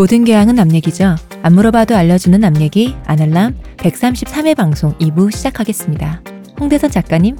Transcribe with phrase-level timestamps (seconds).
[0.00, 1.14] 모든 교양은 남 얘기죠.
[1.42, 6.22] 안 물어봐도 알려주는 남 얘기 아날람 133회 방송 2부 시작하겠습니다.
[6.58, 7.36] 홍대선 작가님,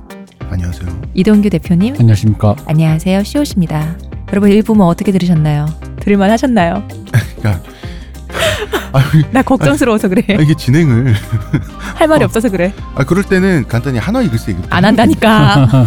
[0.50, 1.00] 안녕하세요.
[1.14, 2.56] 이동규 대표님, 안녕하십니까.
[2.66, 3.24] 안녕하세요.
[3.24, 3.96] 시옷입니다.
[4.28, 5.64] 여러분 1부 뭐 어떻게 들으셨나요?
[6.00, 6.86] 들을만 하셨나요?
[7.46, 7.62] 야,
[8.92, 9.00] 아,
[9.30, 10.22] 나 걱정스러워서 그래.
[10.36, 11.14] 아, 이게 진행을
[11.96, 12.74] 할 말이 없어서 그래.
[12.94, 14.60] 아 그럴 때는 간단히 하나 이글스 얘기.
[14.68, 15.86] 안 한다니까.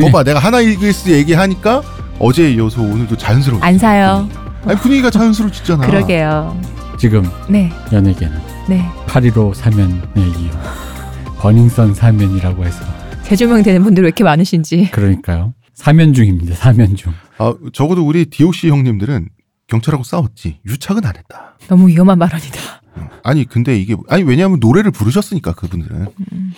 [0.00, 1.82] 거봐, 내가 하나 이글스 얘기하니까
[2.18, 3.62] 어제에 이어서 오늘도 자연스러워.
[3.62, 4.26] 안 사요.
[4.66, 5.86] 아니 분위기가 자연스러워지잖아.
[5.86, 6.58] 그러게요.
[6.98, 8.88] 지금 네, 연예계는 네.
[9.06, 10.50] 8.15 사면에 이어
[11.38, 12.84] 버닝썬 사면이라고 해서
[13.22, 14.90] 재조명 되는 분들 왜 이렇게 많으신지.
[14.90, 15.54] 그러니까요.
[15.74, 16.54] 사면 중입니다.
[16.54, 17.12] 사면 중.
[17.38, 19.28] 아 적어도 우리 DOC 형님들은
[19.66, 21.56] 경찰하고 싸웠지 유착은 안 했다.
[21.68, 22.58] 너무 위험한 발언이다.
[23.22, 26.52] 아니 근데 이게 아니 왜냐하면 노래를 부르셨으니까 그분들은 음,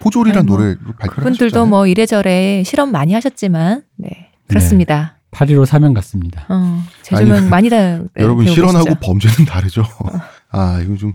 [0.00, 1.66] 포졸이란 아니, 뭐, 노래를 발표를 그분들도 하셨잖아요.
[1.66, 4.30] 뭐 이래저래 실언 많이 하셨지만, 네.
[4.48, 5.18] 그렇습니다.
[5.32, 6.46] 8.15 사면 같습니다.
[6.48, 7.98] 어, 아니, 많이 다.
[7.98, 8.94] 네, 여러분 실언하고?
[9.00, 9.84] 범죄는 다르죠.
[10.52, 11.14] 아 이거 좀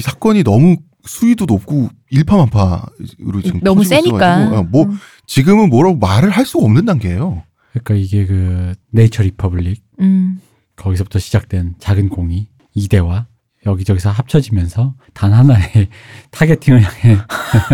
[0.00, 4.16] 이 사건이 너무 수위도 높고 일파만파로 지금 너무 세니까.
[4.16, 4.98] 있어가지고, 아, 뭐 음.
[5.26, 7.42] 지금은 뭐라고 말을 할 수가 없는 단계예요.
[7.72, 10.40] 그러니까 이게 그 네이처 리퍼블릭 음.
[10.76, 13.26] 거기서부터 시작된 작은 공이 이대와
[13.66, 15.88] 여기저기서 합쳐지면서 단 하나의
[16.32, 17.18] targeting을 향해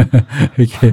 [0.58, 0.92] 이렇게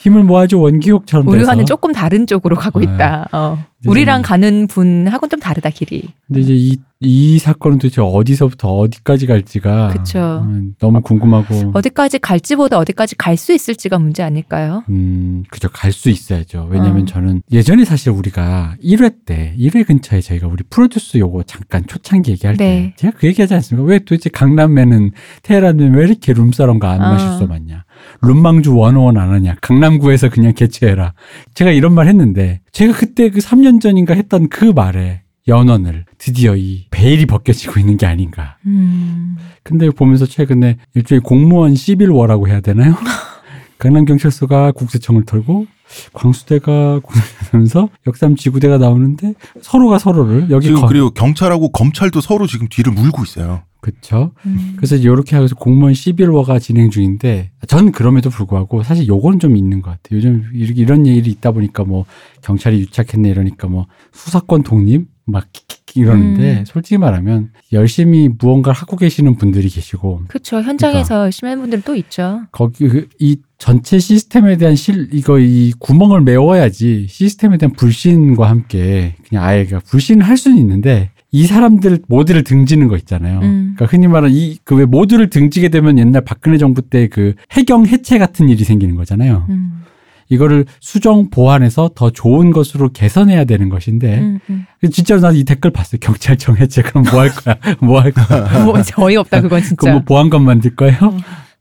[0.00, 2.86] 힘을 모아줘 원기옥처럼 우리와는 조금 다른 쪽으로 가고 네.
[2.86, 3.28] 있다.
[3.32, 3.58] 어.
[3.86, 6.04] 우리랑 좀- 가는 분하고는 좀 다르다 길이.
[6.26, 10.42] 근데 이제 이, 이 사건은 도대체 어디서부터 어디까지 갈지가 그쵸.
[10.44, 14.84] 음, 너무 궁금하고 어디까지 갈지보다 어디까지 갈 수 있을지가 문제 아닐까요?
[14.90, 15.68] 음, 그죠.
[15.72, 16.68] 갈 수 있어야죠.
[16.70, 17.04] 왜냐면 어.
[17.06, 22.56] 저는 예전에 사실 우리가 1회 때, 1회 근처에 저희가 우리 프로듀스 요거 잠깐 초창기 얘기할
[22.56, 22.64] 네.
[22.90, 23.86] 때, 제가 그 얘기 하지 않습니까?
[23.88, 25.12] 왜 도대체 강남에는
[25.42, 27.12] 테헤란은 왜 이렇게 룸사람과 안 어.
[27.12, 27.84] 마실 수 많냐?
[28.22, 29.56] 룸망주 원어원 안 하냐?
[29.60, 31.14] 강남구에서 그냥 개최해라.
[31.54, 36.86] 제가 이런 말 했는데, 제가 그때 그 3년 전인가 했던 그 말에 연원을 드디어 이
[36.90, 38.56] 베일이 벗겨지고 있는 게 아닌가.
[38.66, 39.36] 음.
[39.62, 42.94] 근데 보면서 최근에 일종의 공무원 시빌워라고 해야 되나요?
[43.78, 45.66] 강남경찰서가 국세청을 털고
[46.12, 52.68] 광수대가 국세청에서 역삼 지구대가 나오는데 서로가 서로를 여기 지금 거, 그리고 경찰하고 검찰도 서로 지금
[52.70, 53.62] 뒤를 물고 있어요.
[53.80, 54.32] 그쵸?
[54.46, 54.74] 음.
[54.76, 59.90] 그래서 이렇게 하면서 공무원 시빌워가 진행 중인데 전 그럼에도 불구하고 사실 요거는 좀 있는 것
[59.90, 60.16] 같아요.
[60.18, 62.04] 요즘 이렇게 이런 얘기를 있다 보니까 뭐
[62.42, 65.46] 경찰이 유착했네 이러니까 뭐 수사권 독립 막
[65.94, 66.64] 이러는데 음.
[66.66, 70.60] 솔직히 말하면 열심히 무언가를 하고 계시는 분들이 계시고 그렇죠.
[70.60, 71.24] 현장에서 그러니까.
[71.24, 72.42] 열심히 하는 분들 또 있죠.
[72.52, 79.16] 거기 그- 이 전체 시스템에 대한 실 이거 이 구멍을 메워야지 시스템에 대한 불신과 함께
[79.28, 83.38] 그냥 아예 그 불신을 할 수는 있는데 이 사람들 모두를 등지는 거 있잖아요.
[83.40, 83.74] 음.
[83.76, 87.86] 그러니까 흔히 말하는 이 그 왜 모두를 등지게 되면 옛날 박근혜 정부 때 그 해경
[87.86, 89.46] 해체 같은 일이 생기는 거잖아요.
[89.50, 89.82] 음.
[90.28, 94.64] 이거를 수정 보완해서 더 좋은 것으로 개선해야 되는 것인데 음, 음.
[94.92, 95.98] 진짜로 나이 댓글 봤어요.
[96.00, 97.56] 경찰청 해체 그럼 뭐 할 거야?
[97.82, 98.62] 뭐 할 거야?
[98.64, 99.76] 뭐 어이없다 그건 진짜.
[99.76, 101.16] 그럼 뭐 보안관 만들 거예요?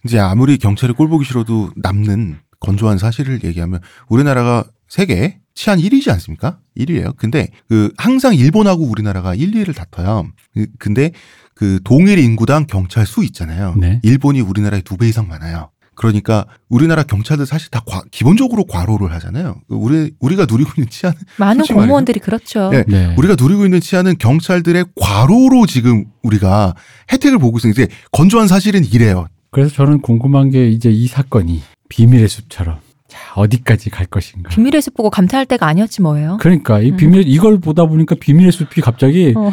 [0.06, 6.60] 이제 아무리 경찰이 꼴 보기 싫어도 남는 건조한 사실을 얘기하면 우리나라가 세계 치안 1위지 않습니까?
[6.78, 7.18] 1위예요.
[7.18, 10.30] 근데 그 항상 일본하고 우리나라가 1, 2위를 다퉈요.
[10.54, 11.12] 그- 근데
[11.54, 13.76] 그 동일 인구당 경찰 수 있잖아요.
[13.78, 14.00] 네.
[14.04, 15.70] 일본이 우리나라의 두배 이상 많아요.
[15.96, 19.60] 그러니까 우리나라 경찰들 사실 다 과- 기본적으로 과로를 하잖아요.
[19.68, 22.70] 우리 우리가 누리고 있는 치안 많은 공무원들이 그렇죠.
[22.70, 22.86] 네.
[22.88, 23.14] 네.
[23.18, 26.74] 우리가 누리고 있는 치안은 경찰들의 과로로 지금 우리가
[27.12, 27.58] 혜택을 보고.
[27.58, 29.28] 이제 건조한 사실은 이래요.
[29.52, 32.78] 그래서 저는 궁금한 게 이제 이 사건이 비밀의 숲처럼
[33.10, 34.50] 자 어디까지 갈 것인가.
[34.50, 36.38] 비밀의 숲 보고 감탄할 때가 아니었지 뭐예요.
[36.40, 36.98] 그러니까 이 음.
[36.98, 39.52] 비밀 이걸 보다 보니까 비밀의 숲이 갑자기 어.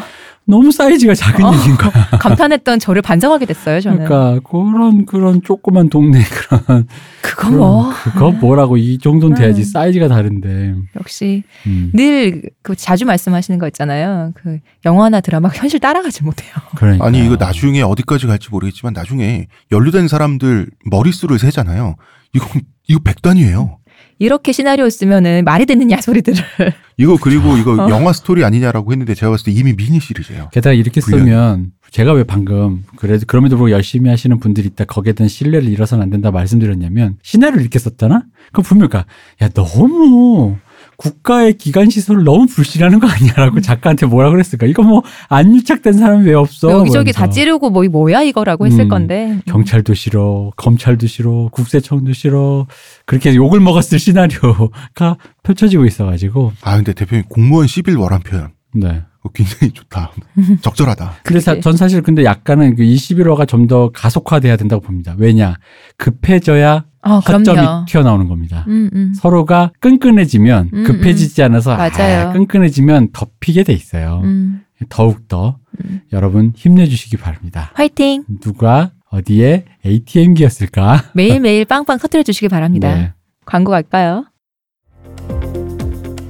[0.49, 1.53] 너무 사이즈가 작은 어.
[1.55, 1.91] 얘기인 거야.
[2.21, 3.81] 감탄했던 저를 반성하게 됐어요.
[3.81, 4.05] 저는.
[4.05, 6.87] 그러니까 그런 그런 조그만 동네 그런
[7.23, 9.65] 그거 뭐 그거 뭐라고 이 정도는 돼야지 음.
[9.65, 10.75] 사이즈가 다른데.
[11.01, 11.91] 역시 음.
[11.95, 14.33] 늘그 자주 말씀하시는 거 있잖아요.
[14.35, 16.53] 그 영화나 드라마 현실 따라가지 못해요.
[16.77, 21.97] 그러니까 아니 이거 나중에 어디까지 갈지 모르겠지만 나중에 연루된 사람들 머릿수를 세잖아요.
[22.35, 22.47] 이거
[22.89, 23.79] 이거 백단위예요.
[24.19, 26.39] 이렇게 시나리오 쓰면은 말이 되느냐 소리들을.
[26.97, 27.91] 이거 그리고 이거 어.
[27.91, 30.49] 영화 스토리 아니냐라고 했는데 제가 봤을 때 이미 미니 시리즈예요.
[30.53, 31.25] 게다가 이렇게 분량이.
[31.25, 36.03] 쓰면 제가 왜 방금 그래도 그럼에도 불구하고 열심히 하시는 분들이 있다 거기에 대한 신뢰를 잃어서는
[36.03, 38.25] 안 된다 말씀드렸냐면 시나리오를 이렇게 썼잖아.
[38.53, 39.11] 그럼 분명 그러니까
[39.43, 40.57] 야 너무
[40.97, 44.67] 국가의 기관 시설을 너무 불신하는 거 아니야라고 작가한테 뭐라 그랬을까?
[44.67, 46.71] 이거 뭐 안 유착된 사람이 왜 없어?
[46.71, 47.19] 여기저기 그러면서.
[47.21, 49.41] 다 찌르고 뭐 뭐야 이거라고 했을 음, 건데.
[49.47, 52.67] 경찰도 싫어, 검찰도 싫어, 국세청도 싫어.
[53.07, 56.53] 그렇게 욕을 먹었을 시나리오가 펼쳐지고 있어가지고.
[56.63, 59.03] 아 근데 대표님 공무원 시빌 워란 표현 네.
[59.23, 60.13] 그거 굉장히 좋다.
[60.63, 61.13] 적절하다.
[61.25, 61.63] 근데 사- 그치.
[61.63, 65.15] 전 사실 근데 약간은 그 21호가 좀 더 가속화돼야 된다고 봅니다.
[65.19, 65.57] 왜냐?
[65.99, 67.85] 급해져야 어, 허점이 그럼요.
[67.87, 68.65] 튀어나오는 겁니다.
[68.69, 69.13] 음, 음.
[69.15, 72.29] 서로가 끈끈해지면 음, 급해지지 않아서 맞아요.
[72.29, 74.21] 아, 끈끈해지면 덮이게 돼 있어요.
[74.25, 74.63] 음.
[74.89, 76.01] 더욱 더 음.
[76.13, 77.71] 여러분 힘내주시기 바랍니다.
[77.75, 78.25] 화이팅!
[78.41, 81.05] 누가 어디에 ATM기였을까?
[81.15, 82.95] 매일매일 빵빵 터뜨려 주시기 바랍니다.
[82.95, 83.13] 네.
[83.47, 84.25] 광고 갈까요?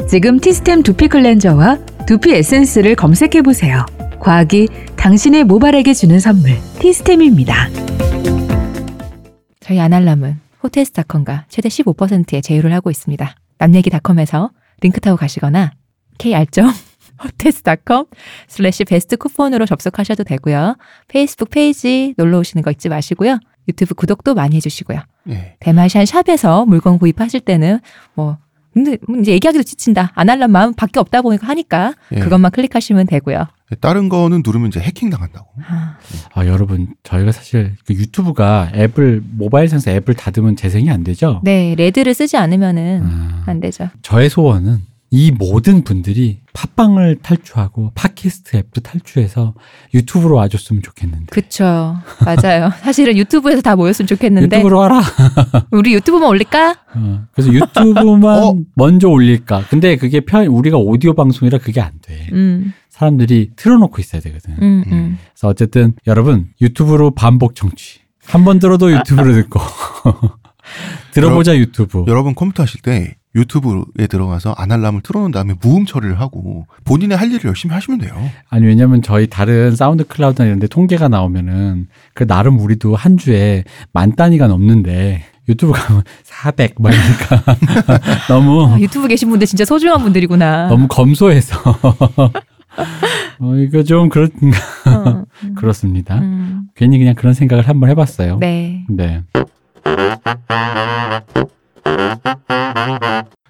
[0.08, 3.84] 지금 티스템 두피 클렌저와 두피 에센스를 검색해 보세요.
[4.20, 7.68] 과학이 당신의 모발에게 주는 선물 티스템입니다.
[9.60, 13.34] 저희 아날람은 호텔스닷컴과 최대 15%의 제휴를 하고 있습니다.
[13.58, 14.50] 남얘기닷컴에서
[14.80, 15.72] 링크 타고 가시거나
[16.18, 16.44] kr.
[17.22, 18.06] 호텔스닷컴
[18.48, 20.76] slash best coupon으로 접속하셔도 되고요.
[21.08, 23.38] 페이스북 페이지 놀러 오시는 거 잊지 마시고요.
[23.68, 25.00] 유튜브 구독도 많이 해주시고요.
[25.30, 25.56] 예.
[25.60, 27.80] 대마시안 샵에서 물건 구입하실 때는
[28.14, 28.38] 뭐
[28.72, 30.12] 근데 이제 얘기하기도 지친다.
[30.14, 32.20] 아날람 마음 밖에 없다 보니까 하니까 예.
[32.20, 33.46] 그것만 클릭하시면 되고요.
[33.80, 35.46] 다른 거는 누르면 이제 해킹 당한다고.
[35.68, 35.96] 아,
[36.34, 41.40] 아, 여러분, 저희가 사실 그 유튜브가 앱을, 모바일 상에서 앱을 닫으면 재생이 안 되죠?
[41.42, 43.88] 네, 레드를 쓰지 않으면은 아, 안 되죠.
[44.02, 49.54] 저의 소원은 이 모든 분들이 팟빵을 탈출하고 팟캐스트 앱도 탈출해서
[49.94, 51.26] 유튜브로 와줬으면 좋겠는데.
[51.30, 51.96] 그쵸.
[52.24, 52.72] 맞아요.
[52.82, 55.00] 사실은 유튜브에서 다 모였으면 좋겠는데 유튜브로 와라.
[55.70, 56.76] 우리 유튜브만 올릴까?
[56.96, 58.56] 어, 그래서 유튜브만 어?
[58.74, 59.66] 먼저 올릴까.
[59.68, 62.28] 근데 그게 편, 우리가 오디오 방송이라 그게 안 돼.
[62.32, 64.54] 음, 사람들이 틀어놓고 있어야 되거든.
[64.62, 65.18] 음, 음.
[65.34, 68.00] 그래서 어쨌든 여러분 유튜브로 반복 청취.
[68.26, 69.60] 한 번 들어도 유튜브로 듣고
[71.12, 72.04] 들어보자 유튜브.
[72.08, 77.44] 여러분 컴퓨터 하실 때 유튜브에 들어가서 아날람을 틀어놓은 다음에 무음 처리를 하고 본인의 할 일을
[77.44, 78.14] 열심히 하시면 돼요.
[78.48, 83.62] 아니 왜냐면 저희 다른 사운드 클라우드나 이런 데 통계가 나오면은 그 나름 우리도 한 주에
[83.92, 87.44] 만 단위가 넘는데 유튜브 가면 400 막이니까
[88.28, 90.68] 너무 아, 유튜브 계신 분들 진짜 소중한 분들이구나.
[90.68, 91.60] 너무 검소해서
[93.40, 95.22] 어 이거 좀 그렇 어, 음,
[95.56, 96.18] 그렇습니다.
[96.18, 96.68] 음.
[96.74, 98.38] 괜히 그냥 그런 생각을 한번 해봤어요.
[98.38, 98.84] 네.
[98.88, 99.22] 네.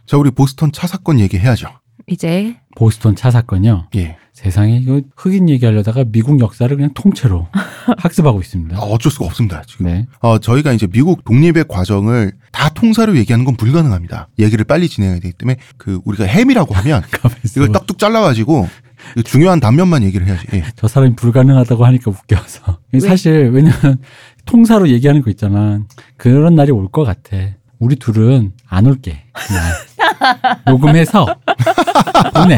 [0.07, 1.69] 자, 우리 보스턴 차 사건 얘기해야죠.
[2.07, 3.89] 이제 보스턴 차 사건요.
[3.97, 4.17] 예.
[4.33, 7.49] 세상에 이거 흑인 얘기하려다가 미국 역사를 그냥 통째로
[7.99, 8.77] 학습하고 있습니다.
[8.77, 9.63] 아, 어쩔 수가 없습니다.
[9.67, 9.87] 지금.
[9.87, 10.07] 네.
[10.21, 14.29] 어, 저희가 이제 미국 독립의 과정을 다 통사로 얘기하는 건 불가능합니다.
[14.39, 17.61] 얘기를 빨리 진행해야 되기 때문에 그 우리가 햄이라고 하면 가만있어.
[17.61, 18.86] 이걸 딱뚝 잘라가지고 그
[19.25, 20.47] 중요한 단면만 얘기를 해야지.
[20.55, 20.65] 예.
[20.77, 22.79] 저 사람이 불가능하다고 하니까 웃겨서.
[23.07, 23.99] 사실 왜냐면
[24.45, 25.81] 통사로 얘기하는 거 있잖아.
[26.17, 27.37] 그런 날이 올 것 같아.
[27.79, 29.25] 우리 둘은 안 올게.
[29.35, 29.63] 그냥
[30.67, 31.27] 녹음해서
[32.35, 32.57] 보내.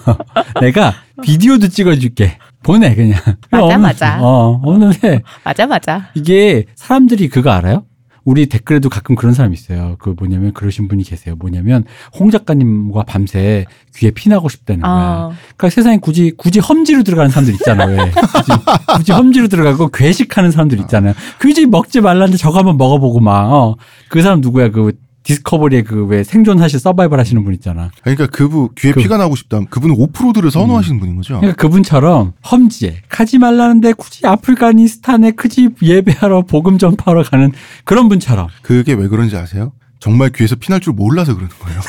[0.60, 2.38] 내가 비디오도 찍어줄게.
[2.62, 3.18] 보내 그냥.
[3.50, 4.18] 맞아, 맞아.
[4.22, 6.10] 어 없는데 맞아 맞아.
[6.14, 7.84] 이게 사람들이 그거 알아요?
[8.24, 9.96] 우리 댓글에도 가끔 그런 사람 있어요.
[9.98, 11.34] 그 뭐냐면 그러신 분이 계세요.
[11.38, 11.84] 뭐냐면
[12.18, 13.64] 홍 작가님과 밤새
[13.96, 14.92] 귀에 피나고 싶다는 거야.
[14.92, 17.84] 어, 그러니까 세상에 굳이 굳이 험지로 들어가는 사람들 있잖아.
[17.86, 17.96] 왜?
[17.96, 18.52] 굳이,
[18.96, 21.14] 굳이 험지로 들어가고 괴식하는 사람들 있잖아요.
[21.40, 23.52] 굳이 먹지 말라는데 저거 한번 먹어보고 막.
[23.52, 23.76] 어.
[24.08, 24.70] 그 사람 누구야?
[24.70, 24.92] 그
[25.22, 27.90] 디스커버리에 그 왜 생존하실 서바이벌 하시는 분 있잖아.
[28.02, 31.36] 그러니까 그분 귀에 그- 피가 나고 싶다면 그분은 오프로드를 선호하시는 분인 거죠.
[31.40, 37.52] 그러니까 그분처럼 험지에 가지 말라는데 굳이 아프가니스탄에 굳이 예배하러 복음 전파하러 가는
[37.84, 38.48] 그런 분처럼.
[38.62, 39.72] 그게 왜 그런지 아세요?
[40.00, 41.80] 정말 귀에서 피날 줄 몰라서 그러는 거예요.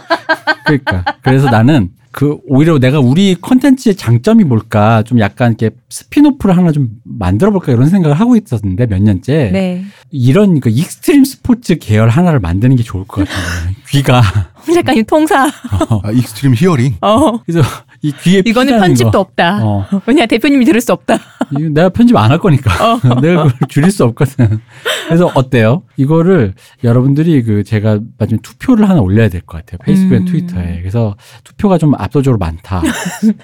[0.64, 6.72] 그러니까 그래서 나는 그 오히려 내가 우리 컨텐츠의 장점이 뭘까 좀 약간 이렇게 spin-off를 하나
[6.72, 9.84] 좀 만들어 볼까 이런 생각을 하고 있었는데 몇 년째 네.
[10.10, 13.74] 이런 그 extreme 스포츠 계열 하나를 만드는 게 좋을 것 같아요.
[13.88, 14.20] 귀가
[14.66, 15.44] 홍 작가님 통사.
[15.46, 16.96] 아, extreme hearing.
[17.00, 17.42] 어.
[17.44, 17.62] 그래서
[18.02, 19.18] 이 귀에 이거는 편집도 거.
[19.20, 19.60] 없다.
[19.62, 19.86] 어.
[20.06, 21.18] 왜냐 대표님이 들을 수 없다.
[21.72, 22.70] 내가 편집 안 할 거니까
[23.20, 24.60] 내가 그걸 줄일 수 없거든.
[25.06, 25.82] 그래서 어때요?
[25.96, 29.78] 이거를 여러분들이 그 제가 마지막에 투표를 하나 올려야 될 것 같아요.
[29.84, 30.24] 페이스북에 음.
[30.24, 30.78] 트위터에.
[30.80, 32.80] 그래서 투표가 좀 압도적으로 많다.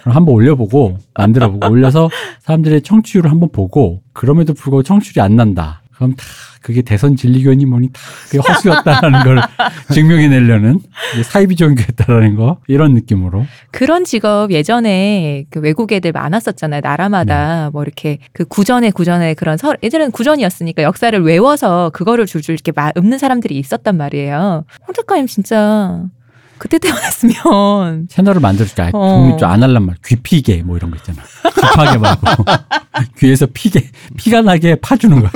[0.02, 2.08] 그럼 한번 올려보고 만들어보고 올려서
[2.40, 5.82] 사람들의 청취율을 한번 보고 그럼에도 불구하고 청취율이 안 난다.
[5.96, 6.24] 그럼 다
[6.60, 9.40] 그게 대선 진리교니 뭐니 다 그게 허수였다라는 걸
[9.92, 10.80] 증명해 내려는
[11.24, 16.80] 사이비 종교였다라는 거 이런 느낌으로 그런 직업 예전에 그 외국 애들 많았었잖아요.
[16.82, 22.72] 나라마다 뭐 이렇게 그 구전에 구전에 그런 설 예전에는 구전이었으니까 역사를 외워서 그거를 줄줄 이렇게
[22.74, 24.64] 마- 읊는 사람들이 있었단 말이에요.
[24.86, 26.02] 홍 작가님 진짜
[26.58, 28.82] 그때 태어났으면 채널을 만들어줄게.
[28.82, 29.20] 아, 어.
[29.20, 29.96] 독립 좀안 할란 말.
[30.04, 31.22] 귀피게 뭐 이런 거 있잖아.
[31.54, 32.26] 귀파게 말고
[33.18, 35.30] 귀에서 피게 피가 나게 파주는 거야.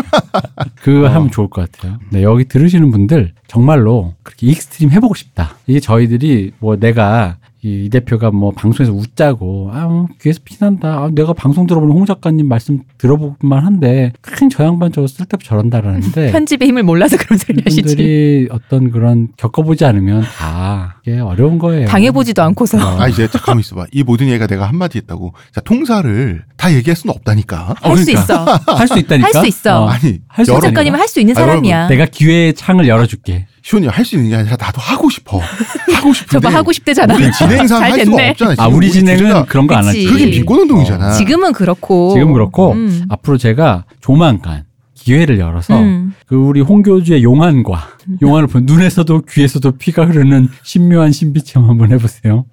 [0.83, 1.09] 그거 어.
[1.11, 1.99] 하면 좋을 것 같아요.
[2.11, 5.57] 네, 여기 들으시는 분들 정말로 그렇게 extreme 해보고 싶다.
[5.67, 10.89] 이게 저희들이 뭐 내가 이, 이 대표가 뭐 방송에서 웃자고 아 뭐, 귀에서 피난다.
[11.05, 16.33] 아, 내가 방송 들어보는 홍 작가님 말씀 들어볼만 한데 큰 저 양반 저거 쓸데없이 저런다라는데
[16.33, 17.83] 편집의 힘을 몰라서 그런 소리 하시지.
[17.83, 21.87] 분들이 어떤 그런 겪어보지 않으면 다 이게 어려운 거예요.
[21.89, 22.79] 당해보지도 않고서.
[23.01, 23.87] 아 이제 잠깐만 있어봐.
[23.93, 25.33] 이 모든 얘기가 내가 한마디 했다고.
[25.55, 27.75] 자 통사를 다 얘기할 수는 없다니까.
[27.81, 28.45] 할 수 있어.
[28.67, 29.27] 할 수 있다니까.
[29.29, 29.89] 할 수 있어.
[29.89, 31.89] 아니 할수 송 여러- 작가님은 할 수 있는 아, 여러분, 사람이야.
[31.89, 33.47] 내가 기회의 창을 열어줄게.
[33.63, 35.39] 시온이 할수 있는 게 아니라 나도 하고 싶어.
[35.95, 36.41] 하고 싶은데.
[36.47, 37.15] 저거 하고 싶대잖아.
[37.15, 38.29] 우리 진행상 잘할 수가.
[38.31, 38.51] 없잖아.
[38.53, 39.85] 아 지금 우리 우리 진행은 그런 거 안.
[39.87, 40.05] 하지.
[40.07, 41.13] 그게 비권운동이잖아.
[41.13, 42.13] 지금은 그렇고.
[42.15, 43.05] 지금 그렇고 음.
[43.09, 44.65] 앞으로 제가 조만간
[45.11, 46.15] 기회를 열어서 음.
[46.27, 47.89] 그 우리 홍교주의 용안과
[48.23, 52.45] 용안을 본 눈에서도 귀에서도 피가 흐르는 신묘한 신비체험 한번 해보세요.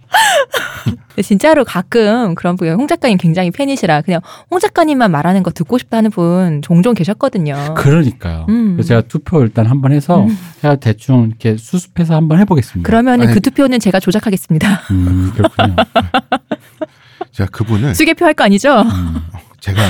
[1.22, 6.10] 진짜로 가끔 그런 분, 홍 작가님 굉장히 팬이시라 그냥 홍 작가님만 말하는 거 듣고 싶다는
[6.10, 7.76] 분 종종 계셨거든요.
[7.76, 8.48] 그러니까요.
[8.50, 8.74] 음.
[8.74, 10.36] 그래서 제가 투표 일단 한번 해서 음.
[10.62, 12.88] 제가 대충 이렇게 수습해서 한번 해보겠습니다.
[12.88, 14.82] 그러면은 아니, 그 투표는 제가 조작하겠습니다.
[14.92, 15.76] 음, 그렇군요.
[17.34, 18.82] 제가 그분을 수개표 할 거 아니죠?
[18.82, 19.16] 음.
[19.60, 19.82] 제가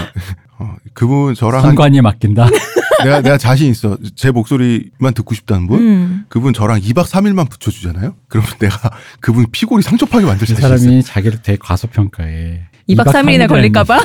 [0.59, 2.47] 어, 그분 저랑 한, 선관위에 맡긴다.
[3.03, 3.97] 내가 내가 자신 있어.
[4.15, 5.79] 제 목소리만 듣고 싶다는 분.
[5.79, 6.25] 음.
[6.29, 8.15] 그분 저랑 2박 3일만 붙여 주잖아요.
[8.27, 10.77] 그러면 내가 그분 피골이 상처파게 만들 이 자신 있어요.
[10.79, 12.61] 사람이 자기를 되게 과소평가해.
[12.89, 13.99] 2박 3일이나 3일이라는 걸릴까 봐?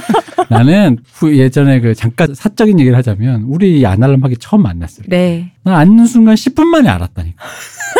[0.50, 5.52] 나는 후- 예전에 그 잠깐 사적인 얘기를 하자면 우리 아날람 하기 처음 만났을 때 네.
[5.64, 7.42] 나 앉는 순간 10분 만에 알았다니까.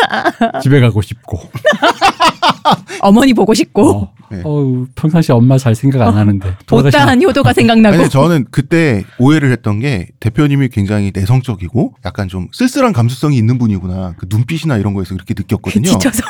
[0.62, 1.38] 집에 가고 싶고.
[3.02, 3.90] 어머니 보고 싶고.
[3.90, 4.40] 어, 네.
[4.44, 6.54] 어우, 평상시 엄마 잘 생각 안 하는데.
[6.66, 7.96] 돌아가시면- 못다한 효도가 생각나고.
[7.96, 14.14] 아니 저는 그때 오해를 했던 게 대표님이 굉장히 내성적이고 약간 좀 쓸쓸한 감수성이 있는 분이구나.
[14.18, 15.88] 그 눈빛이나 이런 거에서 그렇게 그 느꼈거든요.
[15.98, 16.22] 지쳐서.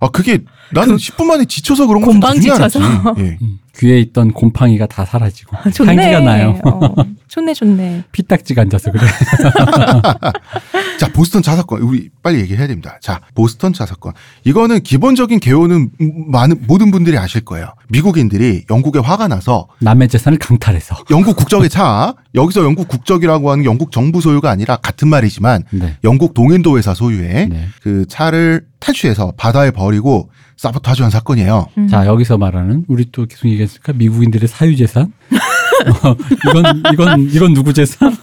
[0.00, 0.40] 아 그게
[0.72, 2.80] 나는 10분 만에 지쳐서 그런 거좀 곰방 지쳐서.
[3.18, 3.38] 예.
[3.42, 5.56] 음, 귀에 있던 곰팡이가 다 사라지고.
[5.72, 5.94] 좋네.
[5.96, 6.58] 향기가 나요.
[6.64, 6.94] 어,
[7.32, 8.04] 좋네, 좋네.
[8.12, 9.06] 피딱지가 앉아서 그래.
[11.00, 12.98] 자 보스턴 차 사건 우리 빨리 얘기해야 됩니다.
[13.00, 14.12] 자 보스턴 차 사건
[14.44, 17.72] 이거는 기본적인 개요는 음, 많은 모든 분들이 아실 거예요.
[17.88, 21.04] 미국인들이 영국에 화가 나서 남의 재산을 강탈해서.
[21.08, 25.96] 영국 국적의 차 여기서 영국 국적이라고 하는 게 영국 정부 소유가 아니라 같은 말이지만 네.
[26.04, 27.68] 영국 동인도 회사 소유의 네.
[27.82, 31.66] 그 차를 탈취해서 바다에 버리고 사보타주한 사건이에요.
[31.78, 31.88] 음.
[31.88, 33.94] 자, 여기서 말하는 우리 또 계속 얘기했을까?
[33.94, 35.12] 미국인들의 사유재산?
[35.88, 36.16] 어,
[36.48, 38.16] 이건, 이건, 이건 누구 재산?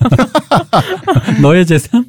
[1.41, 2.05] 너의 재산?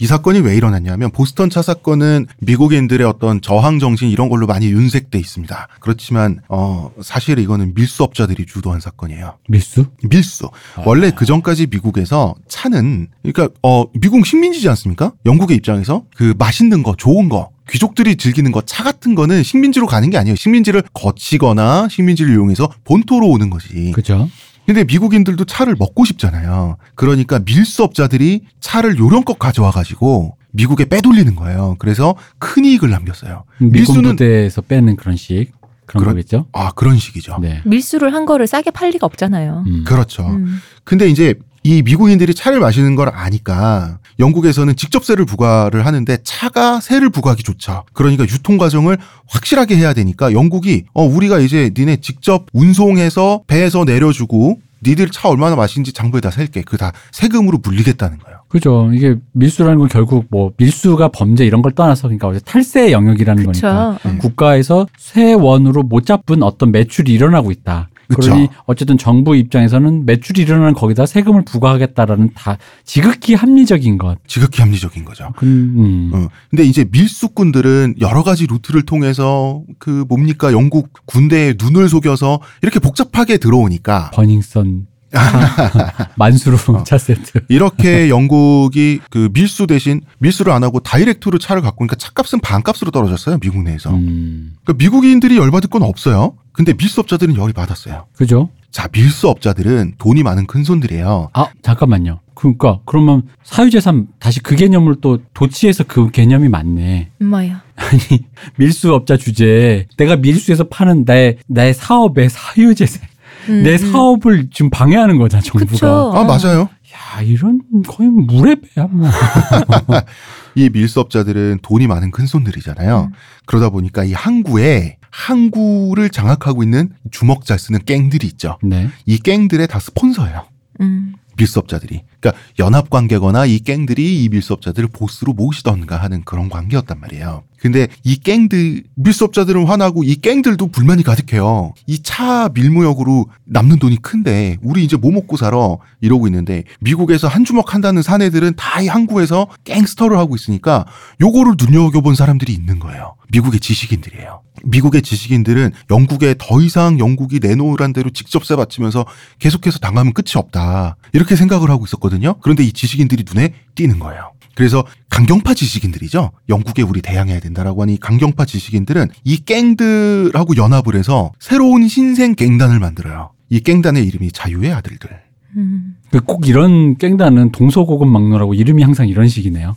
[0.00, 5.18] 이 사건이 왜 일어났냐면 보스턴 차 사건은 미국인들의 어떤 저항 정신 이런 걸로 많이 윤색돼
[5.18, 5.68] 있습니다.
[5.80, 9.36] 그렇지만 어 사실 이거는 밀수업자들이 주도한 사건이에요.
[9.48, 9.86] 밀수?
[10.08, 10.50] 밀수.
[10.86, 15.12] 원래 그 전까지 미국에서 차는 그러니까 어 미국 식민지지 않습니까?
[15.26, 20.10] 영국의 입장에서 그 맛있는 거, 좋은 거 귀족들이 즐기는 거, 차 같은 거는 식민지로 가는
[20.10, 20.34] 게 아니에요.
[20.34, 23.92] 식민지를 거치거나 식민지를 이용해서 본토로 오는 거지.
[23.92, 24.28] 그죠?
[24.70, 26.76] 근데 미국인들도 차를 먹고 싶잖아요.
[26.94, 31.74] 그러니까 밀수업자들이 차를 요령껏 가져와 가지고 미국에 빼돌리는 거예요.
[31.80, 33.42] 그래서 큰 이익을 남겼어요.
[33.60, 35.50] 밀수는- 부대에서 빼는 그런 식.
[35.86, 36.46] 그런 그런- 거겠죠?
[36.52, 37.38] 아 그런 식이죠.
[37.42, 37.62] 네.
[37.66, 39.64] 밀수를 한 거를 싸게 팔 리가 없잖아요.
[39.66, 39.82] 음.
[39.84, 40.24] 그렇죠.
[40.28, 40.60] 음.
[40.84, 41.34] 근데 이제
[41.64, 47.84] 이 미국인들이 차를 마시는 걸 아니까 영국에서는 직접 세를 부과를 하는데 차가 세를 부과하기 좋죠.
[47.92, 48.98] 그러니까 유통 과정을
[49.28, 55.56] 확실하게 해야 되니까 영국이 어 우리가 이제 니네 직접 운송해서 배에서 내려주고 니들 차 얼마나
[55.56, 56.62] 마시는지 장부에다 셀게.
[56.62, 58.38] 그 다 세금으로 물리겠다는 거예요.
[58.48, 58.90] 그죠.
[58.94, 63.96] 이게 밀수라는 건 결국 뭐 밀수가 범죄 이런 걸 떠나서 그러니까 어제 탈세 영역이라는 거니까
[64.02, 64.08] 그쵸.
[64.08, 64.18] 음.
[64.18, 67.88] 국가에서 세원으로 못 잡은 어떤 매출이 일어나고 있다.
[68.14, 68.32] 그쵸.
[68.32, 74.18] 그러니 어쨌든 정부 입장에서는 매출이 일어나는 거기다 세금을 부과하겠다라는 다 지극히 합리적인 것.
[74.26, 75.32] 지극히 합리적인 거죠.
[75.36, 76.10] 그, 음.
[76.12, 76.26] 어.
[76.50, 83.38] 근데 이제 밀수꾼들은 여러 가지 루트를 통해서 그 뭡니까 영국 군대에 눈을 속여서 이렇게 복잡하게
[83.38, 84.89] 들어오니까 버닝썬 차,
[86.16, 86.84] 만수로 어.
[86.84, 87.40] 차 세트.
[87.48, 93.38] 이렇게 영국이 그 밀수 대신 밀수를 안 하고 direct로 차를 갖고 오니까 차값은 반값으로 떨어졌어요
[93.38, 93.90] 미국 내에서.
[93.90, 94.54] 음.
[94.64, 96.34] 그러니까 미국인들이 열받을 건 없어요.
[96.52, 98.06] 근데 밀수업자들은 열이 받았어요.
[98.16, 98.50] 그죠?
[98.70, 101.30] 자 밀수업자들은 돈이 많은 큰 손들이에요.
[101.32, 102.20] 아, 잠깐만요.
[102.34, 107.10] 그러니까 그러면 사유재산 다시 그 개념을 또 도치에서 그 개념이 맞네.
[107.20, 107.62] 엄마야.
[107.76, 108.24] 아니
[108.56, 113.02] 밀수업자 주제에 내가 밀수해서 파는 나의 나의 사업의 사유재산
[113.48, 113.78] 음, 내 음.
[113.78, 115.72] 사업을 지금 방해하는 거잖아 정부가.
[115.72, 116.12] 그쵸.
[116.14, 116.68] 아 맞아요.
[116.92, 119.08] 야 이런 거의 물의 배야 뭐.
[120.54, 123.10] 이 밀수업자들은 돈이 많은 큰 손들이잖아요.
[123.10, 123.12] 음.
[123.46, 128.58] 그러다 보니까 이 항구에 항구를 장악하고 있는 주먹 잘 쓰는 갱들이 있죠.
[128.62, 128.88] 네.
[129.06, 130.46] 이 갱들의 다 스폰서예요.
[130.80, 131.14] 음.
[131.36, 132.02] 밀수업자들이.
[132.20, 137.42] 그러니까 연합 관계거나 이 갱들이 이 밀수업자들을 보스로 모시던가 하는 그런 관계였단 말이에요.
[137.58, 141.74] 근데 이 갱들 밀수업자들은 화나고 이 갱들도 불만이 가득해요.
[141.86, 147.44] 이 차 밀무역으로 남는 돈이 큰데 우리 이제 뭐 먹고 살아 이러고 있는데 미국에서 한
[147.44, 150.86] 주먹 한다는 사내들은 다 이 항구에서 갱스터를 하고 있으니까
[151.20, 153.14] 요거를 눈여겨본 사람들이 있는 거예요.
[153.30, 154.40] 미국의 지식인들이에요.
[154.64, 159.04] 미국의 지식인들은 영국에 더 이상 영국이 내놓으란 대로 직접 세 바치면서
[159.38, 160.96] 계속해서 당하면 끝이 없다.
[161.12, 162.09] 이렇게 생각을 하고 있었거든요.
[162.10, 162.34] 없거든요.
[162.42, 164.32] 그런데 이 지식인들이 눈에 띄는 거예요.
[164.54, 166.32] 그래서 강경파 지식인들이죠.
[166.48, 173.30] 영국에 우리 대항해야 된다라고 하니 강경파 지식인들은 이 갱들하고 연합을 해서 새로운 신생 갱단을 만들어요.
[173.48, 175.10] 이 갱단의 이름이 자유의 아들들.
[175.56, 175.96] 음.
[176.10, 179.76] 그꼭 이런 깽단은 동서고금 막론하고 이름이 항상 이런 식이네요.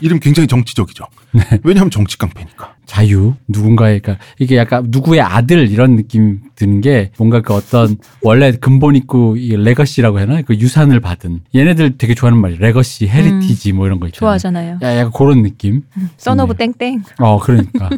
[0.00, 1.04] 이름 굉장히 정치적이죠.
[1.32, 1.42] 네.
[1.62, 2.74] 왜냐하면 정치 깡패니까.
[2.86, 8.50] 자유 누군가의 그러니까 이게 약간 누구의 아들 이런 느낌 드는 게 뭔가 그 어떤 원래
[8.52, 13.86] 근본 있고 이 legacy라고 해나 그 유산을 받은 얘네들 되게 좋아하는 말이 legacy heritage 뭐
[13.86, 14.18] 이런 거 있잖아요.
[14.20, 14.78] 좋아하잖아요.
[14.82, 15.82] 야 약간 그런 느낌.
[16.16, 16.72] son of 네.
[16.78, 17.02] 땡땡.
[17.18, 17.90] 어 그러니까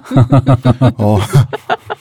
[0.99, 1.19] 어.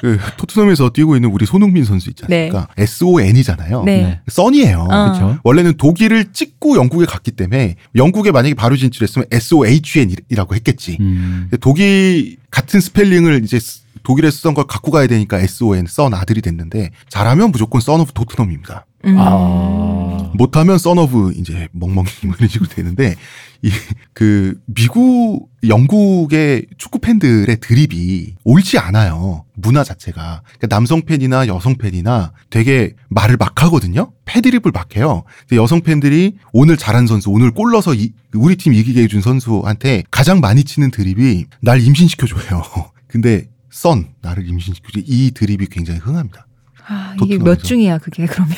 [0.00, 2.68] 그 토트넘에서 뛰고 있는 우리 손흥민 선수 있지 않습니까?
[2.78, 3.84] SON이잖아요.
[3.84, 4.02] 네.
[4.02, 4.20] 네.
[4.28, 4.80] son이에요.
[4.90, 5.04] 어.
[5.12, 5.38] 그렇죠.
[5.44, 10.96] 원래는 독일을 찍고 영국에 갔기 때문에 영국에 만약에 바로 진출했으면 SOHN이라고 했겠지.
[11.00, 11.50] 음.
[11.60, 16.90] 독일 같은 스펠링을 이제 쓰- 독일에 쓰던 걸 갖고 가야 되니까 SON son 아들이 됐는데
[17.08, 18.86] 잘하면 무조건 son of 토트넘입니다.
[19.04, 19.16] 음.
[19.18, 20.30] 아.
[20.34, 23.16] 못하면 son of 이제 멍멍이 뭐 이런 식으로 되는데
[23.62, 23.70] 이
[24.14, 29.44] 그 미국 영국의 축구 팬들의 드립이 옳지 않아요.
[29.54, 34.10] 문화 자체가 그러니까 남성 팬이나 여성 팬이나 되게 말을 막 하거든요.
[34.24, 35.22] 패드립을 막 해요.
[35.48, 40.02] 근데 여성 팬들이 오늘 잘한 선수, 오늘 골 넣어서 이- 우리 팀 이기게 해준 선수한테
[40.10, 42.62] 가장 많이 치는 드립이 날 임신시켜줘요.
[43.06, 46.47] 근데 썬 나를 임신시켜줘 이 드립이 굉장히 흥합니다.
[46.88, 47.62] 아, 이게 몇.
[47.62, 48.54] 중이야 그게 그러면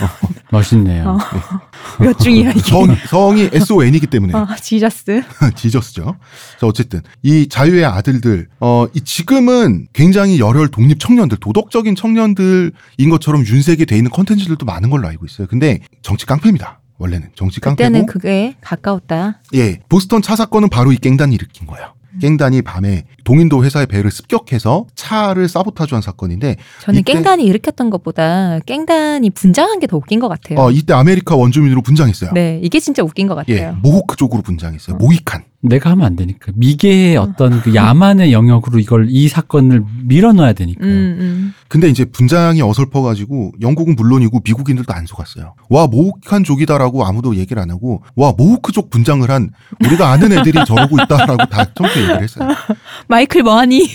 [0.50, 1.04] 멋있네요.
[1.08, 1.18] 어.
[2.02, 2.60] 몇 중이야 이게.
[2.60, 5.22] 성, 성이 SON이기 때문에 아, 지저스.
[5.56, 6.16] 지저스죠.
[6.60, 13.44] 자, 어쨌든 이 자유의 아들들 어, 이 지금은 굉장히 열혈 독립 청년들, 도덕적인 청년들인 것처럼
[13.44, 15.46] 윤색이 돼 있는 컨텐츠들도 많은 걸로 알고 있어요.
[15.48, 16.80] 근데 정치 깡패입니다.
[16.98, 19.40] 원래는 정치 그때는 깡패고 그게 가까웠다.
[19.54, 21.94] 예, 보스턴 차 사건은 바로 이 갱단이 일으킨 거예요.
[22.20, 29.78] 갱단이 밤에 동인도 회사의 배를 습격해서 차를 사보타주한 사건인데 저는 깽단이 일으켰던 것보다 깽단이 분장한
[29.78, 30.58] 게 더 웃긴 것 같아요.
[30.60, 32.30] 어, 이때 아메리카 원주민으로 분장했어요.
[32.32, 33.76] 네, 이게 진짜 웃긴 것 예, 같아요.
[33.82, 34.94] 모호크 족으로 분장했어요.
[34.96, 34.98] 어.
[34.98, 35.42] 모히칸.
[35.62, 40.82] 내가 하면 안 되니까 미개의 어떤 그 야만의 영역으로 이걸 이 사건을 밀어넣어야 되니까.
[40.86, 40.88] 음,
[41.20, 41.54] 음.
[41.68, 45.54] 근데 이제 분장이 어설퍼가지고 영국은 물론이고 미국인들도 안 속았어요.
[45.68, 49.50] 와 모호크한 족이다라고 아무도 얘기를 안 하고 와 모호크족 분장을 한
[49.84, 52.48] 우리가 아는 애들이 저러고 있다라고 다 처음부터 얘기를 했어요.
[53.20, 53.86] 마이클 뭐하니?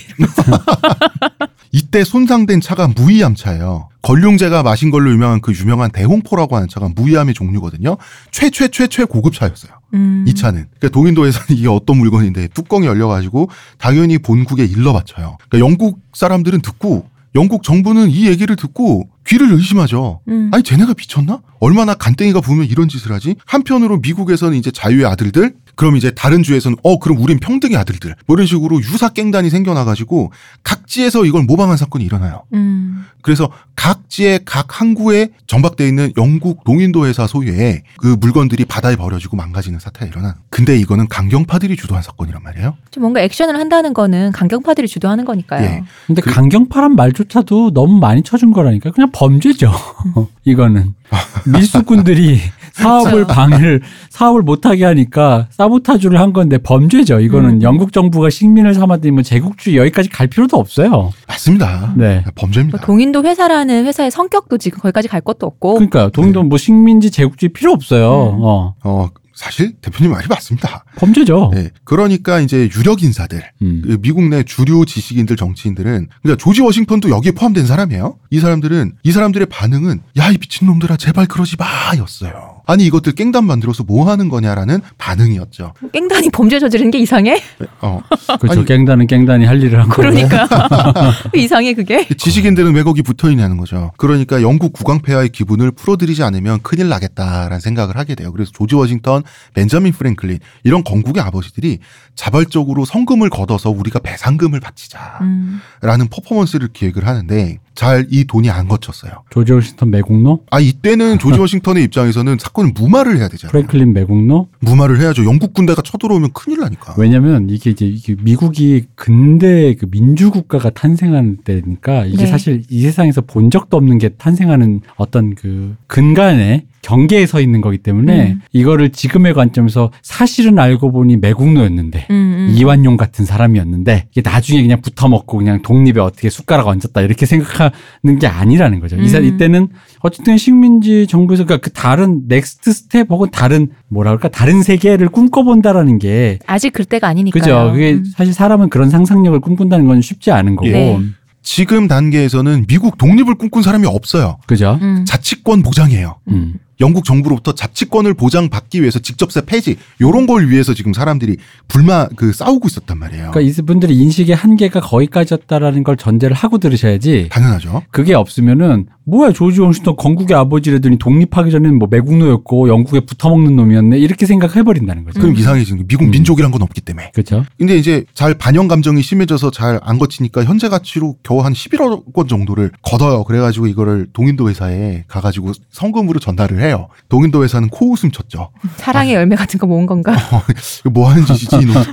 [1.72, 3.90] 이때 손상된 차가 무이암 차예요.
[4.04, 7.98] 걸룡제가 마신 걸로 유명한 그 유명한 대홍포라고 하는 차가 무이암의 종류거든요.
[8.30, 9.72] 최최최 최 고급 차였어요.
[9.96, 10.26] 음.
[10.28, 10.68] 이 차는.
[10.78, 15.38] 그러니까 동인도에서는 이게 어떤 물건인데 뚜껑이 열려가지고 당연히 본국에 일러 바쳐요.
[15.50, 20.22] 그러니까 영국 사람들은 듣고 영국 정부는 이 얘기를 듣고 귀를 의심하죠.
[20.28, 20.52] 음.
[20.54, 21.42] 아니 쟤네가 미쳤나?
[21.60, 23.36] 얼마나 간땡이가 부으면 이런 짓을 하지?
[23.46, 28.36] 한편으로 미국에서는 이제 자유의 아들들 그럼 이제 다른 주에서는 어 그럼 우린 평등의 아들들 뭐
[28.36, 30.32] 이런 식으로 유사 깽단이 생겨나가지고
[30.64, 32.44] 각지에서 이걸 모방한 사건이 일어나요.
[32.54, 33.06] 음.
[33.22, 39.80] 그래서 각지의 각 항구에 정박돼 있는 영국 동인도 회사 소유의 그 물건들이 바다에 버려지고 망가지는
[39.80, 40.36] 사태가 일어나.
[40.50, 42.78] 근데 이거는 강경파들이 주도한 사건이란 말이에요.
[42.92, 45.64] 좀 뭔가 액션을 한다는 거는 강경파들이 주도하는 거니까요.
[45.64, 45.84] 예.
[46.08, 49.72] 근데 그- 강경파란 말조차도 너무 많이 쳐준 거라니까 그냥 범죄죠.
[50.46, 50.94] 이거는
[51.52, 52.40] 밀수꾼들이
[52.76, 57.20] 사업을 방해를 사업을 못하게 하니까 사보타주를 한 건데 범죄죠.
[57.22, 57.62] 이거는 음.
[57.62, 58.74] 영국 정부가 식민을
[59.12, 61.12] 뭐 제국주의 여기까지 갈 필요도 없어요.
[61.28, 61.94] 맞습니다.
[61.96, 62.24] 네.
[62.36, 62.78] 범죄입니다.
[62.78, 65.76] 뭐 동인도 회사라는 회사의 성격도 지금 거기까지 갈 것도 없고.
[65.76, 68.36] 그러니까 동인도 뭐 식민지 제국주의 필요 없어요.
[68.38, 68.42] 음.
[68.44, 70.86] 어 어 사실 대표님 말이 맞습니다.
[70.96, 71.52] 범죄죠.
[71.56, 71.70] 예.
[71.84, 73.82] 그러니까 이제 유력 인사들, 음.
[73.86, 78.18] 그 미국 내 주류 지식인들, 정치인들은 그러니까 조지 워싱턴도 여기에 포함된 사람이에요.
[78.32, 82.55] 이 사람들은 이 사람들의 반응은 야 이 미친 놈들아 제발 그러지 마였어요.
[82.66, 85.74] 아니 이것들 깽단 만들어서 뭐 하는 거냐라는 반응이었죠.
[85.92, 87.42] 깽단이 범죄 저지르는 게 이상해?
[87.82, 88.02] 어.
[88.40, 88.60] 그렇죠.
[88.60, 90.02] 아니- 깽단은 깽단이 할 일을 한 거고.
[90.02, 90.48] 그러니까.
[91.36, 92.08] 이상해 그게.
[92.08, 93.92] 지식인들은 왜 거기 붙어 있냐는 거죠.
[93.98, 98.32] 그러니까 영국 국왕폐하의 기분을 풀어드리지 않으면 큰일 나겠다라는 생각을 하게 돼요.
[98.32, 99.24] 그래서 조지 워싱턴,
[99.54, 101.80] 벤자민 프랭클린 이런 건국의 아버지들이
[102.16, 106.08] 자발적으로 성금을 걷어서 우리가 배상금을 바치자라는 음.
[106.10, 109.12] 퍼포먼스를 기획을 하는데 잘 이 돈이 안 걷혔어요.
[109.30, 113.52] 조지 워싱턴 매국노, 아 이때는 조지 워싱턴의 입장에서는 사건을 무마를 해야 되잖아요.
[113.52, 114.48] 프랭클린 매국노.
[114.60, 115.26] 무마를 해야죠.
[115.26, 116.96] 영국 군대가 쳐들어오면 큰일 나니까.
[116.98, 122.28] 왜냐면 이게 이제 이게 미국이 근대 그 민주 국가가 탄생하는 때니까 이게 네.
[122.28, 127.80] 사실 이 세상에서 본 적도 없는 게 탄생하는 어떤 그 근간에 경계에 서 있는 거기
[127.80, 128.42] 때문에 음.
[128.54, 132.54] 이거를 지금의 관점에서 사실은 알고 보니 매국노였는데 음, 음.
[132.56, 138.28] 이완용 같은 사람이었는데 이게 나중에 그냥 붙어먹고 그냥 독립에 어떻게 숟가락 얹었다 이렇게 생각하는 게
[138.28, 138.98] 아니라는 거죠.
[138.98, 139.26] 이 사- 음.
[139.26, 139.70] 이때는
[140.02, 145.98] 어쨌든 식민지 정부에서 그러니까 그 다른 next step 혹은 다른 뭐라 그럴까 다른 세계를 꿈꿔본다라는
[145.98, 147.42] 게 아직 그때가 아니니까요.
[147.42, 147.72] 그죠.
[147.74, 148.04] 그게 음.
[148.16, 150.70] 사실 사람은 그런 상상력을 꿈꾼다는 건 쉽지 않은 거고.
[150.70, 151.00] 네.
[151.42, 154.38] 지금 단계에서는 미국 독립을 꿈꾼 사람이 없어요.
[154.48, 154.80] 그죠?
[154.82, 155.04] 음.
[155.08, 156.18] 자치권 보장이에요.
[156.30, 156.56] 음.
[156.80, 162.68] 영국 정부로부터 자치권을 보장받기 위해서 직접세 폐지 요런 걸 위해서 지금 사람들이 불만 그 싸우고
[162.68, 163.32] 있었단 말이에요.
[163.32, 167.30] 그러니까 이분들이 인식의 한계가 거기까지였다라는 걸 전제를 하고 들으셔야지.
[167.32, 167.84] 당연하죠.
[167.92, 174.26] 그게 없으면은 뭐야 조지 워싱턴 건국의 아버지라더니 독립하기 전에는 뭐 매국노였고 영국에 붙어먹는 놈이었네 이렇게
[174.26, 175.20] 생각해 버린다는 거죠.
[175.20, 176.12] 그럼 이상해지는 거 미국 음.
[176.12, 177.12] 민족이란 건 없기 때문에.
[177.14, 177.46] 그렇죠.
[177.60, 182.28] 근데 이제 잘 반영 감정이 심해져서 잘 안 거치니까 현재 가치로 겨우 한 11억 원
[182.28, 183.24] 정도를 걷어요.
[183.24, 186.88] 그래가지고 이거를 동인도 회사에 가가지고 성금으로 전달을 해 요.
[187.10, 188.50] 동인도 회사는 코웃음 쳤죠.
[188.78, 190.16] 사랑의 열매 같은 거 모은 건가?
[190.82, 191.74] 이거 뭐 하는 짓이지 이놈.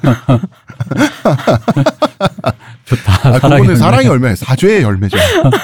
[2.84, 3.12] 좋다.
[3.12, 4.24] 아, 사랑의 그거는 사랑의 열매.
[4.26, 5.16] 열매, 사죄의 열매죠.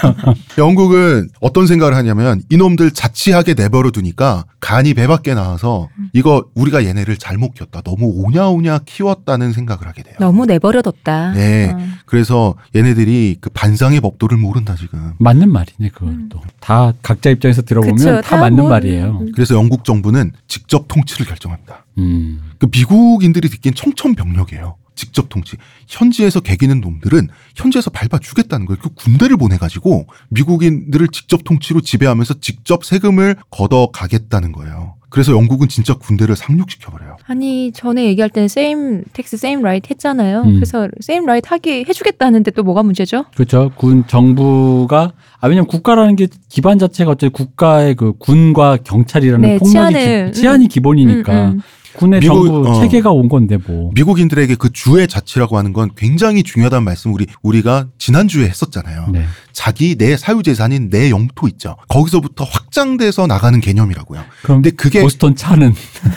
[0.58, 7.16] 영국은 어떤 생각을 하냐면 이놈들 자치하게 내버려 두니까 간이 배 밖에 나와서 이거 우리가 얘네를
[7.16, 7.82] 잘못 키웠다.
[7.82, 10.14] 너무 오냐오냐 키웠다는 생각을 하게 돼요.
[10.20, 11.32] 너무 내버려 뒀다.
[11.32, 11.70] 네.
[11.74, 11.78] 어.
[12.06, 15.12] 그래서 얘네들이 그 반상의 법도를 모른다 지금.
[15.18, 16.28] 맞는 말이네 그건 음.
[16.30, 16.40] 또.
[16.60, 18.97] 다 각자 입장에서 들어보면 그쵸, 다 다 맞는 뭐, 말이에요.
[19.06, 19.32] 음.
[19.32, 21.84] 그래서 영국 정부는 직접 통치를 결정합니다.
[21.98, 22.52] 음.
[22.58, 24.76] 그 미국인들이 듣기엔 청천벽력이에요.
[24.94, 25.56] 직접 통치.
[25.86, 28.78] 현지에서 개기는 놈들은 현지에서 밟아 주겠다는 거예요.
[28.82, 34.97] 그 군대를 보내가지고 미국인들을 직접 통치로 지배하면서 직접 세금을 걷어 가겠다는 거예요.
[35.10, 37.16] 그래서 영국은 진짜 군대를 상륙시켜버려요.
[37.26, 40.42] 아니 전에 얘기할 때는 same tax, same right 했잖아요.
[40.42, 40.54] 음.
[40.54, 43.24] 그래서 same right 하게 해주겠다는데 또 뭐가 문제죠?
[43.34, 43.70] 그렇죠.
[43.76, 49.72] 군 정부가 아 왜냐면 국가라는 게 기반 자체가 어쨌든 국가의 그 군과 경찰이라는 네, 폭력이
[49.94, 51.60] 치안을, 기, 치안이 기본이니까 음, 음.
[51.94, 52.80] 군의 미국- 정부 어.
[52.80, 53.90] 체계가 온 건데 뭐.
[53.94, 59.06] 미국인들에게 그 주의 자치라고 하는 건 굉장히 중요하다는 말씀 우리 우리가 지난 주에 했었잖아요.
[59.12, 59.24] 네.
[59.58, 61.74] 자기 내 사유재산인 내 영토 있죠.
[61.88, 64.22] 거기서부터 확장돼서 나가는 개념이라고요.
[64.42, 65.74] 그럼 근데 그게 보스턴 차는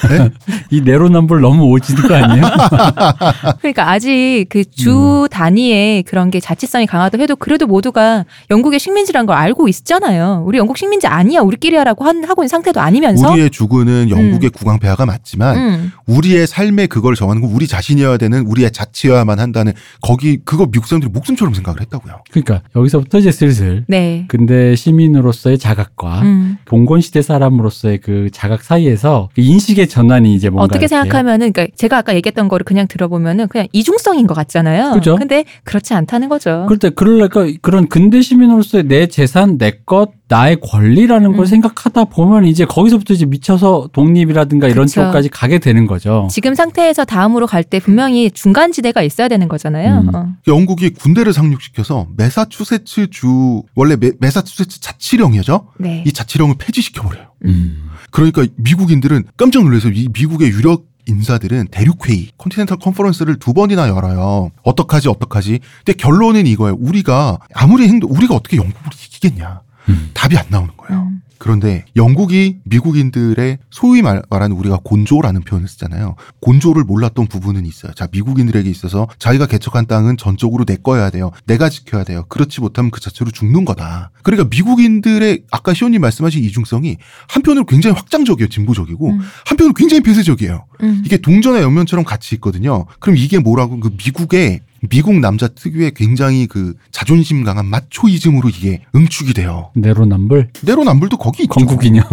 [0.10, 0.30] 네?
[0.70, 2.44] 이 내로남불 너무 오지는 거 아니에요?
[3.62, 9.36] 그러니까 아직 그 주 단위의 그런 게 자치성이 강하다 해도 그래도 모두가 영국의 식민지라는 걸
[9.36, 10.44] 알고 있잖아요.
[10.46, 13.32] 우리 영국 식민지 아니야 우리끼리 하라고 한, 하고 있는 상태도 아니면서.
[13.32, 15.92] 우리의 주군은 영국의 국왕폐하가 맞지만 음.
[16.06, 21.12] 우리의 삶의 그걸 정하는 건 우리 자신이어야 되는 우리의 자치여야만 한다는 거기 그거 미국 사람들이
[21.12, 22.24] 목숨처럼 생각을 했다고요.
[22.32, 24.26] 그러니까 여기서부터 이제 슬슬 네.
[24.28, 26.58] 근데 시민으로서의 자각과 음.
[26.66, 31.98] 봉건 시대 사람으로서의 그 자각 사이에서 그 인식의 전환이 이제 뭔가 어떻게 생각하면은 그러니까 제가
[31.98, 34.94] 아까 얘기했던 거를 그냥 들어보면은 그냥 이중성인 것 같잖아요.
[34.94, 35.16] 그죠.
[35.18, 36.66] 근데 그렇지 않다는 거죠.
[36.68, 41.46] 그럴 때 그럴까 그런 근대 시민으로서의 내 재산 내 것 나의 권리라는 걸 음.
[41.46, 45.04] 생각하다 보면 이제 거기서부터 이제 미쳐서 독립이라든가 이런 그쵸.
[45.04, 46.30] 쪽까지 가게 되는 거죠.
[46.32, 50.00] 지금 상태에서 다음으로 갈 때 분명히 중간 지대가 있어야 되는 거잖아요.
[50.00, 50.16] 음.
[50.16, 50.28] 어.
[50.48, 55.68] 영국이 군대를 상륙시켜서 메사추세츠 주 원래 메, 메사추세츠 자치령이죠.
[55.78, 56.04] 네.
[56.08, 57.28] 이 자치령을 폐지시켜 버려요.
[57.46, 57.90] 음.
[58.10, 64.52] 그러니까 미국인들은 깜짝 놀라서 이 미국의 유력 인사들은 대륙회의, continental conference를 두 번이나 열어요.
[64.64, 65.60] 어떡하지, 어떡하지.
[65.84, 66.78] 근데 결론은 이거예요.
[66.80, 69.62] 우리가 아무리 행동, 우리가 어떻게 영국을 이기겠냐.
[69.90, 70.12] 음.
[70.14, 71.04] 답이 안 나오는 거예요.
[71.04, 71.22] 음.
[71.42, 76.16] 그런데 영국이 미국인들의 소위 말, 말하는 우리가 곤조라는 표현을 쓰잖아요.
[76.40, 77.94] 곤조를 몰랐던 부분은 있어요.
[77.94, 81.32] 자, 미국인들에게 있어서 자기가 개척한 땅은 전적으로 내 거여야 돼요.
[81.48, 82.26] 내가 지켜야 돼요.
[82.30, 84.12] 그렇지 못하면 그 자체로 죽는 거다.
[84.22, 88.48] 그러니까 미국인들의 아까 시온님 말씀하신 이중성이 한편으로 굉장히 확장적이에요.
[88.48, 89.20] 진보적이고 음.
[89.48, 90.66] 한편으로 굉장히 폐쇄적이에요.
[90.84, 91.02] 음.
[91.04, 92.86] 이게 동전의 옆면처럼 같이 있거든요.
[93.00, 99.34] 그럼 이게 뭐라고 그 미국의 미국 남자 특유의 굉장히 그 자존심 강한 마초이즘으로 이게 응축이
[99.34, 99.72] 돼요.
[99.76, 101.54] 내로남불 내로남불도 거기 있죠.
[101.54, 102.04] 건국인형.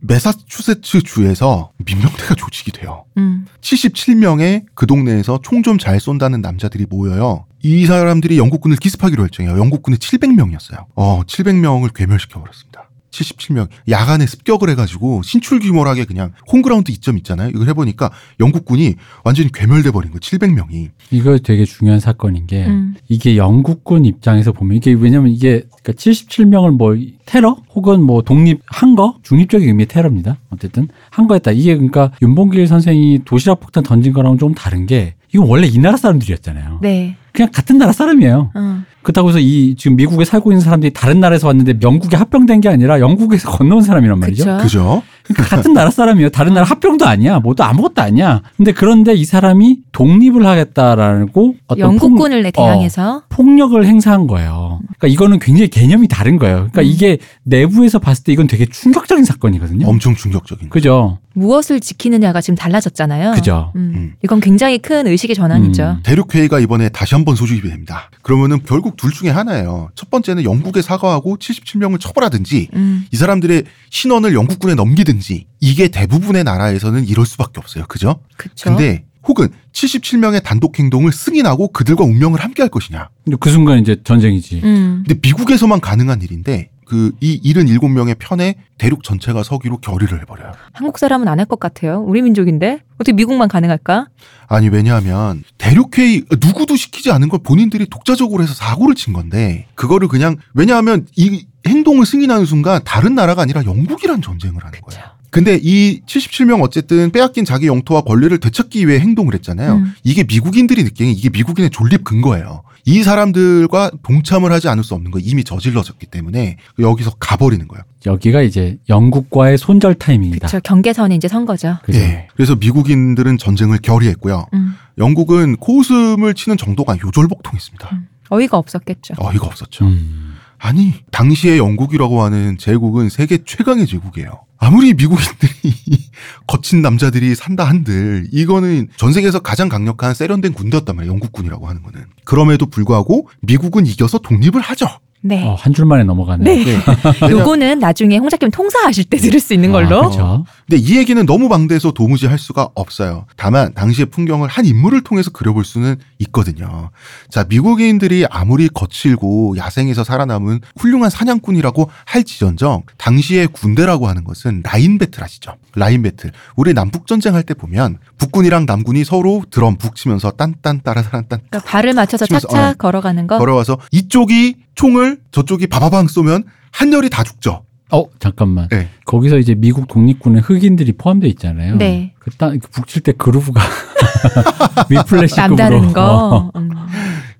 [0.00, 3.04] 메사추세츠 주에서 민병대가 조직이 돼요.
[3.16, 3.46] 음.
[3.60, 7.44] 77명의 그 동네에서 총 좀 잘 쏜다는 남자들이 모여요.
[7.62, 9.56] 이 사람들이 영국군을 기습하기로 결정해요.
[9.58, 10.86] 영국군은 700명이었어요.
[10.96, 12.88] 어, 700명을 괴멸시켜 버렸습니다.
[13.12, 17.50] 77명 야간에 습격을 해가지고 신출귀몰하게 그냥 홈그라운드 이점 있잖아요.
[17.50, 20.20] 이걸 해보니까 영국군이 완전히 괴멸돼 버린 거예요.
[20.20, 20.88] 700명이.
[21.10, 22.94] 이거 되게 중요한 사건인 게 음.
[23.08, 26.96] 이게 영국군 입장에서 보면 이게 왜냐면 이게 그러니까 77명을 뭐
[27.26, 30.38] 테러 혹은 뭐 독립한 거 중립적인 의미의 테러입니다.
[30.50, 31.52] 어쨌든 한 거였다.
[31.52, 35.96] 이게 그러니까 윤봉길 선생이 도시락 폭탄 던진 거랑은 좀 다른 게 이건 원래 이 나라
[35.96, 36.80] 사람들이었잖아요.
[36.82, 37.16] 네.
[37.32, 38.50] 그냥 같은 나라 사람이에요.
[38.54, 38.82] 어.
[39.02, 43.00] 그렇다고 해서 이 지금 미국에 살고 있는 사람들이 다른 나라에서 왔는데 영국에 합병된 게 아니라
[43.00, 44.44] 영국에서 건너온 사람이란 말이죠.
[44.58, 45.02] 그죠?
[45.24, 46.30] 그러니까 같은 나라 사람이에요.
[46.30, 47.38] 다른 나라 합병도 아니야.
[47.40, 48.42] 뭐도 아무것도 아니야.
[48.56, 54.80] 근데 그런데 이 사람이 독립을 하겠다라고 어떤 영국군을 내 폭- 어, 대항해서 폭력을 행사한 거예요.
[54.98, 56.56] 그러니까 이거는 굉장히 개념이 다른 거예요.
[56.72, 56.86] 그러니까 음.
[56.86, 59.86] 이게 내부에서 봤을 때 이건 되게 충격적인 사건이거든요.
[59.88, 60.68] 엄청 충격적인.
[60.68, 60.72] 거.
[60.72, 61.18] 그죠?
[61.34, 63.32] 무엇을 지키느냐가 지금 달라졌잖아요.
[63.32, 63.72] 그죠.
[63.76, 63.92] 음.
[63.94, 64.12] 음.
[64.22, 65.82] 이건 굉장히 큰 의식의 전환이죠.
[65.82, 66.00] 음.
[66.02, 68.10] 대륙회의가 이번에 다시 한번 소집이 됩니다.
[68.20, 69.88] 그러면은 결국 둘 중에 하나예요.
[69.94, 73.06] 첫 번째는 영국에 사과하고 77명을 처벌하든지 음.
[73.10, 75.12] 이 사람들의 신원을 영국군에 넘기든지
[75.60, 77.84] 이게 대부분의 나라에서는 이럴 수밖에 없어요.
[77.88, 78.20] 그죠?
[78.36, 78.70] 그쵸.
[78.70, 83.08] 근데 혹은 77명의 단독 행동을 승인하고 그들과 운명을 함께 할 것이냐.
[83.24, 84.60] 근데 그 순간 이제 전쟁이지.
[84.64, 85.04] 음.
[85.06, 90.52] 근데 미국에서만 가능한 일인데 그이 77명의 편에 대륙 전체가 서기로 결의를 해버려요.
[90.72, 92.00] 한국 사람은 안 할 것 같아요.
[92.06, 94.08] 우리 민족인데 어떻게 미국만 가능할까?
[94.48, 100.36] 아니 왜냐하면 대륙회의 누구도 시키지 않은 걸 본인들이 독자적으로 해서 사고를 친 건데 그거를 그냥
[100.52, 105.04] 왜냐하면 이 행동을 승인하는 순간 다른 나라가 아니라 영국이란 전쟁을 하는 거예요.
[105.30, 109.76] 근데 이 77명 어쨌든 빼앗긴 자기 영토와 권리를 되찾기 위해 행동을 했잖아요.
[109.76, 109.94] 음.
[110.04, 112.62] 이게 미국인들이 느끼는 이게 미국인의 존립 근거예요.
[112.84, 117.82] 이 사람들과 동참을 하지 않을 수 없는 거 이미 저질러졌기 때문에 여기서 가버리는 거예요.
[118.04, 120.48] 여기가 이제 영국과의 손절 타이밍이다.
[120.48, 120.60] 그렇죠.
[120.62, 121.78] 경계선이 이제 선 거죠.
[121.84, 121.98] 그죠?
[121.98, 122.26] 예.
[122.34, 124.46] 그래서 미국인들은 전쟁을 결의했고요.
[124.52, 124.74] 음.
[124.98, 127.88] 영국은 코웃음을 치는 정도가 요절복통했습니다.
[127.92, 128.08] 음.
[128.28, 129.14] 어이가 없었겠죠.
[129.16, 129.86] 어이가 없었죠.
[129.86, 130.31] 음.
[130.62, 134.44] 아니 당시의 영국이라고 하는 제국은 세계 최강의 제국이에요.
[134.58, 135.50] 아무리 미국인들이
[136.46, 141.14] 거친 남자들이 산다 한들 이거는 전 세계에서 가장 강력한 세련된 군대였단 말이에요.
[141.14, 142.04] 영국군이라고 하는 거는.
[142.24, 144.86] 그럼에도 불구하고 미국은 이겨서 독립을 하죠.
[145.24, 145.46] 네.
[145.46, 146.44] 어, 한 줄만에 넘어가네.
[146.44, 146.64] 네.
[146.64, 146.78] 네.
[147.30, 149.98] 요거는 나중에 홍 작가님 통사하실 때 들을 수 있는 걸로.
[149.98, 150.44] 아, 그렇죠.
[150.68, 153.26] 근데 이 얘기는 너무 방대해서 도무지 할 수가 없어요.
[153.36, 156.90] 다만 당시의 풍경을 한 인물을 통해서 그려볼 수는 있거든요.
[157.30, 165.22] 자, 미국인들이 아무리 거칠고 야생에서 살아남은 훌륭한 사냥꾼이라고 할지언정 당시의 군대라고 하는 것은 라인 배틀
[165.22, 165.54] 아시죠?
[165.74, 166.32] 라인 배틀.
[166.56, 171.40] 우리 남북 전쟁 할 때 보면 북군이랑 남군이 서로 드럼 북 치면서 딴딴 따라따란 딴
[171.50, 172.74] 그러니까 발을 맞춰서 착착 어.
[172.78, 173.38] 걸어가는 거.
[173.38, 177.64] 걸어와서 이쪽이 총을 저쪽이 바바방 쏘면 한열이 다 죽죠.
[177.90, 178.68] 어, 잠깐만.
[178.68, 178.88] 네.
[179.04, 181.76] 거기서 이제 미국 독립군에 흑인들이 포함되어 있잖아요.
[181.76, 182.14] 네.
[182.18, 183.60] 그땅 북칠 때 그루브가
[184.88, 185.92] 위플래시급으로 남다른 어.
[185.92, 186.52] 거.
[186.56, 186.70] 음.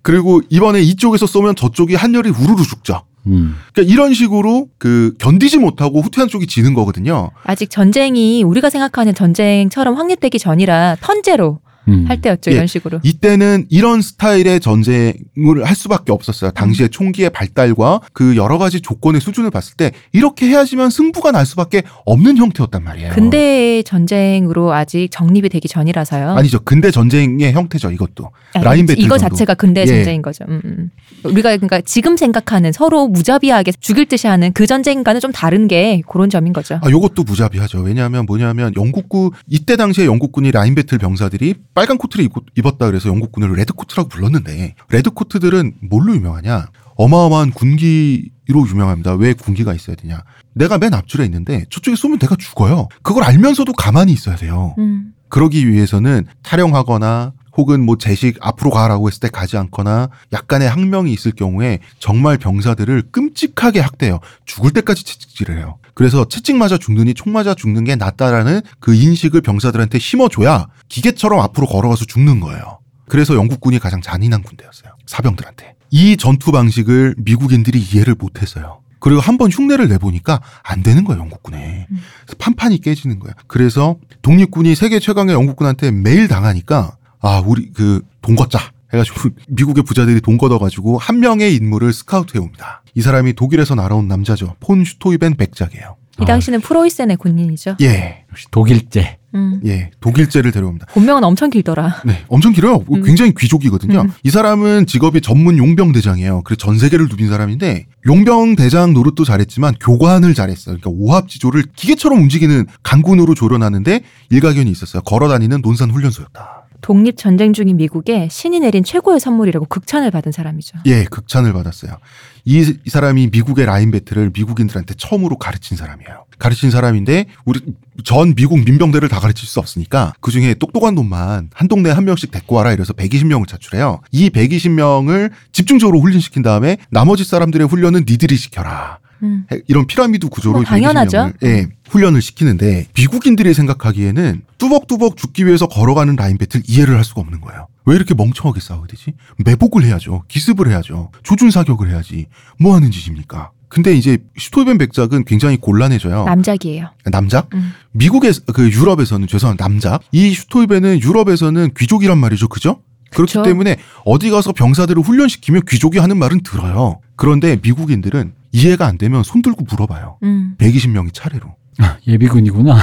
[0.02, 3.02] 그리고 이번에 이쪽에서 쏘면 저쪽이 한열이 우르르 죽죠.
[3.28, 3.56] 음.
[3.72, 7.30] 그러니까 이런 식으로 그 견디지 못하고 후퇴한 쪽이 지는 거거든요.
[7.44, 12.04] 아직 전쟁이 우리가 생각하는 전쟁처럼 확립되기 전이라 턴제로 음.
[12.08, 12.50] 할 때였죠.
[12.50, 12.54] 예.
[12.56, 13.00] 이런 식으로.
[13.02, 16.50] 이때는 이런 스타일의 전쟁을 할 수밖에 없었어요.
[16.52, 21.82] 당시의 총기의 발달과 그 여러 가지 조건의 수준을 봤을 때 이렇게 해야지만 승부가 날 수밖에
[22.04, 23.12] 없는 형태였단 말이에요.
[23.12, 26.30] 근대 전쟁으로 아직 정립이 되기 전이라서요.
[26.30, 26.60] 아니죠.
[26.60, 27.90] 근대 전쟁의 형태죠.
[27.90, 28.30] 이것도.
[28.54, 29.34] 아니, 라인 배틀 이거 정도.
[29.34, 29.86] 자체가 근대 예.
[29.86, 30.44] 전쟁인 거죠.
[30.48, 30.90] 음, 음.
[31.24, 36.30] 우리가 그러니까 지금 생각하는 서로 무자비하게 죽일 듯이 하는 그 전쟁과는 좀 다른 게 그런
[36.30, 36.78] 점인 거죠.
[36.82, 37.80] 아, 요것도 무자비하죠.
[37.80, 43.32] 왜냐하면 뭐냐면 영국군 이때 당시에 영국군이 line battle 병사들이 빨간 코트를 입고, 입었다 그래서 영국
[43.32, 46.68] 군을 red coat라고 불렀는데 red coat들은 뭘로 유명하냐?
[46.96, 49.14] 어마어마한 군기로 유명합니다.
[49.14, 50.22] 왜 군기가 있어야 되냐?
[50.54, 52.88] 내가 맨 앞줄에 있는데 저쪽에 쏘면 내가 죽어요.
[53.02, 54.74] 그걸 알면서도 가만히 있어야 돼요.
[54.78, 55.14] 음.
[55.28, 61.32] 그러기 위해서는 탈영하거나 혹은 뭐 제식 앞으로 가라고 했을 때 가지 않거나 약간의 항명이 있을
[61.32, 64.20] 경우에 정말 병사들을 끔찍하게 학대해요.
[64.46, 65.78] 죽을 때까지 채찍질을 해요.
[65.94, 71.66] 그래서 채찍 맞아 죽느니 총 맞아 죽는 게 낫다라는 그 인식을 병사들한테 심어줘야 기계처럼 앞으로
[71.66, 72.78] 걸어가서 죽는 거예요.
[73.08, 74.92] 그래서 영국군이 가장 잔인한 군대였어요.
[75.06, 75.74] 사병들한테.
[75.90, 78.80] 이 전투 방식을 미국인들이 이해를 못했어요.
[79.00, 81.88] 그리고 한 번 흉내를 내보니까 안 되는 거예요, 영국군에.
[81.90, 81.98] 음.
[82.38, 83.34] 판판이 깨지는 거야.
[83.48, 88.58] 그래서 독립군이 세계 최강의 영국군한테 매일 당하니까 아 우리 그 돈 걷자
[88.92, 92.82] 해가지고 미국의 부자들이 돈 걷어가지고 한 명의 인물을 스카우트해 옵니다.
[92.94, 94.54] 이 사람이 독일에서 날아온 남자죠.
[94.60, 95.96] 폰 슈토이벤 백작이에요.
[96.20, 97.76] 이 당시는 프로이센의 군인이죠.
[97.80, 99.16] 예, 역시 독일제.
[99.34, 99.62] 음.
[99.64, 100.86] 예, 독일제를 데려옵니다.
[100.92, 102.02] 본명은 엄청 길더라.
[102.04, 102.84] 네, 엄청 길어요.
[102.92, 103.02] 음.
[103.02, 104.02] 굉장히 귀족이거든요.
[104.02, 104.12] 음.
[104.22, 106.42] 이 사람은 직업이 전문 용병 대장이에요.
[106.44, 110.76] 그래서 전 세계를 누빈 사람인데 용병 대장 노릇도 잘했지만 교관을 잘했어요.
[110.78, 115.00] 그러니까 오합지조를 기계처럼 움직이는 강군으로 조련하는데 일가견이 있었어요.
[115.02, 116.61] 걸어다니는 논산 훈련소였다.
[116.82, 120.80] 독립 전쟁 중인 미국에 신이 내린 최고의 선물이라고 극찬을 받은 사람이죠.
[120.86, 121.96] 예, 극찬을 받았어요.
[122.44, 126.26] 이, 이 사람이 미국의 라인 배틀을 미국인들한테 처음으로 가르친 사람이에요.
[126.38, 127.60] 가르친 사람인데 우리
[128.04, 132.32] 전 미국 민병대를 다 가르칠 수 없으니까 그 중에 똑똑한 놈만 한 동네에 한 명씩
[132.32, 134.00] 데리고 와라 이래서 120명을 차출해요.
[134.10, 138.98] 이 120명을 집중적으로 훈련시킨 다음에 나머지 사람들의 훈련은 니들이 시켜라.
[139.22, 139.46] 음.
[139.52, 141.32] 해- 이런 피라미드 구조로 뭐 당연하죠.
[141.40, 147.20] 120명을, 예, 훈련을 시키는데 미국인들이 생각하기에는 뚜벅뚜벅 죽기 위해서 걸어가는 라인 배틀 이해를 할 수가
[147.20, 147.66] 없는 거예요.
[147.84, 149.12] 왜 이렇게 멍청하게 싸워야 되지?
[149.44, 150.24] 매복을 해야죠.
[150.28, 151.10] 기습을 해야죠.
[151.22, 152.26] 조준 사격을 해야지.
[152.58, 153.50] 뭐 하는 짓입니까?
[153.68, 156.24] 근데 이제 슈토벤 백작은 굉장히 곤란해져요.
[156.24, 156.90] 남작이에요.
[157.10, 157.48] 남작?
[157.54, 157.72] 음.
[157.92, 159.64] 미국의 그 유럽에서는 죄송합니다.
[159.66, 160.02] 남작.
[160.12, 162.48] 이 슈토이벤은 유럽에서는 귀족이란 말이죠.
[162.48, 162.80] 그죠?
[163.12, 163.42] 그렇기 그쵸.
[163.42, 167.00] 때문에 어디 가서 병사들을 훈련시키면 귀족이 하는 말은 들어요.
[167.16, 170.18] 그런데 미국인들은 이해가 안 되면 손 들고 물어봐요.
[170.22, 170.56] 음.
[170.58, 171.54] 120명이 차례로.
[171.78, 172.76] 아, 예비군이구나.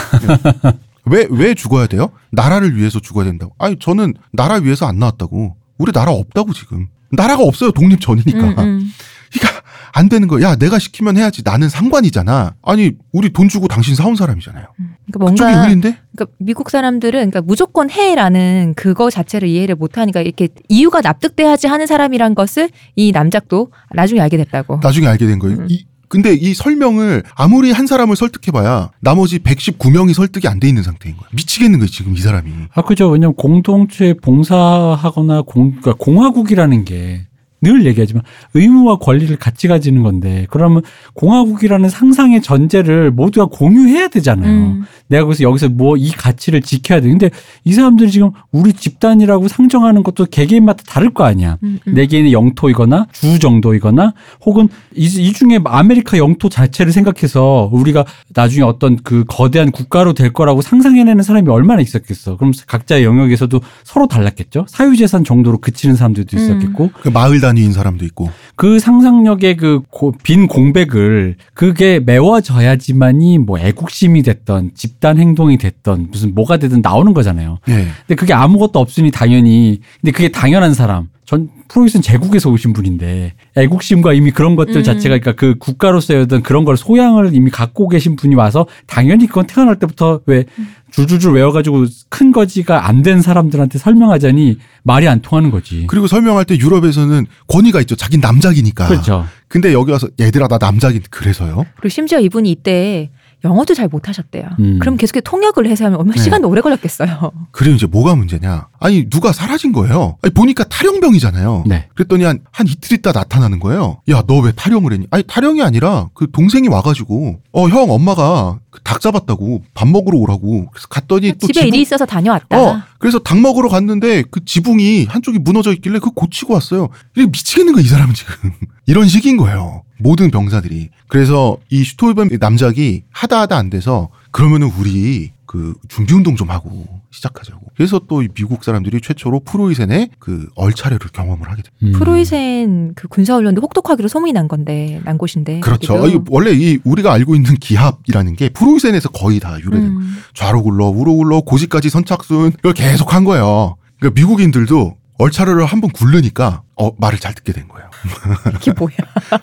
[1.05, 2.09] 왜, 왜 죽어야 돼요?
[2.31, 3.53] 나라를 위해서 죽어야 된다고.
[3.57, 5.55] 아니, 저는 나라 위해서 안 나왔다고.
[5.77, 6.87] 우리 나라 없다고, 지금.
[7.11, 7.71] 나라가 없어요.
[7.71, 8.39] 독립 전이니까.
[8.39, 8.91] 음, 음.
[9.31, 9.61] 그러니까
[9.93, 10.49] 안 되는 거야.
[10.51, 11.41] 야, 내가 시키면 해야지.
[11.43, 12.55] 나는 상관이잖아.
[12.63, 14.65] 아니, 우리 돈 주고 당신 사온 사람이잖아요.
[14.75, 15.97] 그러니까 그쪽이 뭔가 의리인데?
[16.15, 21.87] 그러니까 미국 사람들은 그러니까 무조건 해라는 그거 자체를 이해를 못 하니까 이렇게 이유가 납득돼야지 하는
[21.87, 24.79] 사람이란 것을 이 남작도 나중에 알게 됐다고.
[24.81, 25.57] 나중에 알게 된 거예요.
[25.57, 25.67] 음.
[25.69, 31.15] 이, 근데 이 설명을 아무리 한 사람을 설득해봐야 나머지 119명이 설득이 안 돼 있는 상태인
[31.17, 31.27] 거야.
[31.33, 32.51] 미치겠는 거야 지금 이 사람이.
[32.73, 33.09] 아, 그죠.
[33.09, 37.27] 왜냐면 공동체에 봉사하거나 공, 그러니까 공화국이라는 게
[37.61, 38.23] 늘 얘기하지만
[38.55, 40.81] 의무와 권리를 같이 가지는 건데 그러면
[41.13, 44.51] 공화국이라는 상상의 전제를 모두가 공유해야 되잖아요.
[44.51, 44.83] 음.
[45.07, 47.09] 내가 그래서 여기서 뭐 이 가치를 지켜야 돼.
[47.09, 47.29] 근데
[47.65, 51.57] 이 사람들이 지금 우리 집단이라고 상정하는 것도 개개인마다 다를 거 아니야.
[51.63, 51.93] 음, 음.
[51.93, 54.13] 내 개인의 영토이거나 주 정도이거나
[54.45, 60.31] 혹은 이, 이 중에 아메리카 영토 자체를 생각해서 우리가 나중에 어떤 그 거대한 국가로 될
[60.31, 62.37] 거라고 상상해내는 사람이 얼마나 있었겠어.
[62.37, 64.65] 그럼 각자의 영역에서도 서로 달랐겠죠.
[64.69, 66.39] 사유재산 정도로 그치는 사람들도 음.
[66.41, 68.29] 있었겠고 그 마을 단위인 사람도 있고.
[68.55, 69.81] 그 상상력의 그
[70.23, 77.59] 빈 공백을 그게 메워져야지만이 뭐 애국심이 됐던 집단 행동이 됐던 무슨 뭐가 되든 나오는 거잖아요.
[77.67, 77.87] 네.
[78.07, 84.13] 근데 그게 아무것도 없으니 당연히 근데 그게 당연한 사람 전 프로이센 제국에서 오신 분인데 애국심과
[84.13, 84.83] 이미 그런 것들 음.
[84.83, 89.45] 자체가 그러니까 그 국가로서의 어떤 그런 걸 소양을 이미 갖고 계신 분이 와서 당연히 그건
[89.45, 90.45] 태어날 때부터 왜
[90.91, 95.85] 줄줄줄 외워가지고 큰 거지가 안 된 사람들한테 설명하자니 말이 안 통하는 거지.
[95.87, 97.95] 그리고 설명할 때 유럽에서는 권위가 있죠.
[97.95, 98.87] 자긴 남작이니까.
[98.87, 99.25] 그렇죠.
[99.47, 101.65] 근데 여기 와서 얘들아 나 남작인 그래서요.
[101.77, 103.09] 그리고 심지어 이분이 이때
[103.45, 104.43] 영어도 잘 못하셨대요.
[104.59, 104.79] 음.
[104.81, 106.21] 그럼 계속 통역을 해서 하면 얼마나 네.
[106.21, 107.31] 시간도 오래 걸렸겠어요.
[107.51, 108.67] 그리고 이제 뭐가 문제냐?
[108.81, 110.17] 아니 누가 사라진 거예요.
[110.21, 111.63] 아니 보니까 탈영병이잖아요.
[111.65, 111.87] 네.
[111.95, 114.01] 그랬더니 한, 한 이틀 있다 나타나는 거예요.
[114.09, 115.07] 야, 너 왜 탈영을 했니?
[115.09, 120.69] 아니, 탈영이 아니라 그 동생이 와가지고, 어, 형, 엄마가 그닭 잡았다고 밥 먹으러 오라고.
[120.71, 122.57] 그래서 갔더니 또 집에 지붕- 일이 있어서 다녀왔다.
[122.57, 126.89] 어, 그래서 닭 먹으러 갔는데 그 지붕이 한쪽이 무너져 있길래 그거 고치고 왔어요.
[127.15, 128.33] 이게 미치겠는 거야, 이 사람은 지금.
[128.85, 129.83] 이런 식인 거예요.
[129.97, 130.89] 모든 병사들이.
[131.07, 136.85] 그래서 이 슈토이벤 남작이 하다 하다 안 돼서 그러면은 우리 그 준비 운동 좀 하고
[137.11, 137.61] 시작하자고.
[137.75, 141.71] 그래서 또이 미국 사람들이 최초로 프로이센의 그 얼차례를 경험을 하게 돼요.
[141.83, 141.91] 음.
[141.93, 145.59] 프로이센 그 군사 훈련도 혹독하기로 소문이 난 건데 난 곳인데.
[145.61, 146.07] 그렇죠.
[146.07, 150.17] 이 원래 이 우리가 알고 있는 기합이라는 게 프로이센에서 거의 다 유래된 음.
[150.33, 153.75] 좌로 굴러 우로 굴러 고지까지 선착순 이걸 계속 한 거예요.
[153.99, 157.89] 그러니까 미국인들도 얼차례를 한 번 굴르니까 어 말을 잘 듣게 된 거예요.
[158.61, 158.91] 이게 뭐야?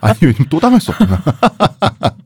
[0.00, 1.22] 아니 왜냐면 또 당할 수 없잖아.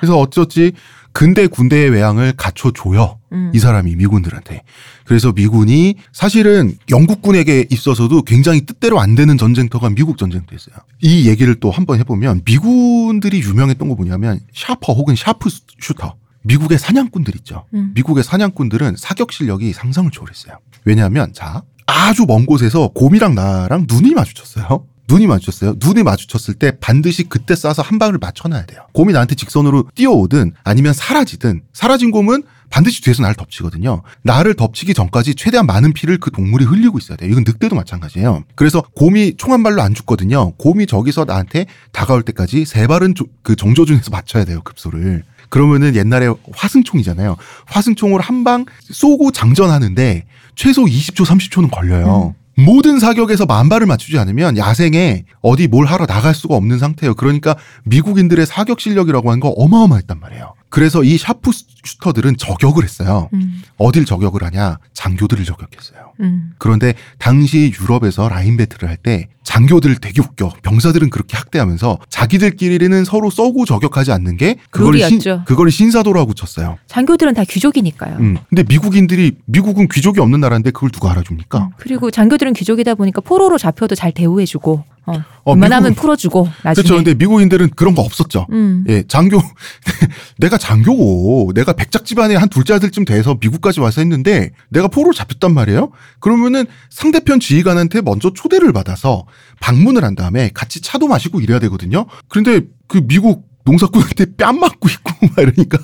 [0.00, 0.72] 그래서 어쩌지
[1.18, 3.18] 근대 군대의 외양을 갖춰줘요.
[3.32, 3.50] 음.
[3.52, 4.62] 이 사람이 미군들한테.
[5.04, 10.76] 그래서 미군이 사실은 영국군에게 있어서도 굉장히 뜻대로 안 되는 전쟁터가 미국 전쟁터였어요.
[11.00, 16.14] 이 얘기를 또 한번 해보면 미군들이 유명했던 거 뭐냐면 sharper 혹은 sharpshooter.
[16.42, 17.64] 미국의 사냥꾼들 있죠.
[17.74, 17.90] 음.
[17.96, 20.60] 미국의 사냥꾼들은 사격 실력이 상상을 초월했어요.
[20.84, 24.86] 왜냐하면 자 아주 먼 곳에서 곰이랑 나랑 눈이 마주쳤어요.
[25.08, 25.76] 눈이 마주쳤어요.
[25.82, 28.82] 눈이 마주쳤을 때 반드시 그때 쏴서 한 방을 맞춰놔야 돼요.
[28.92, 34.02] 곰이 나한테 직선으로 뛰어오든 아니면 사라지든 사라진 곰은 반드시 뒤에서 나를 덮치거든요.
[34.22, 37.30] 나를 덮치기 전까지 최대한 많은 피를 그 동물이 흘리고 있어야 돼요.
[37.30, 38.44] 이건 늑대도 마찬가지예요.
[38.54, 40.52] 그래서 곰이 총 한 발로 안 죽거든요.
[40.58, 44.60] 곰이 저기서 나한테 다가올 때까지 세 발은 조- 그 정조준에서 맞춰야 돼요.
[44.62, 45.24] 급소를.
[45.48, 47.36] 그러면은 옛날에 화승총이잖아요.
[47.66, 52.34] 화승총으로 한방 쏘고 장전하는데 최소 20초, 30초는 걸려요.
[52.58, 57.14] 모든 사격에서 만 발을 맞추지 않으면 야생에 어디 뭘 하러 나갈 수가 없는 상태예요.
[57.14, 60.54] 그러니까 미국인들의 사격 실력이라고 하는 거 어마어마했단 말이에요.
[60.70, 63.28] 그래서 이 sharpshooter들은 저격을 했어요.
[63.32, 63.62] 음.
[63.78, 64.78] 어딜 저격을 하냐?
[64.92, 66.12] 장교들을 저격했어요.
[66.20, 66.52] 음.
[66.58, 70.52] 그런데 당시 유럽에서 line battle을 할 때 장교들 되게 웃겨.
[70.62, 75.20] 병사들은 그렇게 학대하면서 자기들끼리는 서로 쏘고 저격하지 않는 게 그걸 신.
[75.46, 76.76] 그걸 신사도라고 쳤어요.
[76.86, 78.16] 장교들은 다 귀족이니까요.
[78.18, 78.36] 음.
[78.50, 81.58] 근데 미국인들이 미국은 귀족이 없는 나라인데 그걸 누가 알아줍니까?
[81.58, 81.70] 음.
[81.78, 86.82] 그리고 장교들은 귀족이다 보니까 포로로 잡혀도 잘 대우해주고, 어, 어, 웬만하면 미국은- 풀어주고 나중에.
[86.82, 86.96] 그렇죠.
[86.96, 88.46] 근데 미국인들은 그런 거 없었죠.
[88.52, 88.84] 음.
[88.88, 89.38] 예, 장교,
[90.38, 95.52] 내가 장교고, 내가 백작 집안의 한 둘째 아들쯤 돼서 미국까지 와서 했는데, 내가 포로 잡혔단
[95.54, 95.90] 말이에요?
[96.20, 99.26] 그러면은 상대편 지휘관한테 먼저 초대를 받아서
[99.60, 102.06] 방문을 한 다음에 같이 차도 마시고 이래야 되거든요?
[102.28, 105.78] 그런데 그 미국 농사꾼한테 뺨 맞고 있고 막 이러니까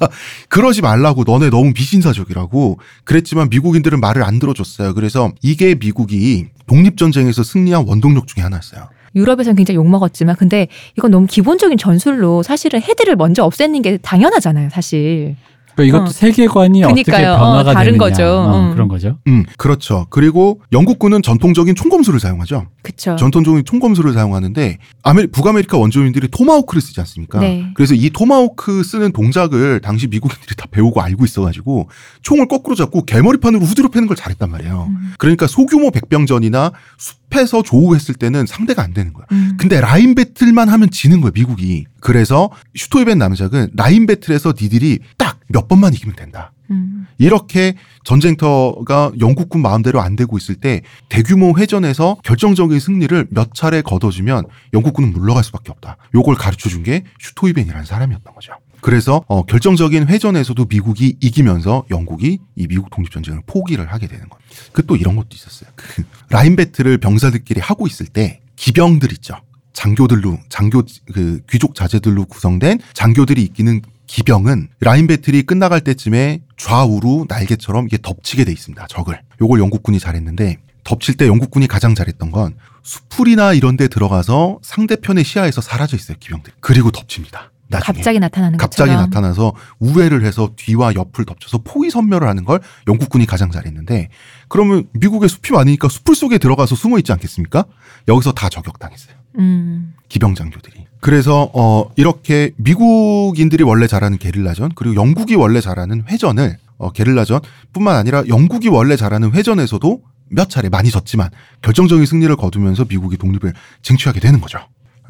[0.49, 4.95] 그러지 말라고 너네 너무 비신사적이라고 그랬지만 미국인들은 말을 안 들어줬어요.
[4.95, 8.89] 그래서 이게 미국이 독립전쟁에서 승리한 원동력 중에 하나였어요.
[9.15, 15.37] 유럽에서는 굉장히 욕먹었지만, 근데 이건 너무 기본적인 전술로 사실은 헤드를 먼저 없애는 게 당연하잖아요, 사실.
[15.75, 16.13] 그러니까 이것도 어.
[16.13, 17.37] 세계관이 어떻게 그러니까요.
[17.39, 18.25] 변화가 어, 다른 되느냐 거죠.
[18.25, 18.73] 어, 음.
[18.73, 19.19] 그런 거죠.
[19.27, 20.07] 음, 그렇죠.
[20.11, 22.67] 그리고 영국군은 전통적인 총검술을 사용하죠.
[22.83, 23.17] 그쵸.
[23.17, 27.41] 전통적인 총검술을 사용하는데 아메리, 북아메리카 원주민들이 토마호크를 쓰지 않습니까?
[27.41, 27.71] 네.
[27.75, 31.89] 그래서 이 토마호크 쓰는 동작을 당시 미국인들이 다 배우고 알고 있어가지고
[32.23, 34.89] 총을 거꾸로 잡고 개머리판으로 후드려 패는 걸 잘했단 말이에요.
[34.91, 35.13] 음.
[35.19, 39.27] 그러니까 소규모 백병전이나 숲에서 조우했을 때는 상대가 안 되는 거야.
[39.33, 39.57] 음.
[39.59, 41.87] 근데 line battle만 하면 지는 거예요, 미국이.
[42.01, 46.53] 그래서 슈토이벤 남작은 line battle에서 니들이 딱 몇 번만 이기면 된다.
[46.71, 47.07] 음.
[47.19, 47.75] 이렇게
[48.05, 55.13] 전쟁터가 영국군 마음대로 안 되고 있을 때 대규모 회전에서 결정적인 승리를 몇 차례 거둬주면 영국군은
[55.13, 55.97] 물러갈 수밖에 없다.
[56.15, 58.53] 요걸 가르쳐 준 게 슈토이벤이라는 사람이었던 거죠.
[58.83, 64.41] 그래서 어, 결정적인 회전에서도 미국이 이기면서 영국이 이 미국 독립전쟁을 포기를 하게 되는 거예요.
[64.73, 65.71] 그 또 이런 것도 있었어요.
[65.77, 69.37] 그 라인 배틀을 병사들끼리 하고 있을 때 기병들 있죠.
[69.75, 77.87] 장교들로 장교 그 귀족 자제들로 구성된 장교들이 이기는 기병은 라인 배틀이 끝나갈 때쯤에 좌우로 날개처럼
[77.87, 78.87] 이게 덮치게 돼 있습니다.
[78.89, 79.21] 적을.
[79.41, 85.61] 요걸 영국군이 잘했는데 덮칠 때 영국군이 가장 잘했던 건 수풀이나 이런 데 들어가서 상대편의 시야에서
[85.61, 86.53] 사라져 있어요, 기병들.
[86.61, 87.51] 그리고 덮칩니다.
[87.69, 87.97] 나중에.
[87.97, 89.11] 갑자기 나타나는 갑자기 것처럼.
[89.11, 94.09] 나타나서 우회를 해서 뒤와 옆을 덮쳐서 포위 선멸을 하는 걸 영국군이 가장 잘했는데
[94.49, 97.65] 그러면 미국의 숲이 많으니까 숲을 속에 들어가서 숨어 있지 않겠습니까?
[98.09, 99.15] 여기서 다 저격당했어요.
[99.39, 99.95] 음.
[100.09, 100.87] 기병 장교들이.
[101.01, 108.23] 그래서 어 이렇게 미국인들이 원래 잘하는 게릴라전 그리고 영국이 원래 잘하는 회전을 어 게릴라전뿐만 아니라
[108.29, 111.31] 영국이 원래 잘하는 회전에서도 몇 차례 많이 졌지만
[111.63, 113.53] 결정적인 승리를 거두면서 미국이 독립을
[113.83, 114.59] 쟁취하게 되는 거죠.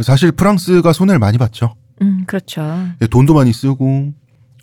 [0.00, 1.76] 사실 프랑스가 손해를 많이 봤죠.
[2.03, 2.62] 음, 그렇죠.
[3.03, 4.12] 예, 돈도 많이 쓰고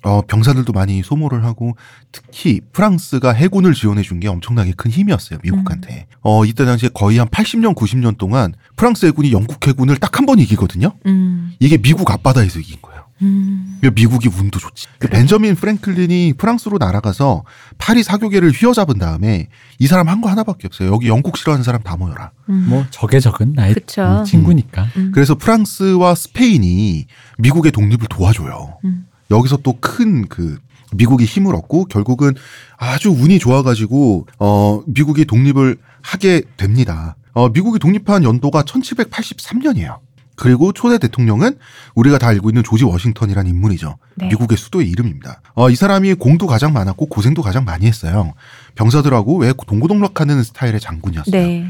[0.03, 1.75] 어, 병사들도 많이 소모를 하고
[2.11, 6.07] 특히 프랑스가 해군을 지원해 준 게 엄청나게 큰 힘이었어요 미국한테.
[6.21, 10.39] 어 이때 당시에 거의 한 80년 90년 동안 프랑스 해군이 영국 해군을 딱 한 번
[10.39, 10.93] 이기거든요.
[11.05, 11.53] 음.
[11.59, 13.05] 이게 미국 앞바다에서 이긴 거예요.
[13.21, 13.79] 음.
[13.95, 14.87] 미국이 운도 좋지.
[14.99, 17.43] 그 벤저민 프랭클린이 프랑스로 날아가서
[17.77, 19.47] 파리 사교계를 휘어잡은 다음에
[19.79, 20.91] 이 사람 한 거 하나밖에 없어요.
[20.93, 22.31] 여기 영국 싫어하는 사람 다 모여라.
[22.49, 22.65] 음.
[22.69, 24.01] 뭐 적의 적은 나의 그쵸.
[24.03, 24.87] 음, 친구니까.
[24.97, 25.11] 음.
[25.13, 27.05] 그래서 프랑스와 스페인이
[27.39, 28.77] 미국의 독립을 도와줘요.
[28.85, 29.05] 음.
[29.31, 30.59] 여기서 또 큰 그
[30.93, 32.33] 미국이 힘을 얻고 결국은
[32.77, 37.15] 아주 운이 좋아가지고 어 미국이 독립을 하게 됩니다.
[37.33, 39.99] 어 미국이 독립한 연도가 1783년이에요.
[40.41, 41.57] 그리고 초대 대통령은
[41.93, 43.97] 우리가 다 알고 있는 조지 워싱턴이라는 인물이죠.
[44.15, 44.27] 네.
[44.29, 45.39] 미국의 수도의 이름입니다.
[45.53, 48.33] 어, 이 사람이 공도 가장 많았고 고생도 가장 많이 했어요.
[48.73, 51.31] 병사들하고 왜 동고동락하는 스타일의 장군이었어요.
[51.31, 51.67] 네.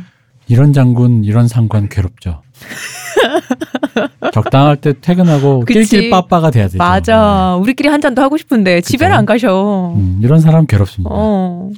[0.47, 2.43] 이런 장군, 이런 상관 괴롭죠.
[4.33, 5.65] 적당할 때 퇴근하고.
[5.65, 6.77] 낄낄 빠빠가 돼야 되죠.
[6.77, 7.55] 맞아.
[7.57, 9.93] 우리끼리 한 잔도 하고 싶은데 집에는 안 가셔.
[9.97, 11.09] 음, 이런 사람 괴롭습니다.
[11.13, 11.69] 어.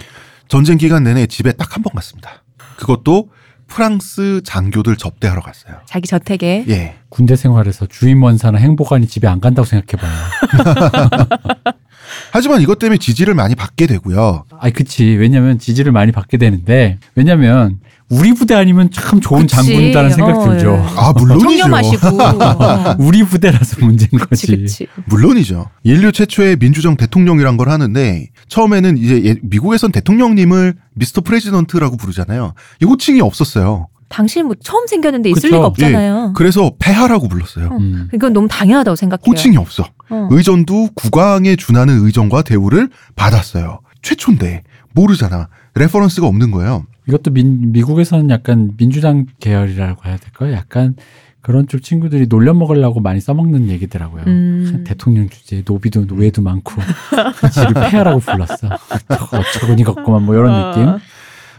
[0.47, 2.43] 전쟁 기간 내내 집에 딱 한 번 갔습니다.
[2.77, 3.29] 그것도
[3.68, 5.78] 프랑스 장교들 접대하러 갔어요.
[5.86, 6.66] 자기 저택에.
[6.70, 6.95] 예.
[7.09, 10.11] 군대 생활에서 주임 원사나 행보관이 집에 안 간다고 생각해봐요.
[12.32, 14.45] 하지만 이것 때문에 지지를 많이 받게 되고요.
[14.59, 15.03] 아이 그치.
[15.05, 17.80] 왜냐면 지지를 많이 받게 되는데 왜냐면
[18.10, 19.56] 우리 부대 아니면 참 좋은 그치.
[19.56, 20.72] 장군이다는 생각이 어, 들죠.
[20.74, 20.99] 예.
[20.99, 21.47] 아, 물론이죠.
[21.47, 22.08] 청렴하시고.
[22.08, 22.95] 어.
[22.99, 24.47] 우리 부대라서 문제인 거지.
[24.47, 24.88] 그치, 그치.
[25.06, 25.70] 물론이죠.
[25.84, 32.54] 인류 최초의 민주정 대통령이란 걸 하는데 처음에는 이제 예- 미국에선 대통령님을 Mister President라고 부르잖아요.
[32.82, 33.88] 이 호칭이 없었어요.
[34.10, 35.56] 당신 뭐 처음 생겼는데 있을 그쵸.
[35.56, 36.34] 리가 없잖아요.
[36.36, 37.70] 그래서 폐하라고 불렀어요.
[37.72, 37.78] 어.
[37.78, 38.10] 음.
[38.14, 39.24] 이건 너무 당연하다고 생각해요.
[39.26, 39.84] 호칭이 없어.
[40.12, 40.28] 어.
[40.30, 43.80] 의전도 국왕에 준하는 의전과 대우를 받았어요.
[44.04, 44.62] 최초인데
[44.93, 45.47] 모르잖아.
[45.74, 46.86] reference가 없는 거예요.
[47.08, 50.54] 이것도 민, 미국에서는 약간 민주당 계열이라고 해야 될까요?
[50.54, 50.95] 약간
[51.41, 54.24] 그런 쪽 친구들이 놀려 먹으려고 많이 써먹는 얘기더라고요.
[54.28, 54.84] 음.
[54.88, 56.74] 대통령 주제 노비도 노예도 많고
[57.54, 58.70] 지를 폐하라고 불렀어.
[59.32, 60.99] 어처구니 없구만 뭐 이런 느낌.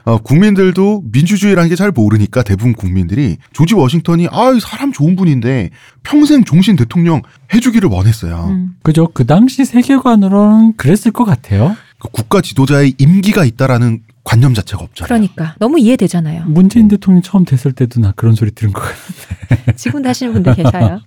[0.07, 5.71] 어, 국민들도 민주주의라는 게 잘 모르니까 대부분 국민들이 조지 워싱턴이 아 사람 좋은 분인데
[6.03, 7.21] 평생 종신 대통령
[7.55, 8.49] 해주기를 원했어요.
[8.51, 8.77] 음.
[8.83, 9.09] 그죠?
[9.13, 11.77] 그 당시 세계관으로는 그랬을 것 같아요.
[11.99, 15.07] 그 국가 지도자의 임기가 있다라는 관념 자체가 없잖아요.
[15.07, 16.45] 그러니까 너무 이해되잖아요.
[16.47, 19.77] 문재인 대통령 처음 됐을 때도 나 그런 소리 들은 것 같아요.
[19.77, 21.01] 지금도 하시는 분들 계셔요.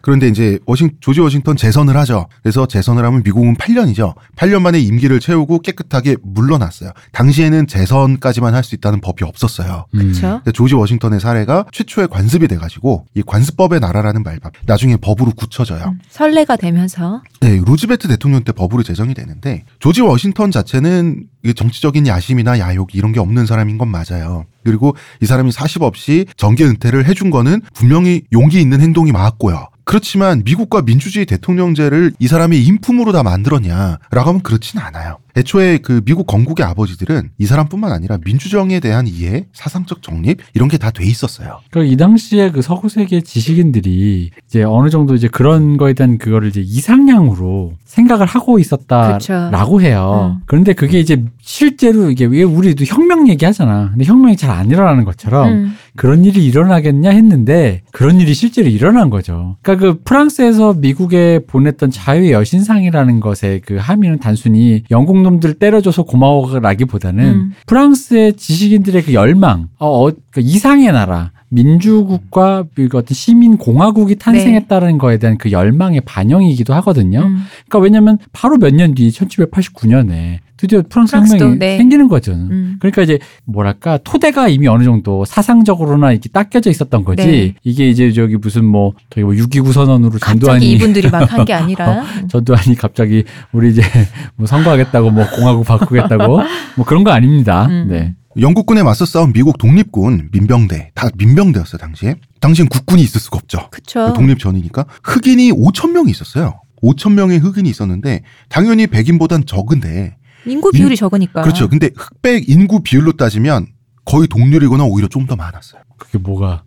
[0.00, 2.26] 그런데 이제 워싱 조지 워싱턴 재선을 하죠.
[2.42, 4.14] 그래서 재선을 하면 미국은 8년이죠.
[4.36, 6.90] 8년 만에 임기를 채우고 깨끗하게 물러났어요.
[7.12, 9.86] 당시에는 재선까지만 할 수 있다는 법이 없었어요.
[9.94, 9.98] 음.
[10.12, 10.40] 그렇죠.
[10.52, 15.84] 조지 워싱턴의 사례가 최초의 관습이 돼가지고 이 관습법의 나라라는 말밥 나중에 법으로 굳혀져요.
[15.86, 15.98] 음.
[16.08, 21.24] 선례가 되면서 네, 루즈베트 대통령 때 법으로 제정이 되는데 조지 워싱턴 자체는
[21.54, 24.44] 정치적인 야심이나 야욕 이런 게 없는 사람인 건 맞아요.
[24.64, 29.66] 그리고 이 사람이 사십 없이 정계 은퇴를 해준 거는 분명히 용기 있는 행동이 맞고요.
[29.96, 33.98] 그렇지만 미국과 민주주의 대통령제를 이 사람이 인품으로 다 만들었냐라고
[34.30, 35.18] 하면 그렇진 않아요.
[35.36, 40.78] 애초에 그 미국 건국의 아버지들은 이 사람뿐만 아니라 민주정에 대한 이해, 사상적 정립 이런 게
[40.78, 41.60] 다 돼 있었어요.
[41.70, 46.60] 그이 당시에 그 서구 세계 지식인들이 이제 어느 정도 이제 그런 거에 대한 그거를 이제
[46.62, 50.38] 이상향으로 생각을 하고 있었다라고 해요.
[50.38, 50.42] 음.
[50.46, 53.90] 그런데 그게 이제 실제로 이게 왜 우리도 혁명 얘기하잖아.
[53.90, 55.76] 근데 혁명이 잘 안 일어나는 것처럼 음.
[55.96, 59.56] 그런 일이 일어나겠냐 했는데 그런 일이 실제로 일어난 거죠.
[59.62, 67.24] 그러니까 그 프랑스에서 미국에 보냈던 자유의 여신상이라는 것의 그 함의는 단순히 영국 놈들 때려줘서 고마워라기보다는
[67.24, 67.52] 음.
[67.66, 71.32] 프랑스의 지식인들의 그 열망, 어, 어, 그 이상의 나라.
[71.52, 77.20] 민주국과 그 어떤 시민 공화국이 탄생했다는 거에 대한 그 열망의 반영이기도 하거든요.
[77.20, 77.44] 음.
[77.68, 81.76] 그러니까 왜냐면 바로 몇 년 뒤 1789년에 드디어 프랑스 혁명이 네.
[81.76, 82.32] 생기는 거죠.
[82.32, 82.76] 음.
[82.78, 87.26] 그러니까 이제 뭐랄까 토대가 이미 어느 정도 사상적으로나 이렇게 닦여져 있었던 거지.
[87.26, 87.54] 네.
[87.64, 92.04] 이게 이제 저기 무슨 뭐 저기 뭐 6.29 선언으로 전두환이 이분들이 막 한 게 아니라
[92.28, 93.82] 전두환이 갑자기 우리 이제
[94.36, 96.40] 뭐 선거하겠다고 뭐 공화국 바꾸겠다고
[96.76, 97.66] 뭐 그런 거 아닙니다.
[97.66, 97.86] 음.
[97.90, 98.14] 네.
[98.38, 102.16] 영국군에 맞서 싸운 미국 독립군 민병대 다 민병대였어요 당시에.
[102.40, 103.68] 당시엔 국군이 있을 수가 없죠.
[103.70, 104.12] 그쵸.
[104.14, 106.60] 독립 전이니까 흑인이 5천 명이 있었어요.
[106.82, 110.16] 5천 명의 흑인이 있었는데 당연히 백인보단 적은데
[110.46, 111.42] 인구 비율이 적으니까.
[111.42, 111.68] 그렇죠.
[111.68, 113.66] 근데 흑백 인구 비율로 따지면
[114.04, 115.82] 거의 동률이거나 오히려 좀 더 많았어요.
[115.98, 116.64] 그게 뭐가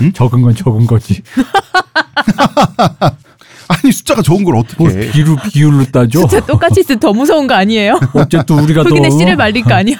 [0.00, 0.12] 음?
[0.12, 1.22] 적은 건 적은 거지.
[3.68, 5.10] 아니 숫자가 적은 걸 어떻게 뭘 해?
[5.12, 6.20] 비율 비율로 따져?
[6.26, 7.98] 진짜 똑같이 있으면 더 무서운 거 아니에요?
[8.14, 9.96] 어쨌든 우리가 또 흑인의 씨를 말릴 거 아니야.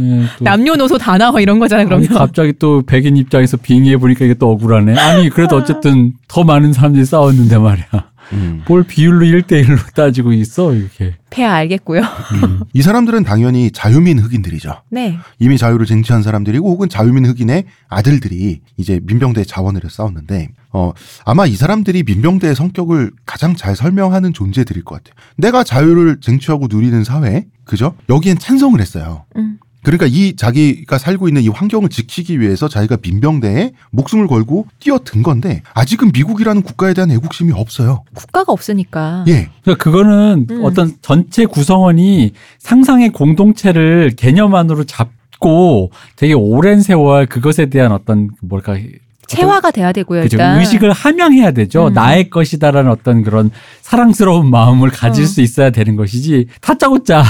[0.00, 2.08] 예, 또 남녀노소 다 나와 이런 거잖아 아니, 그러면.
[2.08, 4.96] 갑자기 또 백인 입장에서 빙의해 보니까 이게 또 억울하네.
[4.98, 7.86] 아니 그래도 어쨌든 더 많은 사람들이 싸웠는데 말이야.
[8.34, 8.62] 음.
[8.68, 11.14] 뭘 비율로 1대1로 따지고 있어 이렇게.
[11.30, 12.02] 폐하 알겠고요.
[12.02, 12.60] 음.
[12.74, 14.82] 이 사람들은 당연히 자유민 흑인들이죠.
[14.90, 15.18] 네.
[15.38, 20.92] 이미 자유를 쟁취한 사람들이고 혹은 자유민 흑인의 아들들이 이제 민병대 자원을 해서 싸웠는데 어
[21.24, 25.14] 아마 이 사람들이 민병대의 성격을 가장 잘 설명하는 존재들일 것 같아요.
[25.38, 27.94] 내가 자유를 쟁취하고 누리는 사회, 그죠?
[28.10, 29.24] 여기엔 찬성을 했어요.
[29.36, 29.58] 음.
[29.82, 35.62] 그러니까 이 자기가 살고 있는 이 환경을 지키기 위해서 자기가 민병대에 목숨을 걸고 뛰어든 건데
[35.74, 38.02] 아직은 미국이라는 국가에 대한 애국심이 없어요.
[38.14, 39.24] 국가가 없으니까.
[39.28, 39.50] 예.
[39.62, 40.64] 그러니까 그거는 음.
[40.64, 48.76] 어떤 전체 구성원이 상상의 공동체를 개념 안으로 잡고 되게 오랜 세월 그것에 대한 어떤 뭐랄까
[49.28, 50.22] 체화가 돼야 되고요.
[50.22, 50.36] 그죠.
[50.36, 50.58] 일단.
[50.58, 51.88] 의식을 함양해야 되죠.
[51.88, 51.92] 음.
[51.92, 53.50] 나의 것이다라는 어떤 그런
[53.82, 55.26] 사랑스러운 마음을 가질 어.
[55.26, 57.22] 수 있어야 되는 것이지 다짜고짜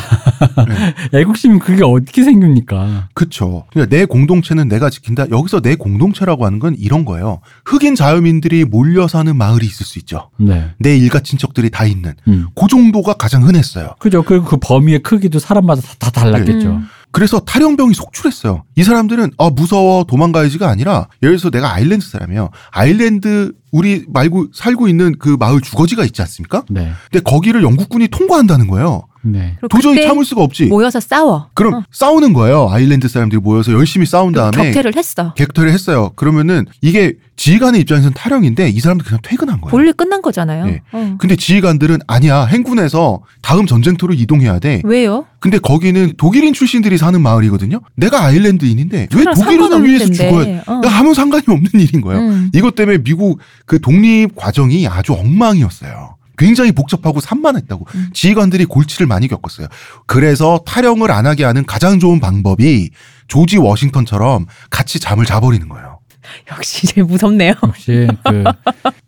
[1.13, 1.19] 네.
[1.21, 3.09] 애국심 그게 어떻게 생깁니까?
[3.15, 3.65] 그쵸.
[3.71, 5.27] 그러니까 내 공동체는 내가 지킨다.
[5.31, 7.41] 여기서 내 공동체라고 하는 건 이런 거예요.
[7.65, 10.31] 흑인 자유민들이 몰려 사는 마을이 있을 수 있죠.
[10.39, 10.71] 네.
[10.79, 12.15] 내 일가 친척들이 다 있는.
[12.29, 12.47] 음.
[12.55, 13.95] 그 정도가 가장 흔했어요.
[13.99, 14.23] 그죠.
[14.23, 16.69] 그리고 그 범위의 크기도 사람마다 다, 다 달랐겠죠.
[16.69, 16.89] 음.
[17.11, 18.65] 그래서 탈영병이 속출했어요.
[18.77, 22.51] 이 사람들은 아 무서워 도망가야지가 아니라 예를 들어서 내가 아일랜드 사람이에요.
[22.71, 26.65] 아일랜드 우리 말고 살고 있는 그 마을 주거지가 있지 않습니까?
[26.71, 26.93] 네.
[27.11, 29.08] 근데 거기를 영국군이 통과한다는 거예요.
[29.23, 29.57] 네.
[29.69, 30.67] 도저히 참을 수가 없지.
[30.67, 31.49] 모여서 싸워.
[31.55, 31.83] 그럼 어.
[31.91, 32.69] 싸우는 거예요.
[32.71, 35.35] 아일랜드 사람들이 모여서 열심히 싸운 다음에 격퇴를 했어.
[35.35, 36.13] 격퇴를 했어요.
[36.17, 39.71] 그러면은 이게 지휘관의 입장에서는 탈영인데 이 사람들 그냥 퇴근한 거예요.
[39.71, 40.67] 볼일 끝난 거잖아요.
[40.67, 40.81] 네.
[40.93, 41.17] 어.
[41.19, 44.83] 근데 지휘관들은 아니야 행군에서 다음 전쟁터로 이동해야 돼.
[44.85, 45.25] 왜요?
[45.41, 47.81] 근데 거기는 독일인 출신들이 사는 마을이거든요.
[47.97, 50.13] 내가 아일랜드인인데 왜 독일인을 위해서.
[50.13, 50.63] 죽어야?
[50.67, 50.81] 어.
[50.85, 52.21] 야, 아무 상관이 없는 일인 거예요.
[52.23, 52.51] 음.
[52.55, 56.17] 이것 때문에 미국 그 독립 과정이 아주 엉망이었어요.
[56.39, 58.11] 굉장히 복잡하고 산만했다고 음.
[58.15, 59.67] 지휘관들이 골치를 많이 겪었어요.
[60.07, 62.91] 그래서 탈영을 안 하게 하는 가장 좋은 방법이
[63.27, 65.98] 조지 워싱턴처럼 같이 잠을 자버리는 거예요.
[66.53, 67.55] 역시 제일 무섭네요.
[67.63, 68.45] 역시 그,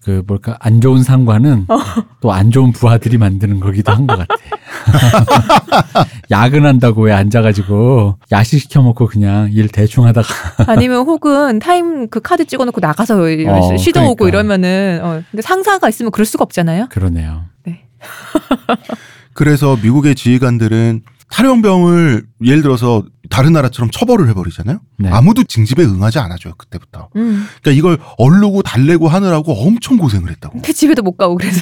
[0.05, 1.79] 그 뭘까 안 좋은 상관은 어.
[2.21, 4.35] 또안 좋은 부하들이 만드는 거기도 한 것 같아.
[6.31, 10.29] 야근한다고 왜 앉아가지고 야식 시켜 먹고 그냥 일 대충 하다가
[10.67, 14.29] 아니면 혹은 타임 그 카드 찍어놓고 나가서 어, 쉬다 오고 그러니까.
[14.29, 16.87] 이러면은 어, 근데 상사가 있으면 그럴 수가 없잖아요.
[16.91, 17.45] 그러네요.
[19.33, 24.81] 그래서 미국의 지휘관들은 탈영병을 예를 들어서 다른 나라처럼 처벌을 해버리잖아요.
[24.99, 25.09] 네.
[25.09, 27.09] 아무도 징집에 응하지 않아줘요 그때부터.
[27.17, 27.47] 음.
[27.63, 30.55] 그러니까 이걸 얼르고 달래고 하느라고 엄청 고생을 했다고.
[30.55, 31.61] 근데 집에도 못 가고 그래서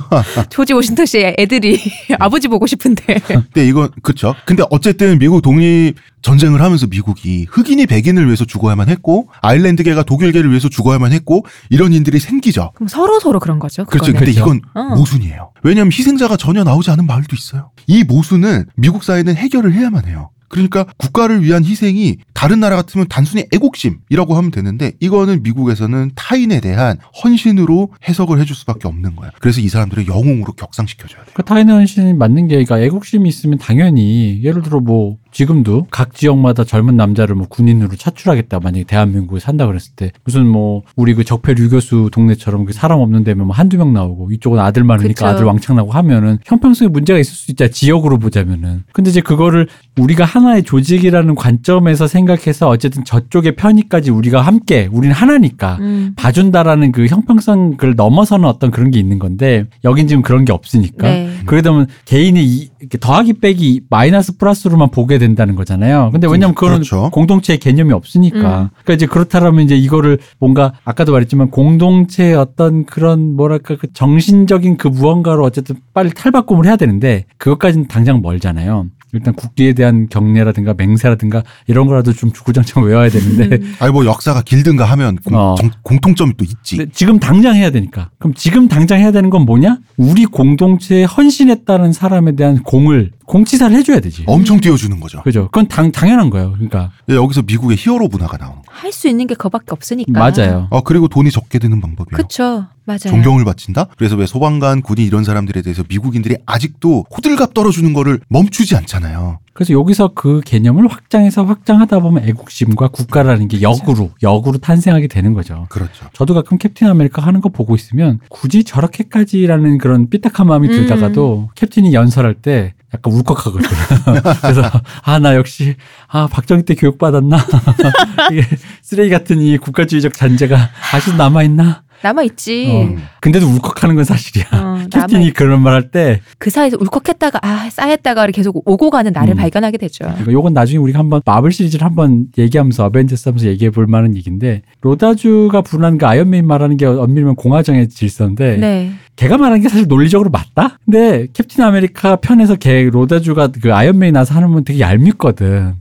[0.48, 1.78] 조지 워싱턴 씨의 애들이
[2.18, 4.34] 아버지 보고 싶은데 근데 이건 그쵸.
[4.46, 10.68] 근데 어쨌든 미국 독립 전쟁을 하면서 미국이 흑인이 백인을 위해서 죽어야만 했고 아일랜드계가 독일계를 위해서
[10.68, 12.72] 죽어야만 했고 이런 인들이 생기죠.
[12.74, 13.84] 그럼 서로 서로 그런 거죠.
[13.84, 14.12] 그렇죠.
[14.12, 14.40] 근데 그렇죠.
[14.40, 14.94] 이건 어.
[14.96, 15.52] 모순이에요.
[15.62, 17.70] 왜냐하면 희생자가 전혀 나오지 않은 마을도 있어요.
[17.86, 20.30] 이 모순은 미국 사회는 해결을 해야만 해요.
[20.50, 26.98] 그러니까 국가를 위한 희생이 다른 나라 같으면 단순히 애국심이라고 하면 되는데 이거는 미국에서는 타인에 대한
[27.22, 29.30] 헌신으로 해석을 해줄 수밖에 없는 거야.
[29.40, 31.30] 그래서 이 사람들을 영웅으로 격상시켜줘야 돼.
[31.32, 36.64] 그 타인의 헌신이 맞는 게, 그러니까 애국심이 있으면 당연히 예를 들어 뭐 지금도 각 지역마다
[36.64, 41.54] 젊은 남자를 뭐 군인으로 차출하겠다 만약에 대한민국에 산다 그랬을 때 무슨 뭐 우리 그 적폐
[41.56, 45.26] 유교수 동네처럼 그 사람 없는 데면 뭐 한두 명 나오고 이쪽은 아들 많으니까 그쵸.
[45.26, 49.68] 아들 왕창 나고 하면은 형평성에 문제가 있을 수 있잖아 지역으로 보자면은 근데 이제 그거를
[49.98, 56.12] 우리가 하나의 조직이라는 관점에서 생각해서 어쨌든 저쪽의 편의까지 우리가 함께 우리는 하나니까 음.
[56.16, 61.30] 봐준다라는 그 형평성을 넘어서는 어떤 그런 게 있는 건데 여긴 지금 그런 게 없으니까 네.
[61.46, 66.10] 그러다 보면 개인이 이- 이렇게 더하기 빼기 마이너스 플러스로만 보게 된다는 거잖아요.
[66.10, 67.10] 근데 왜냐면 그거는 그렇죠.
[67.12, 68.38] 공동체의 개념이 없으니까.
[68.38, 68.68] 음.
[68.82, 74.88] 그러니까 이제 그렇다면 이제 이거를 뭔가 아까도 말했지만 공동체의 어떤 그런 뭐랄까 그 정신적인 그
[74.88, 78.86] 무언가로 어쨌든 빨리 탈바꿈을 해야 되는데 그것까지는 당장 멀잖아요.
[79.12, 83.74] 일단 국기에 대한 경례라든가 맹세라든가 이런 거라도 좀 주구장창 외워야 되는데 음.
[83.80, 85.56] 아니 뭐 역사가 길든가 하면 공, 어.
[85.58, 86.86] 정- 공통점이 또 있지.
[86.92, 88.10] 지금 당장 해야 되니까.
[88.18, 89.78] 그럼 지금 당장 해야 되는 건 뭐냐?
[89.96, 94.24] 우리 공동체에 헌신했다는 사람에 대한 공을 공치사를 해줘야 되지.
[94.26, 95.22] 엄청 띄워주는 거죠.
[95.22, 95.44] 그죠?
[95.44, 96.50] 그건 당, 당연한 거예요.
[96.52, 98.64] 그러니까 여기서 미국의 히어로 문화가 나오는 거예요.
[98.68, 100.12] 할 수 있는 게 그거밖에 없으니까.
[100.18, 100.66] 맞아요.
[100.70, 102.16] 어 그리고 돈이 적게 드는 방법이에요.
[102.16, 102.66] 그쵸.
[102.84, 102.98] 맞아요.
[103.06, 103.86] 존경을 바친다.
[103.96, 109.38] 그래서 왜 소방관, 군인 이런 사람들에 대해서 미국인들이 아직도 호들갑 떨어주는 거를 멈추지 않잖아요.
[109.52, 115.66] 그래서 여기서 그 개념을 확장해서 확장하다 보면 애국심과 국가라는 게 역으로 역으로 탄생하게 되는 거죠.
[115.68, 116.06] 그렇죠.
[116.12, 120.72] 저도 가끔 캡틴 아메리카 하는 거 보고 있으면 굳이 저렇게까지라는 그런 삐딱한 마음이 음.
[120.72, 123.68] 들다가도 캡틴이 연설할 때 약간 울컥하거든요.
[124.40, 124.62] 그래서
[125.04, 125.76] 아 나 역시
[126.08, 127.36] 아 박정희 때 교육 받았나
[128.32, 128.42] 이게
[128.82, 131.82] 쓰레기 같은 이 국가주의적 잔재가 아직도 남아 있나?
[132.02, 132.66] 남아 있지.
[132.70, 132.96] 어.
[133.20, 134.44] 근데도 울컥하는 건 사실이야.
[134.52, 139.12] 어, 캡틴이 남아 그런 말 할 때 그 사이에서 울컥했다가 아 쌓였다가 계속 오고 가는
[139.12, 139.36] 나를 음.
[139.36, 140.04] 발견하게 되죠.
[140.04, 144.62] 그러니까 요건 나중에 우리가 한번 마블 시리즈를 한번 얘기하면서 어벤져스 하면서 얘기해 볼 만한 얘기인데
[144.80, 148.92] 로다주가 분한 그 아이언맨 말하는 게 엄밀히면 공화정의 질서인데 네.
[149.16, 150.78] 걔가 말하는 게 사실 논리적으로 맞다?
[150.84, 155.74] 근데 캡틴 아메리카 편에서 걔 로다주가 그 아이언맨이 나서 하는 건 되게 얄밉거든.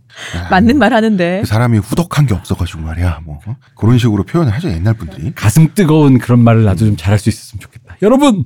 [0.50, 1.42] 맞는 말 하는데.
[1.42, 3.22] 그 사람이 후덕한 게 없어가지고 말이야.
[3.26, 3.56] 뭐 어?
[3.76, 5.34] 그런 식으로 표현을 하죠 옛날 분들이.
[5.34, 7.98] 가슴 뜨거운 그런 말을 나도 좀 잘할 수 있었으면 좋겠다.
[8.02, 8.44] 여러분,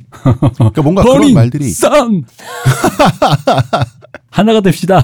[0.57, 2.23] 그러니까 뭔가 그런 말들이 썬
[4.29, 5.03] 하나가 됩시다.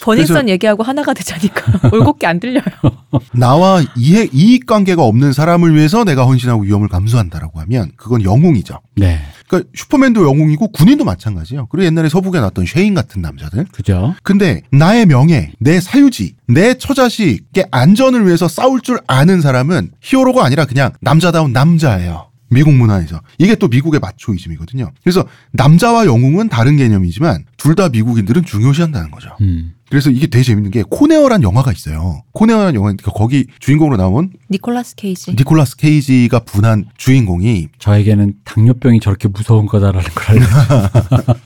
[0.00, 2.64] 버닝썬 얘기하고 하나가 되자니까 올곧게 안 들려요.
[3.32, 8.80] 나와 이해 이익 관계가 없는 사람을 위해서 내가 헌신하고 위험을 감수한다라고 하면 그건 영웅이죠.
[8.96, 11.66] 네, 그러니까 슈퍼맨도 영웅이고 군인도 마찬가지예요.
[11.66, 13.66] 그리고 옛날에 서북에 나왔던 쉐인 같은 남자들.
[13.72, 14.14] 그죠?
[14.22, 20.64] 근데 나의 명예, 내 사유지, 내 처자식의 안전을 위해서 싸울 줄 아는 사람은 히어로가 아니라
[20.64, 22.28] 그냥 남자다운 남자예요.
[22.48, 23.20] 미국 문화에서.
[23.38, 24.90] 이게 또 미국의 마초이즘이거든요.
[25.02, 29.30] 그래서 남자와 영웅은 다른 개념이지만 둘 다 미국인들은 중요시한다는 거죠.
[29.40, 29.74] 음.
[29.90, 32.22] 그래서 이게 되게 재밌는 게 코네어란 영화가 있어요.
[32.32, 35.32] 코네어란 영화, 그러니까 거기 주인공으로 나온 니콜라스 케이지.
[35.32, 40.46] 니콜라스 케이지가 분한 주인공이 저에게는 당뇨병이 저렇게 무서운 거다라는 걸 알려.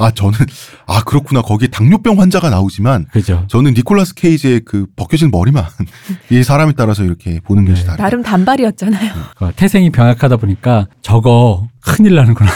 [0.00, 0.32] 아 저는
[0.86, 3.44] 아 그렇구나 거기에 당뇨병 환자가 나오지만 그죠?
[3.48, 5.64] 저는 니콜라스 케이지의 그 벗겨진 머리만
[6.30, 7.86] 이 사람에 따라서 이렇게 보는 것이 네.
[7.86, 8.02] 다르다.
[8.02, 9.12] 나름 단발이었잖아요.
[9.36, 12.50] 그 태생이 병약하다 보니까 저거 큰일 나는구나.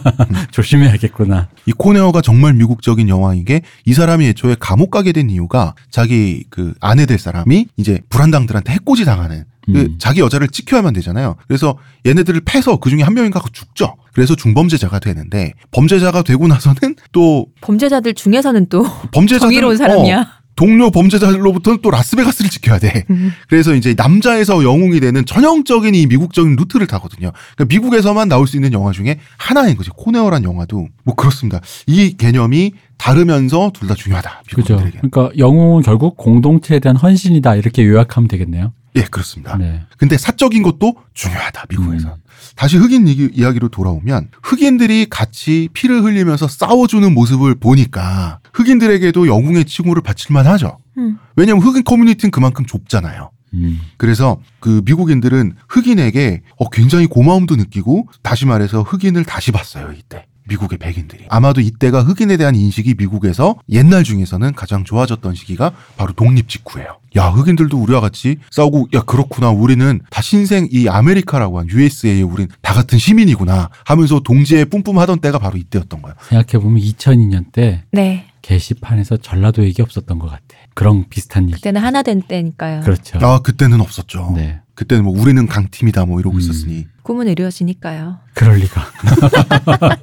[0.52, 1.48] 조심해야겠구나.
[1.66, 6.74] 이 콘에어가 정말 미국적인 영화인 게 이 사람이 애초에 감옥 가게 된 이유가 자기 그
[6.80, 9.94] 아내 될 사람이 이제 불한당들한테 해코지 당하는 그 음.
[9.98, 11.36] 자기 여자를 지켜야만 되잖아요.
[11.48, 13.96] 그래서 얘네들을 패서 그 중에 한 명인가 죽죠.
[14.12, 20.26] 그래서 중범죄자가 되는데 범죄자가 되고 나서는 또 범죄자들 중에서는 또 범죄자들 정의로운 사람이야.
[20.56, 23.04] 동료 범죄자로부터는 또 라스베가스를 지켜야 돼.
[23.10, 23.32] 음.
[23.48, 27.30] 그래서 이제 남자에서 영웅이 되는 전형적인 이 미국적인 루트를 타거든요.
[27.54, 29.90] 그러니까 미국에서만 나올 수 있는 영화 중에 하나인 거지.
[29.90, 31.60] 콘에어란 영화도 뭐 그렇습니다.
[31.86, 34.42] 이 개념이 다르면서 둘 다 중요하다.
[34.50, 34.74] 그죠?
[34.74, 35.08] 미국인들에게.
[35.08, 38.72] 그러니까 영웅은 결국 공동체에 대한 헌신이다 이렇게 요약하면 되겠네요.
[38.96, 39.56] 예, 그렇습니다.
[39.58, 39.82] 네.
[39.98, 41.66] 근데 사적인 것도 중요하다.
[41.68, 42.08] 미국에서.
[42.08, 42.14] 음.
[42.56, 50.46] 다시 흑인 이야기로 돌아오면 흑인들이 같이 피를 흘리면서 싸워주는 모습을 보니까 흑인들에게도 영웅의 칭호를 바칠만
[50.46, 50.78] 하죠.
[50.98, 51.18] 음.
[51.36, 53.30] 왜냐하면 흑인 커뮤니티는 그만큼 좁잖아요.
[53.54, 53.80] 음.
[53.96, 60.78] 그래서 그 미국인들은 흑인에게 어, 굉장히 고마움도 느끼고 다시 말해서 흑인을 다시 봤어요 이때 미국의
[60.78, 66.98] 백인들이 아마도 이때가 흑인에 대한 인식이 미국에서 옛날 중에서는 가장 좋아졌던 시기가 바로 독립 직후예요.
[67.16, 72.48] 야 흑인들도 우리와 같이 싸우고 야 그렇구나 우리는 다 신생 이 아메리카라고 한 USA에 우린
[72.62, 76.14] 다 같은 시민이구나 하면서 동지에 뿜뿜하던 때가 바로 이때였던 거예요.
[76.28, 78.26] 생각해보면 2002년 때 네.
[78.42, 80.42] 게시판에서 전라도 얘기 없었던 것 같아.
[80.74, 81.54] 그런 비슷한 얘기.
[81.54, 82.82] 그때는 하나 된 때니까요.
[82.82, 83.18] 그렇죠.
[83.22, 84.34] 아 그때는 없었죠.
[84.36, 84.60] 네.
[84.76, 86.40] 그때는 뭐 우리는 강팀이다 뭐 이러고 음.
[86.40, 88.18] 있었으니 꿈은 이루어지니까요.
[88.34, 88.82] 그럴 리가.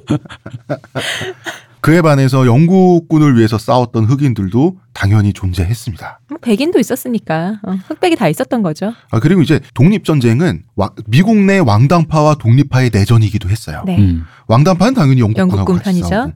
[1.80, 6.20] 그에 반해서 영국군을 위해서 싸웠던 흑인들도 당연히 존재했습니다.
[6.30, 8.94] 뭐 백인도 있었으니까 어, 흑백이 다 있었던 거죠.
[9.10, 13.82] 아 그리고 이제 독립 전쟁은 와- 미국 내 왕당파와 독립파의 내전이기도 했어요.
[13.86, 13.98] 네.
[13.98, 14.24] 음.
[14.46, 16.08] 왕당파는 당연히 영국군하고 영국군 같이 편이죠.
[16.08, 16.32] 싸우고.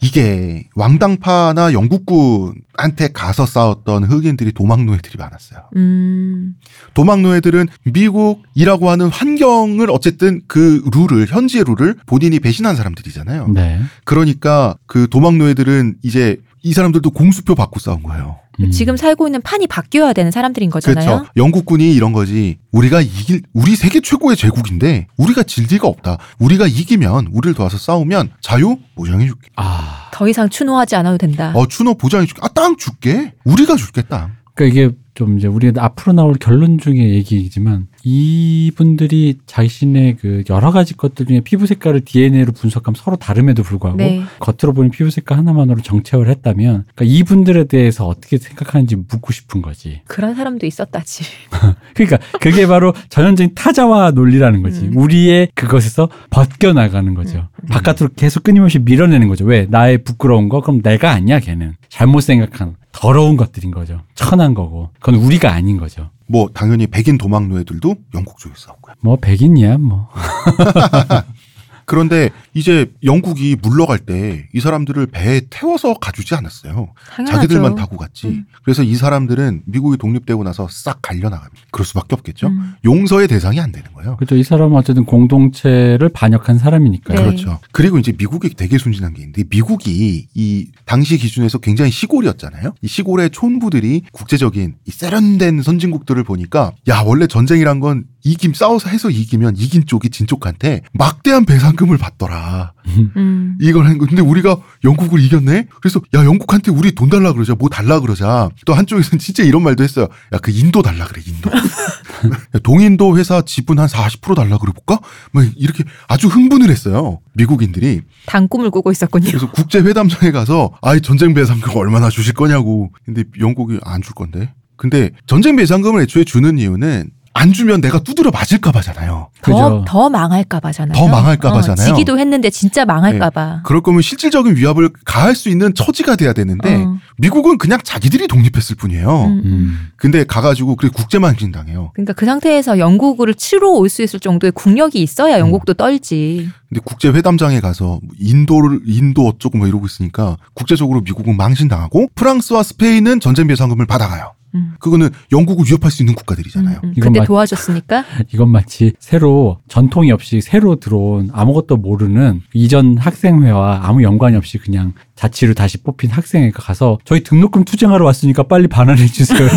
[0.00, 5.60] 이게 왕당파나 영국군한테 가서 싸웠던 흑인들이 도망노예들이 많았어요.
[5.76, 6.54] 음.
[6.94, 13.48] 도망노예들은 미국이라고 하는 환경을 어쨌든 그 룰을 현지의 룰을 본인이 배신한 사람들이잖아요.
[13.48, 13.80] 네.
[14.04, 18.38] 그러니까 그 도망노예들은 이제 이 사람들도 공수표 받고 싸운 거예요.
[18.60, 18.70] 음.
[18.70, 21.04] 지금 살고 있는 판이 바뀌어야 되는 사람들인 거잖아요.
[21.06, 21.30] 그렇죠.
[21.36, 22.58] 영국군이 이런 거지.
[22.72, 26.18] 우리가 이길 우리 세계 최고의 제국인데 우리가 질 리가 없다.
[26.38, 29.48] 우리가 이기면 우리를 도와서 싸우면 자유 보장해 줄게.
[29.56, 30.10] 아.
[30.12, 31.52] 더 이상 추노하지 않아도 된다.
[31.54, 32.40] 어 추노 보장해 줄게.
[32.42, 33.34] 아 땅 줄게.
[33.44, 34.32] 우리가 줄게 땅.
[34.54, 40.94] 그러니까 이게 좀 이제 우리가 앞으로 나올 결론 중에 얘기이지만 이분들이 자신의 그 여러 가지
[40.94, 44.22] 것들 중에 피부 색깔을 DNA로 분석하면 서로 다름에도 불구하고 네.
[44.38, 50.02] 겉으로 보이는 피부 색깔 하나만으로 정체화를 했다면 그러니까 이분들에 대해서 어떻게 생각하는지 묻고 싶은 거지.
[50.06, 51.24] 그런 사람도 있었다지.
[51.96, 54.82] 그러니까 그게 바로 전형적인 타자화 논리라는 거지.
[54.82, 54.96] 음.
[54.98, 57.48] 우리의 그것에서 벗겨 나가는 거죠.
[57.62, 57.66] 음.
[57.70, 59.46] 바깥으로 계속 끊임없이 밀어내는 거죠.
[59.46, 59.66] 왜?
[59.70, 60.60] 나의 부끄러운 거?
[60.60, 61.74] 그럼 내가 아니야, 걔는.
[61.88, 64.00] 잘못 생각한 더러운 것들인 거죠.
[64.14, 64.88] 천한 거고.
[65.00, 66.08] 그건 우리가 아닌 거죠.
[66.26, 68.94] 뭐 당연히 백인 도망노예들도 영국 쪽에 싸웠고요.
[69.00, 70.08] 뭐 백인이야, 뭐.
[71.86, 76.88] 그런데 이제 영국이 물러갈 때 이 사람들을 배에 태워서 가주지 않았어요.
[77.10, 77.36] 당연하죠.
[77.36, 78.26] 자기들만 타고 갔지.
[78.28, 78.44] 음.
[78.64, 81.66] 그래서 이 사람들은 미국이 독립되고 나서 싹 갈려나갑니다.
[81.70, 82.48] 그럴 수밖에 없겠죠.
[82.48, 82.74] 음.
[82.84, 84.16] 용서의 대상이 안 되는 거예요.
[84.16, 84.36] 그렇죠.
[84.36, 87.18] 이 사람은 어쨌든 공동체를 반역한 사람이니까요.
[87.18, 87.24] 네.
[87.24, 87.58] 그렇죠.
[87.72, 92.74] 그리고 이제 미국이 되게 순진한 게 있는데 미국이 이 당시 기준에서 굉장히 시골이었잖아요.
[92.82, 99.08] 이 시골의 촌부들이 국제적인 이 세련된 선진국들을 보니까 야 원래 전쟁이란 건 이김 싸워서 해서
[99.08, 102.72] 이기면 이긴 쪽이 진 쪽한테 막대한 배상금을 받더라.
[103.16, 103.56] 음.
[103.60, 104.06] 이걸 한 거.
[104.06, 105.68] 근데 우리가 영국을 이겼네?
[105.80, 107.54] 그래서, 야, 영국한테 우리 돈 달라 그러자.
[107.54, 108.48] 뭐 달라 그러자.
[108.64, 110.08] 또 한쪽에서는 진짜 이런 말도 했어요.
[110.32, 111.50] 야, 그 인도 달라 그래, 인도.
[111.54, 115.00] 야, 동인도 회사 지분 한 40% 달라 그래 볼까?
[115.32, 117.20] 뭐 이렇게 아주 흥분을 했어요.
[117.34, 118.00] 미국인들이.
[118.26, 119.26] 단꿈을 꾸고 있었군요.
[119.28, 122.90] 그래서 국제 회담장에 가서, 아이, 전쟁 배상금 얼마나 주실 거냐고.
[123.04, 124.52] 근데 영국이 안 줄 건데.
[124.76, 129.28] 근데 전쟁 배상금을 애초에 주는 이유는 안 주면 내가 두드려 맞을까 봐잖아요.
[129.42, 129.84] 더.
[129.86, 130.96] 더 망할까 봐잖아요.
[130.96, 131.86] 더 망할까 봐잖아요.
[131.86, 133.60] 지기도 했는데 진짜 망할까 봐.
[133.64, 136.96] 그럴 거면 실질적인 위협을 가할 수 있는 처지가 돼야 되는데 어.
[137.18, 139.24] 미국은 그냥 자기들이 독립했을 뿐이에요.
[139.26, 139.42] 음.
[139.44, 139.88] 음.
[139.96, 141.90] 근데 가가지고 그래 국제만신 당해요.
[141.94, 146.48] 그러니까 그 상태에서 영국을 치러 올 수 있을 정도의 국력이 있어야 영국도 떨지.
[146.68, 152.62] 근데 국제 회담장에 가서 인도를 인도 어쩌고 뭐 이러고 있으니까 국제적으로 미국은 망신 당하고 프랑스와
[152.62, 154.32] 스페인은 전쟁 배상금을 받아가요.
[154.56, 154.74] 음.
[154.80, 156.80] 그거는 영국을 위협할 수 있는 국가들이잖아요.
[156.82, 156.94] 음, 음.
[157.00, 158.04] 그때 맞- 도와줬으니까.
[158.32, 164.92] 이건 마치 새로 전통이 없이 새로 들어온 아무것도 모르는 이전 학생회와 아무 연관이 없이 그냥
[165.16, 169.48] 자치로 다시 뽑힌 학생회가 가서 저희 등록금 투쟁하러 왔으니까 빨리 반환해 주세요.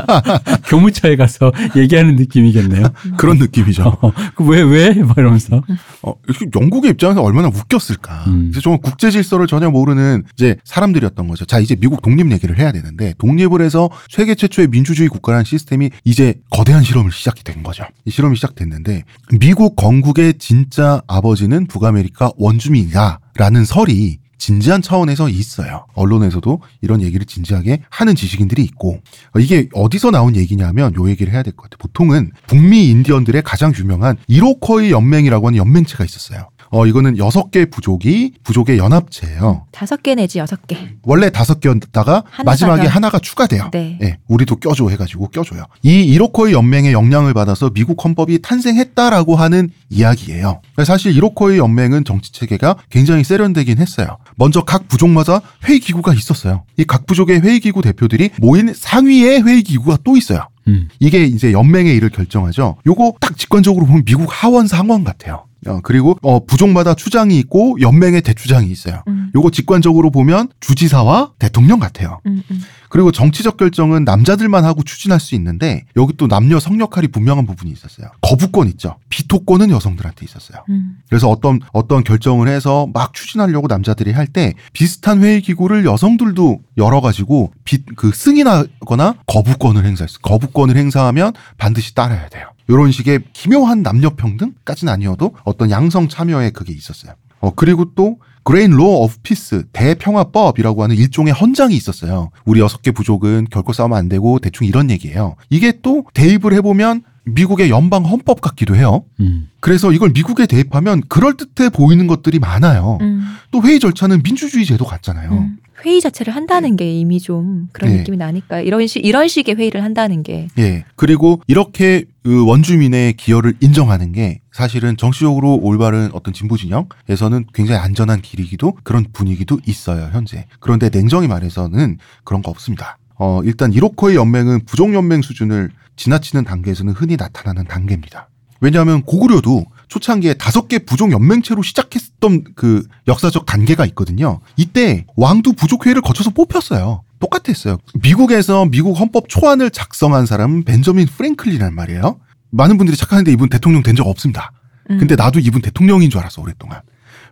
[0.68, 2.84] 교무처에 가서 얘기하는 느낌이겠네요.
[3.16, 3.98] 그런 느낌이죠.
[4.02, 4.94] 어, 그왜 왜?
[4.94, 5.62] 막 이러면서.
[6.02, 6.14] 어,
[6.54, 8.24] 영국의 입장에서 얼마나 웃겼을까.
[8.28, 8.50] 음.
[8.50, 11.46] 그래서 정말 국제 질서를 전혀 모르는 이제 사람들이었던 거죠.
[11.46, 16.34] 자, 이제 미국 독립 얘기를 해야 되는데 독립을 해서 세계 최초의 민주주의 국가라는 시스템이 이제
[16.50, 17.84] 거대한 실험을 시작이 된 거죠.
[18.04, 19.04] 이 실험이 시작됐는데
[19.40, 25.86] 미국 건국의 진짜 아버지는 북아메리카 원주민이다 라는 설이 진지한 차원에서 있어요.
[25.94, 29.00] 언론에서도 이런 얘기를 진지하게 하는 지식인들이 있고
[29.34, 31.78] 어, 이게 어디서 나온 얘기냐면 요 얘기를 해야 될 것 같아요.
[31.78, 36.48] 보통은 북미 인디언들의 가장 유명한 이로커이 연맹이라고 하는 연맹체가 있었어요.
[36.70, 39.66] 어 이거는 여섯 개 부족이 부족의 연합체예요.
[39.72, 40.76] 다섯 개 내지 여섯 개.
[41.02, 43.70] 원래 다섯 개였다가 하나가 마지막에 더- 하나가 추가돼요.
[43.72, 43.98] 네.
[44.02, 45.64] 예, 우리도 껴줘 해가지고 껴줘요.
[45.82, 50.60] 이 이로코이 연맹의 영향을 받아서 미국 헌법이 탄생했다라고 하는 이야기예요.
[50.84, 54.18] 사실 이로코이 연맹은 정치 체계가 굉장히 세련되긴 했어요.
[54.36, 56.64] 먼저 각 부족마다 회의 기구가 있었어요.
[56.76, 60.48] 이 각 부족의 회의 기구 대표들이 모인 상위의 회의 기구가 또 있어요.
[60.68, 60.88] 음.
[61.00, 62.76] 이게 이제 연맹의 일을 결정하죠.
[62.86, 65.44] 요거 딱 직관적으로 보면 미국 하원 상원 같아요.
[65.68, 69.02] 어, 그리고 어, 부족마다 추장이 있고 연맹의 대추장이 있어요.
[69.08, 69.30] 음.
[69.34, 72.20] 요거 직관적으로 보면 주지사와 대통령 같아요.
[72.26, 72.60] 음, 음.
[72.90, 78.08] 그리고 정치적 결정은 남자들만 하고 추진할 수 있는데 여기 또 남녀 성역할이 분명한 부분이 있었어요.
[78.22, 78.96] 거부권 있죠.
[79.10, 80.64] 비토권은 여성들한테 있었어요.
[80.70, 80.96] 음.
[81.08, 87.00] 그래서 어떤 어떤 결정을 해서 막 추진하려고 남자들이 할 때 비슷한 회의 기구를 여성들도 열어
[87.00, 87.52] 가지고
[87.96, 90.18] 그 승인하거나 거부권을 행사했어.
[90.20, 92.48] 거부권을 행사하면 반드시 따라야 돼요.
[92.68, 97.14] 이런 식의 기묘한 남녀 평등까지는 아니어도 어떤 양성 참여에 그게 있었어요.
[97.40, 102.30] 어 그리고 또 Great Law of Peace 대평화법이라고 하는 일종의 헌장이 있었어요.
[102.44, 105.36] 우리 여섯 개 부족은 결코 싸우면 안 되고 대충 이런 얘기예요.
[105.50, 109.04] 이게 또 대입을 해보면 미국의 연방 헌법 같기도 해요.
[109.20, 109.50] 음.
[109.60, 112.98] 그래서 이걸 미국에 대입하면 그럴 듯해 보이는 것들이 많아요.
[113.00, 113.36] 음.
[113.50, 115.30] 또 회의 절차는 민주주의 제도 같잖아요.
[115.30, 115.58] 음.
[115.84, 117.98] 회의 자체를 한다는 게 이미 좀 그런 네.
[117.98, 120.84] 느낌이 나니까 이런 식 이런 식의 회의를 한다는 게 예.
[120.96, 128.20] 그리고 이렇게 그 원주민의 기여를 인정하는 게 사실은 정치적으로 올바른 어떤 진보 진영에서는 굉장히 안전한
[128.20, 130.46] 길이기도 그런 분위기도 있어요, 현재.
[130.58, 132.98] 그런데 냉정히 말해서는 그런 거 없습니다.
[133.14, 138.28] 어, 일단 이로코의 연맹은 부족 연맹 수준을 지나치는 단계에서는 흔히 나타나는 단계입니다.
[138.60, 144.40] 왜냐하면 고구려도 초창기에 다섯 개 부족 연맹체로 시작했던 그 역사적 단계가 있거든요.
[144.56, 147.02] 이때 왕도 부족회의를 거쳐서 뽑혔어요.
[147.20, 147.78] 똑같았어요.
[148.02, 152.20] 미국에서 미국 헌법 초안을 작성한 사람은 벤저민 프랭클린이란 말이에요.
[152.50, 154.52] 많은 분들이 착각하는데 이분 대통령 된 적 없습니다.
[154.90, 154.98] 음.
[154.98, 156.80] 근데 나도 이분 대통령인 줄 알았어 오랫동안.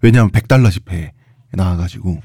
[0.02, 1.12] 왜냐하면 100달러 집회에
[1.52, 2.20] 나와가지고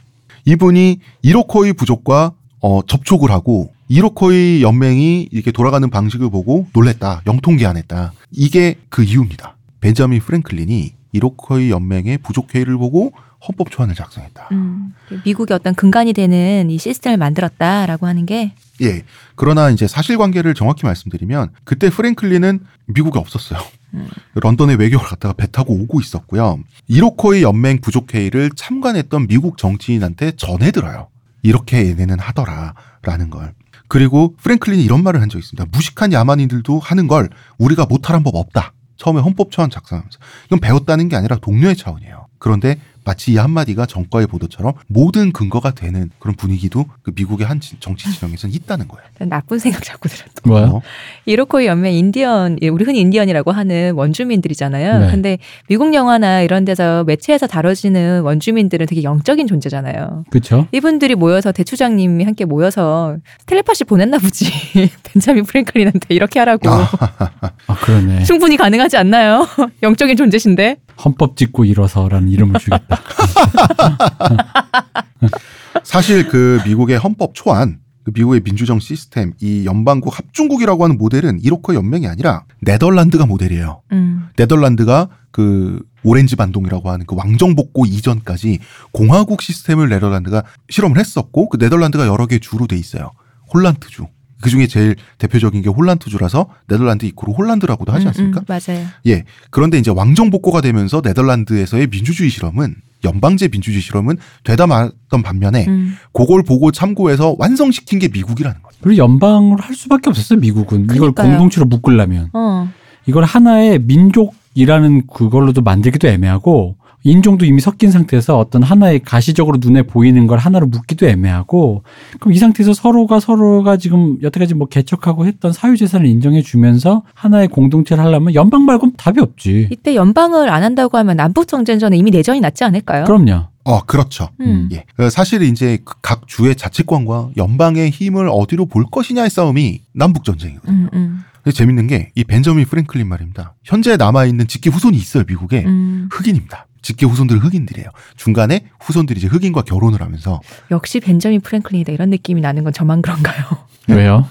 [0.45, 7.21] 이분이 이로코이 부족과 어, 접촉을 하고 이로코이 연맹이 이렇게 돌아가는 방식을 보고 놀랬다.
[7.27, 8.13] 영통기한했다.
[8.31, 9.55] 이게 그 이유입니다.
[9.81, 13.11] 벤자민 프랭클린이 이로코이 연맹의 부족 회의를 보고
[13.47, 14.49] 헌법 초안을 작성했다.
[14.51, 14.93] 음,
[15.25, 19.03] 미국의 어떤 근간이 되는 이 시스템을 만들었다라고 하는 게 예.
[19.35, 23.59] 그러나 이제 사실관계를 정확히 말씀드리면 그때 프랭클린은 미국에 없었어요.
[23.93, 24.07] 음.
[24.35, 26.59] 런던에 외교를 갔다가 배 타고 오고 있었고요.
[26.87, 31.07] 이로코이 연맹 부족회의를 참관했던 미국 정치인한테 전해 들어요.
[31.43, 33.53] 이렇게 얘네는 하더라라는 걸.
[33.87, 35.65] 그리고 프랭클린이 이런 말을 한 적이 있습니다.
[35.71, 38.73] 무식한 야만인들도 하는 걸 우리가 못하란 법 없다.
[39.01, 42.27] 처음에 헌법 초안 작성하면서 이건 배웠다는 게 아니라 동료의 차원이에요.
[42.37, 47.75] 그런데 마치 이 한마디가 정과의 보도처럼 모든 근거가 되는 그런 분위기도 그 미국의 한 지-
[47.79, 49.05] 정치 진영에서는 있다는 거예요.
[49.29, 50.25] 나쁜 생각 자꾸 들었어.
[50.43, 50.65] 뭐요?
[50.65, 50.81] 어?
[51.25, 54.99] 이로쿼이 연맹 인디언, 예, 우리 흔히 인디언이라고 하는 원주민들이잖아요.
[54.99, 55.11] 네.
[55.11, 55.37] 근데
[55.67, 60.25] 미국 영화나 이런 데서 매체에서 다뤄지는 원주민들은 되게 영적인 존재잖아요.
[60.29, 60.67] 그렇죠.
[60.71, 64.51] 이분들이 모여서 대추장님이 함께 모여서 텔레파시 보냈나 보지.
[65.03, 66.69] 벤자민 프랭클린한테 이렇게 하라고.
[66.69, 68.23] 아 그러네.
[68.23, 69.47] 충분히 가능하지 않나요?
[69.83, 70.77] 영적인 존재신데.
[71.03, 72.90] 헌법 짓고 일어서라는 이름을 주겠다.
[75.83, 81.75] 사실 그 미국의 헌법 초안, 그 미국의 민주정 시스템, 이 연방국 합중국이라고 하는 모델은 이로쿼이
[81.75, 83.81] 연맹이 아니라 네덜란드가 모델이에요.
[83.91, 84.27] 음.
[84.37, 88.59] 네덜란드가 그 오렌지 반동이라고 하는 그 왕정 복고 이전까지
[88.91, 93.11] 공화국 시스템을 네덜란드가 실험을 했었고 그 네덜란드가 여러 개 주로 돼 있어요.
[93.53, 94.07] 홀란트주.
[94.41, 98.41] 그 중에 제일 대표적인 게 홀란트주라서 네덜란드 이코로 홀란드라고도 하지 음, 않습니까?
[98.41, 98.85] 음, 맞아요.
[99.07, 99.23] 예.
[99.49, 105.95] 그런데 이제 왕정 복고가 되면서 네덜란드에서의 민주주의 실험은 연방제 민주주의 실험은 되다 말던 반면에 음.
[106.13, 108.77] 그걸 보고 참고해서 완성시킨 게 미국이라는 거죠.
[108.81, 111.29] 그리고 연방으로 할 수밖에 없었어요 미국은 이걸 그러니까요.
[111.29, 112.69] 공동체로 묶으려면 어.
[113.07, 120.27] 이걸 하나의 민족이라는 그걸로도 만들기도 애매하고 인종도 이미 섞인 상태에서 어떤 하나의 가시적으로 눈에 보이는
[120.27, 121.83] 걸 하나로 묶기도 애매하고
[122.19, 128.03] 그럼 이 상태에서 서로가 서로가 지금 여태까지 뭐 개척하고 했던 사유재산을 인정해 주면서 하나의 공동체를
[128.03, 129.69] 하려면 연방 말고는 답이 없지.
[129.71, 133.05] 이때 연방을 안 한다고 하면 남북 정전 전에 이미 내전이 났지 않을까요?
[133.05, 133.47] 그럼요.
[133.63, 134.29] 어, 그렇죠.
[134.39, 134.69] 음.
[134.71, 134.85] 예.
[134.97, 140.75] 어, 사실 이제 그각 주의 자치권과 연방의 힘을 어디로 볼 것이냐의 싸움이 남북 전쟁이거든요.
[140.75, 143.53] 음, 음, 근데 재밌는 게 이 벤저민 프랭클린 말입니다.
[143.63, 145.63] 현재 남아 있는 직계 후손이 있어요, 미국에.
[145.65, 146.09] 음.
[146.11, 146.65] 흑인입니다.
[146.81, 147.89] 직계 후손들 흑인들이에요.
[148.17, 150.39] 중간에 후손들이 이제 흑인과 결혼을 하면서
[150.71, 153.43] 역시 벤자민 프랭클린이다 이런 느낌이 나는 건 저만 그런가요?
[153.87, 154.27] 왜요?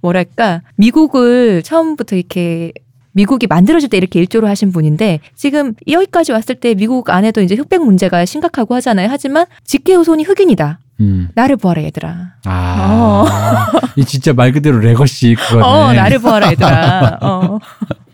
[0.00, 2.72] 뭐랄까 미국을 처음부터 이렇게
[3.12, 7.84] 미국이 만들어질 때 이렇게 일조를 하신 분인데 지금 여기까지 왔을 때 미국 안에도 이제 흑백
[7.84, 9.08] 문제가 심각하고 하잖아요.
[9.10, 10.80] 하지만 직계 후손이 흑인이다.
[11.00, 11.28] 음.
[11.34, 12.34] 나를 보아라 얘들아.
[12.44, 15.62] 아, 이 진짜 말 그대로 legacy 그거네.
[15.62, 17.18] 어 나를 보아라 얘들아.
[17.22, 17.58] 어.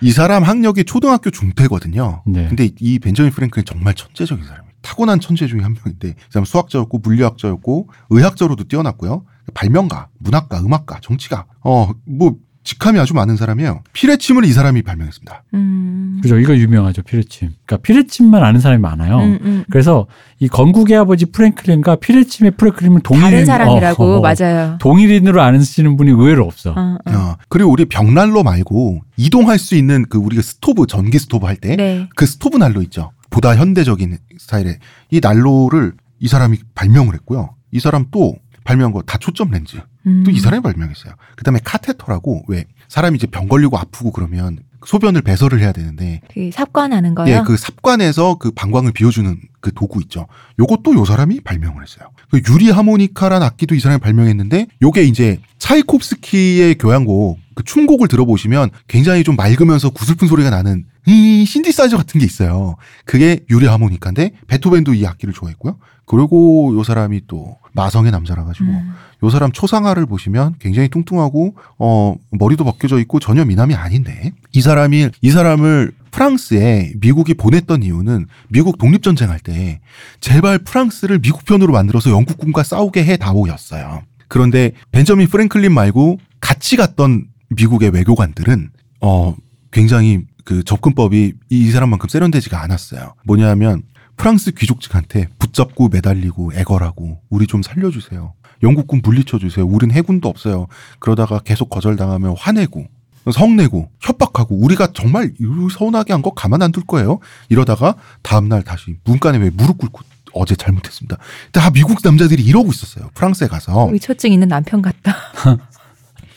[0.00, 2.22] 이 사람 학력이 초등학교 중퇴거든요.
[2.26, 2.48] 네.
[2.48, 4.72] 근데 이 벤저민 프랭클린 정말 천재적인 사람이에요.
[4.82, 9.24] 타고난 천재 중에 한 명인데 이 사람 수학자였고 물리학자였고 의학자로도 뛰어났고요.
[9.54, 13.82] 발명가, 문학가, 음악가, 정치가 어 뭐 직함이 아주 많은 사람이에요.
[13.92, 15.44] 피뢰침을 이 사람이 발명했습니다.
[15.54, 16.20] 음.
[16.22, 16.38] 그죠.
[16.38, 17.02] 이거 유명하죠.
[17.02, 17.50] 피뢰침.
[17.66, 19.18] 그러니까 피뢰침만 아는 사람이 많아요.
[19.18, 19.64] 음, 음.
[19.70, 20.06] 그래서
[20.38, 24.78] 이 건국의 아버지 프랭클린과 피뢰침의 프랭클린을 동일 다른 사람이라고 어, 어, 맞아요.
[24.80, 26.70] 동일인으로 아시는 분이 의외로 없어.
[26.70, 27.10] 어, 어.
[27.12, 31.76] 어, 그리고 우리 벽난로 말고 이동할 수 있는 그 우리가 스토브 전기 스토브 할 때그
[31.76, 32.08] 네.
[32.20, 33.10] 스토브 난로 있죠.
[33.30, 34.78] 보다 현대적인 스타일의
[35.10, 37.56] 이 난로를 이 사람이 발명을 했고요.
[37.72, 39.78] 이 사람 또 발명한 거 다 초점 렌즈.
[40.06, 40.24] 음.
[40.24, 41.14] 또이 사람이 발명했어요.
[41.36, 47.14] 그다음에 카테터라고 왜 사람이 이제 병 걸리고 아프고 그러면 소변을 배설을 해야 되는데 그 삽관하는
[47.14, 47.32] 거요.
[47.32, 50.26] 예, 그 삽관에서 그 방광을 비워주는 그 도구 있죠.
[50.58, 52.08] 요것도 요 사람이 발명을 했어요.
[52.30, 59.24] 그 유리 하모니카란 악기도 이 사람이 발명했는데 요게 이제 차이콥스키의 교향곡 그 춤곡을 들어보시면 굉장히
[59.24, 62.76] 좀 맑으면서 구슬픈 소리가 나는 이 신디사이저 같은 게 있어요.
[63.04, 65.78] 그게 유리 하모니카인데 베토벤도 이 악기를 좋아했고요.
[66.06, 68.92] 그리고 요 사람이 또 마성의 남자라 가지고 음.
[69.22, 75.08] 요 사람 초상화를 보시면 굉장히 뚱뚱하고 어 머리도 벗겨져 있고 전혀 미남이 아닌데 이 사람이
[75.22, 79.80] 이 사람을 프랑스에 미국이 보냈던 이유는 미국 독립 전쟁 할 때
[80.20, 84.02] 제발 프랑스를 미국 편으로 만들어서 영국군과 싸우게 해 다오였어요.
[84.28, 87.24] 그런데 벤저민 프랭클린 말고 같이 갔던
[87.56, 89.34] 미국의 외교관들은 어
[89.70, 93.14] 굉장히 그 접근법이 이 사람만큼 세련되지가 않았어요.
[93.24, 93.82] 뭐냐면
[94.16, 98.34] 프랑스 귀족층한테 붙잡고 매달리고 애걸하고 우리 좀 살려주세요.
[98.62, 99.66] 영국군 물리쳐주세요.
[99.66, 100.66] 우린 해군도 없어요.
[100.98, 102.86] 그러다가 계속 거절당하면 화내고
[103.32, 107.18] 성내고 협박하고 우리가 정말 이 서운하게 한 거 가만 안 둘 거예요.
[107.48, 110.00] 이러다가 다음날 다시 문간에 왜 무릎 꿇고
[110.34, 111.18] 어제 잘못했습니다.
[111.52, 113.10] 다 미국 남자들이 이러고 있었어요.
[113.14, 113.88] 프랑스에 가서.
[113.92, 115.16] 의처증 있는 남편 같다.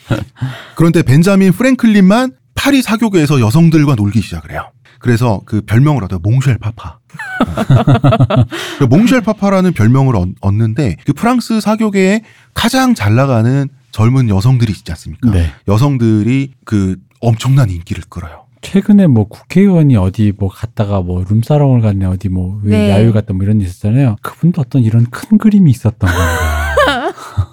[0.75, 4.71] 그런데 벤자민 프랭클린만 파리 사교계에서 여성들과 놀기 시작을 해요.
[4.99, 6.19] 그래서 그 별명을 얻어요.
[6.23, 6.99] 몽쉘 파파.
[8.79, 12.21] 그 몽쉘 파파라는 별명을 얻, 얻는데 그 프랑스 사교계에
[12.53, 15.29] 가장 잘 나가는 젊은 여성들이 있지 않습니까?
[15.31, 15.51] 네.
[15.67, 18.45] 여성들이 그 엄청난 인기를 끌어요.
[18.61, 22.89] 최근에 뭐 국회의원이 어디 뭐 갔다가 뭐 룸사롱을 갔네 어디 뭐 네.
[22.89, 24.15] 야유 갔다 뭐 이런 일 있었잖아요.
[24.23, 26.65] 그분도 어떤 이런 큰 그림이 있었던 건가.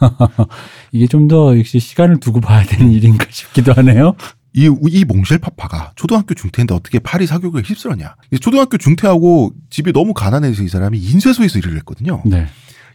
[0.92, 4.14] 이게 좀 더 역시 시간을 두고 봐야 되는 일인가 싶기도 하네요.
[4.54, 8.16] 이, 이 몽쉘 파파가 초등학교 중퇴인데 어떻게 파리 사교육에 휩쓸었냐.
[8.32, 12.22] 이 초등학교 중퇴하고 집이 너무 가난해서 이 사람이 인쇄소에서 일을 했거든요.
[12.26, 12.46] 네.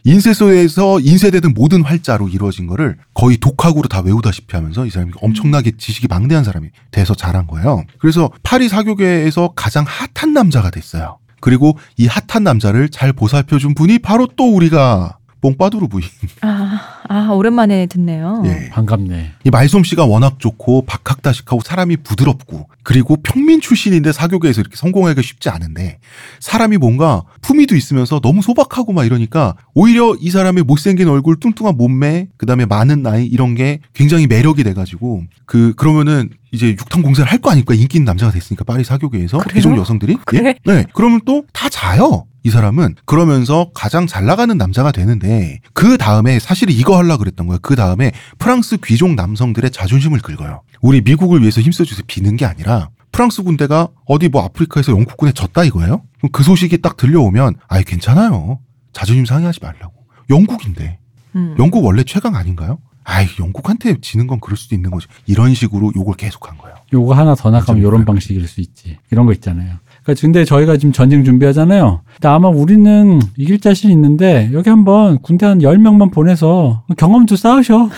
[0.04, 6.06] 인쇄소에서 인쇄되는 모든 활자로 이루어진 거를 거의 독학으로 다 외우다시피 하면서 이 사람이 엄청나게 지식이
[6.06, 7.82] 방대한 사람이 돼서 자란 거예요.
[7.98, 9.84] 그래서 파리 사교계에서 가장
[10.14, 11.18] 핫한 남자가 됐어요.
[11.40, 16.04] 그리고 이 핫한 남자를 잘 보살펴준 분이 바로 또 우리가 뽕빠두루 부인.
[16.40, 18.42] 아, 아 오랜만에 듣네요.
[18.46, 18.68] 예.
[18.70, 19.32] 반갑네.
[19.44, 25.98] 이 말솜씨가 워낙 좋고 박학다식하고 사람이 부드럽고 그리고 평민 출신인데 사교계에서 이렇게 성공하기가 쉽지 않은데
[26.40, 32.28] 사람이 뭔가 품위도 있으면서 너무 소박하고 막 이러니까 오히려 이 사람의 못생긴 얼굴 뚱뚱한 몸매
[32.36, 37.50] 그다음에 많은 나이 이런 게 굉장히 매력이 돼가지고 그 그러면은 이제 육탕 공사를 할 거
[37.50, 39.54] 아닙니까 인기 있는 남자가 됐으니까 파리 사교계에서 그래요?
[39.54, 40.56] 귀족 여성들이 그래?
[40.66, 40.72] 예?
[40.72, 46.38] 네 그러면 또 다 자요 이 사람은 그러면서 가장 잘 나가는 남자가 되는데 그 다음에
[46.38, 47.58] 사실 이거 하려 그랬던 거예요.
[47.60, 50.62] 그 다음에 프랑스 귀족 남성들의 자존심을 긁어요.
[50.80, 56.02] 우리 미국을 위해서 힘써주세요 비는 게 아니라 프랑스 군대가 어디 뭐 아프리카에서 영국군에 졌다 이거예요?
[56.18, 58.60] 그럼 그 소식이 딱 들려오면 아이 괜찮아요.
[58.94, 59.92] 자존심 상해하지 말라고.
[60.30, 60.98] 영국인데
[61.36, 61.54] 음.
[61.58, 62.78] 영국 원래 최강 아닌가요?
[63.04, 65.08] 아이 영국한테 지는 건 그럴 수도 있는 거죠.
[65.26, 66.76] 이런 식으로 욕을 계속한 거예요.
[66.94, 67.88] 요거 하나 더 나가면 맞아요.
[67.88, 68.96] 이런 방식일 수 있지.
[69.10, 69.76] 이런 거 있잖아요.
[70.08, 72.00] 그러니까 근데 저희가 지금 전쟁 준비하잖아요.
[72.14, 77.90] 근데 아마 우리는 이길 자신 있는데 여기 한번 군대 한 10명만 보내서 경험도 쌓으셔.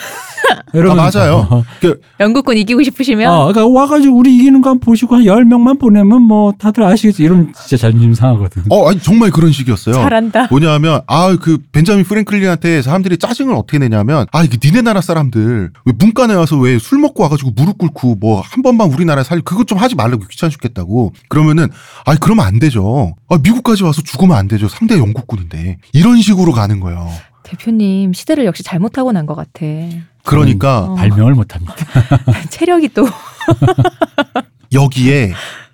[0.72, 1.20] 이러면서.
[1.20, 1.64] 아, 맞아요.
[2.20, 6.52] 영국군 이기고 싶으시면 어, 그러니까 와가지고 우리 이기는 거 한번 보시고 한 10명만 보내면 뭐
[6.58, 7.22] 다들 아시겠지.
[7.22, 8.64] 이러면 진짜 자존심 상하거든.
[8.70, 9.94] 어 아니 정말 그런 식이었어요.
[9.94, 10.46] 잘한다.
[10.50, 15.92] 뭐냐면 아 그 벤자민 프랭클린한테 사람들이 짜증을 어떻게 내냐면 아 이게 니네 나라 사람들 왜
[15.98, 19.78] 문간에 와서 왜 술 먹고 와가지고 무릎 꿇고 뭐 한 번만 우리나라 살 그것 좀
[19.78, 21.68] 하지 말라고 귀찮아 죽겠다고 그러면은
[22.06, 26.80] 아 그러면 안 되죠 아 미국까지 와서 죽으면 안 되죠 상대 영국군인데 이런 식으로 가는
[26.80, 27.08] 거예요
[27.44, 29.66] 대표님 시대를 역시 잘못하고 난 것 같아.
[30.24, 30.94] 그러니까 어.
[30.94, 31.74] 발명을 못합니다.
[32.50, 33.06] 체력이 또
[34.72, 35.32] 여기에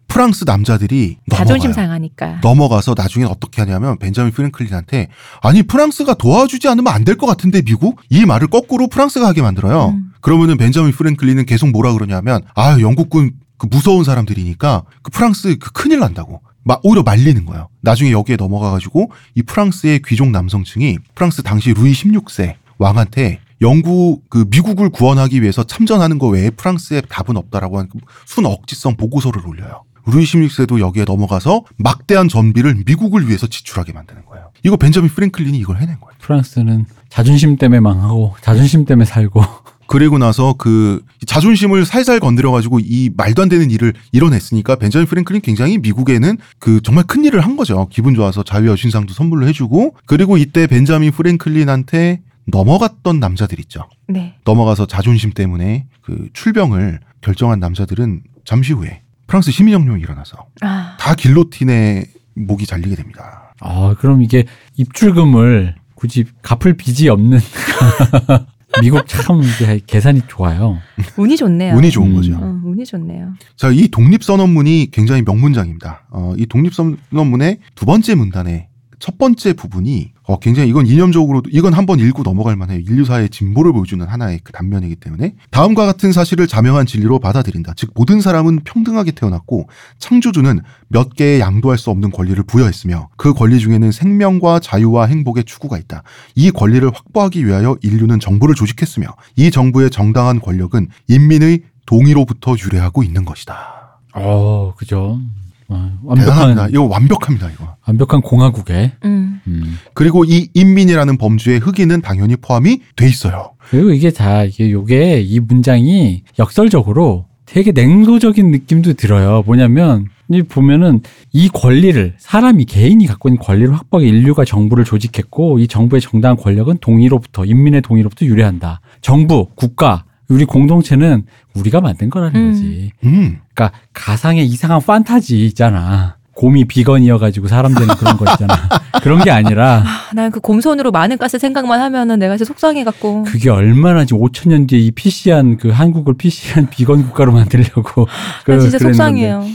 [0.08, 1.84] 프랑스 남자들이 자존심 넘어가요.
[1.86, 2.38] 상하니까.
[2.42, 5.08] 넘어가서 나중에 어떻게 하냐면 벤자민 프랭클린한테
[5.42, 9.90] 아니 프랑스가 도와주지 않으면 안 될 것 같은데 미국 이 말을 거꾸로 프랑스가 하게 만들어요.
[9.90, 10.12] 음.
[10.20, 15.98] 그러면은 벤자민 프랭클린은 계속 뭐라 그러냐면 아 영국군 그 무서운 사람들이니까 그 프랑스 그 큰일
[16.00, 16.40] 난다고.
[16.64, 17.68] 막 오히려 말리는 거예요.
[17.80, 24.46] 나중에 여기에 넘어가 가지고 이 프랑스의 귀족 남성층이 프랑스 당시 루이 16세 왕한테 영국 그
[24.50, 27.88] 미국을 구원하기 위해서 참전하는 거 외에 프랑스에 답은 없다라고 한
[28.26, 29.82] 순억지성 보고서를 올려요.
[30.06, 34.50] 루이 16세도 여기에 넘어가서 막대한 전비를 미국을 위해서 지출하게 만드는 거예요.
[34.62, 36.14] 이거 벤자민 프랭클린이 이걸 해낸 거예요.
[36.20, 39.42] 프랑스는 자존심 때문에 망하고 자존심 때문에 살고
[39.88, 45.42] 그리고 나서 그 자존심을 살살 건드려 가지고 이 말도 안 되는 일을 이뤄냈으니까 벤자민 프랭클린
[45.42, 47.88] 굉장히 미국에는 그 정말 큰 일을 한 거죠.
[47.90, 53.88] 기분 좋아서 자유 여신상도 선물로 해주고 그리고 이때 벤자민 프랭클린한테 넘어갔던 남자들 있죠.
[54.08, 54.36] 네.
[54.44, 62.04] 넘어가서 자존심 때문에 그 출병을 결정한 남자들은 잠시 후에 프랑스 시민혁명이 일어나서 아, 다 길로틴에
[62.34, 63.54] 목이 잘리게 됩니다.
[63.60, 64.44] 아, 그럼 이게
[64.76, 67.38] 입출금을 굳이 갚을 빚이 없는
[68.80, 69.40] 미국 참
[69.86, 70.78] 계산이 좋아요.
[71.16, 71.74] 운이 좋네요.
[71.74, 72.14] 운이 좋은 음.
[72.14, 72.36] 거죠.
[72.36, 73.32] 어, 운이 좋네요.
[73.56, 76.06] 자, 이 독립선언문이 굉장히 명문장입니다.
[76.10, 78.68] 어, 이 독립선언문의 두 번째 문단의
[78.98, 82.80] 첫 번째 부분이 어, 굉장히 이건 이념적으로도 이건 한번 읽고 넘어갈 만해요.
[82.80, 87.74] 인류사의 진보를 보여주는 하나의 그 단면이기 때문에 다음과 같은 사실을 자명한 진리로 받아들인다.
[87.76, 89.68] 즉 모든 사람은 평등하게 태어났고
[89.98, 95.78] 창조주는 몇 개의 양도할 수 없는 권리를 부여했으며 그 권리 중에는 생명과 자유와 행복의 추구가
[95.78, 96.02] 있다.
[96.34, 99.06] 이 권리를 확보하기 위하여 인류는 정부를 조직했으며
[99.36, 104.00] 이 정부의 정당한 권력은 인민의 동의로부터 유래하고 있는 것이다.
[104.14, 105.20] 어, 그죠.
[105.68, 106.62] 어, 대단합니다.
[106.62, 107.50] 완벽한 이거 완벽합니다.
[107.50, 107.76] 이거.
[107.86, 108.92] 완벽한 공화국에.
[109.04, 109.40] 음.
[109.46, 109.78] 음.
[109.94, 113.52] 그리고 이 인민이라는 범주에 흑인은 당연히 포함이 돼 있어요.
[113.70, 119.42] 그리고 이게 다 이게 요게 이 문장이 역설적으로 되게 냉소적인 느낌도 들어요.
[119.46, 121.00] 뭐냐면 이 보면은
[121.32, 126.78] 이 권리를 사람이 개인이 갖고 있는 권리를 확보하기 인류가 정부를 조직했고 이 정부의 정당한 권력은
[126.80, 128.80] 동의로부터 인민의 동의로부터 유래한다.
[129.00, 131.24] 정부, 국가, 우리 공동체는
[131.54, 132.50] 우리가 만든 거라는 음.
[132.52, 132.92] 거지.
[133.04, 133.38] 음.
[133.54, 136.16] 그러니까 가상의 이상한 판타지 있잖아.
[136.34, 138.54] 곰이 비건이어가지고 사람 되는 그런 거 있잖아.
[139.02, 143.22] 그런 게 아니라 아, 난그 곰손으로 많은 가스 생각만 하면은 내가 진짜 속상해갖고.
[143.22, 148.06] 그게 얼마나 지금 5천 년 뒤에 이 PC한 그 한국을 PC한 비건 국가로 만들려고
[148.46, 148.92] 난 그- 진짜 그랬는데.
[148.98, 149.46] 속상해요.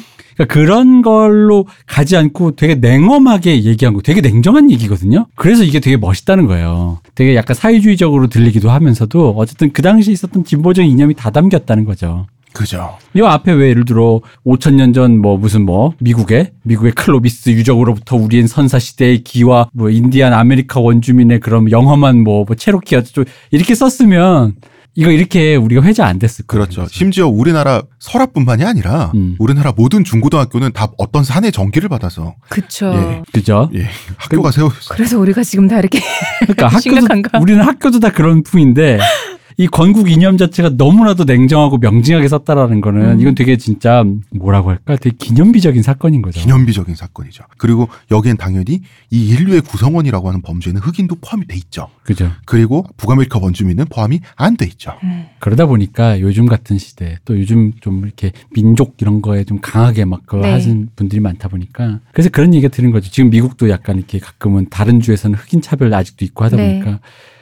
[0.42, 5.28] 그러니까 그런 걸로 가지 않고 되게 냉엄하게 얘기한 거 되게 냉정한 얘기거든요.
[5.36, 7.00] 그래서 이게 되게 멋있다는 거예요.
[7.16, 12.26] 되게 약간 사회주의적으로 들리기도 하면서도 어쨌든 그 당시 있었던 진보적인 이념이 다 담겼다는 거죠.
[12.54, 12.98] 그죠.
[13.16, 18.18] 이 앞에 왜 예를 들어 5천 년 전 뭐 무슨 뭐 미국의 미국의 클로비스 유적으로부터
[18.18, 23.74] 우리의 선사 시대의 기와 뭐 인디안 아메리카 원주민의 그런 영험한 뭐, 뭐 체로키 어쩌고 이렇게
[23.74, 24.56] 썼으면
[24.94, 26.66] 이거 이렇게 우리가 회자 안 됐을 거예요.
[26.66, 26.86] 그렇죠.
[26.92, 29.36] 심지어 우리나라 설화뿐만이 아니라 음.
[29.40, 32.94] 우리나라 모든 중고등학교는 다 어떤 산의 정기를 받아서 그쵸.
[32.94, 33.22] 예.
[33.32, 33.70] 그죠?
[33.74, 33.88] 예,
[34.18, 34.96] 학교가 세워졌어요.
[34.96, 36.00] 그래서 우리가 지금 다 이렇게
[36.40, 37.40] 그러니까 학교도 심각한가?
[37.40, 39.00] 우리는 학교도 다 그런 풍인데
[39.58, 43.22] 이 건국 이념 자체가 너무나도 냉정하고 명징하게 썼다라는 거는 음.
[43.22, 44.04] 이건 되게 진짜
[44.36, 44.96] 뭐라고 할까?
[44.96, 46.40] 되게 기념비적인 사건인 거죠.
[46.40, 47.44] 기념비적인 사건이죠.
[47.58, 51.88] 그리고 여기엔 당연히 이 인류의 구성원이라고 하는 범주는 흑인도 포함이 돼 있죠.
[52.04, 52.32] 그죠?
[52.46, 54.94] 그리고 북아메리카 원주민은 포함이 안 돼 있죠.
[55.04, 55.26] 음.
[55.40, 60.22] 그러다 보니까 요즘 같은 시대 또 요즘 좀 이렇게 민족 이런 거에 좀 강하게 막
[60.26, 60.52] 그거 네.
[60.52, 63.10] 하신 분들이 많다 보니까 그래서 그런 얘기가 드는 거죠.
[63.10, 66.80] 지금 미국도 약간 이렇게 가끔은 다른 주에서는 흑인 차별 아직도 있고 하다 네.
[66.80, 67.00] 보니까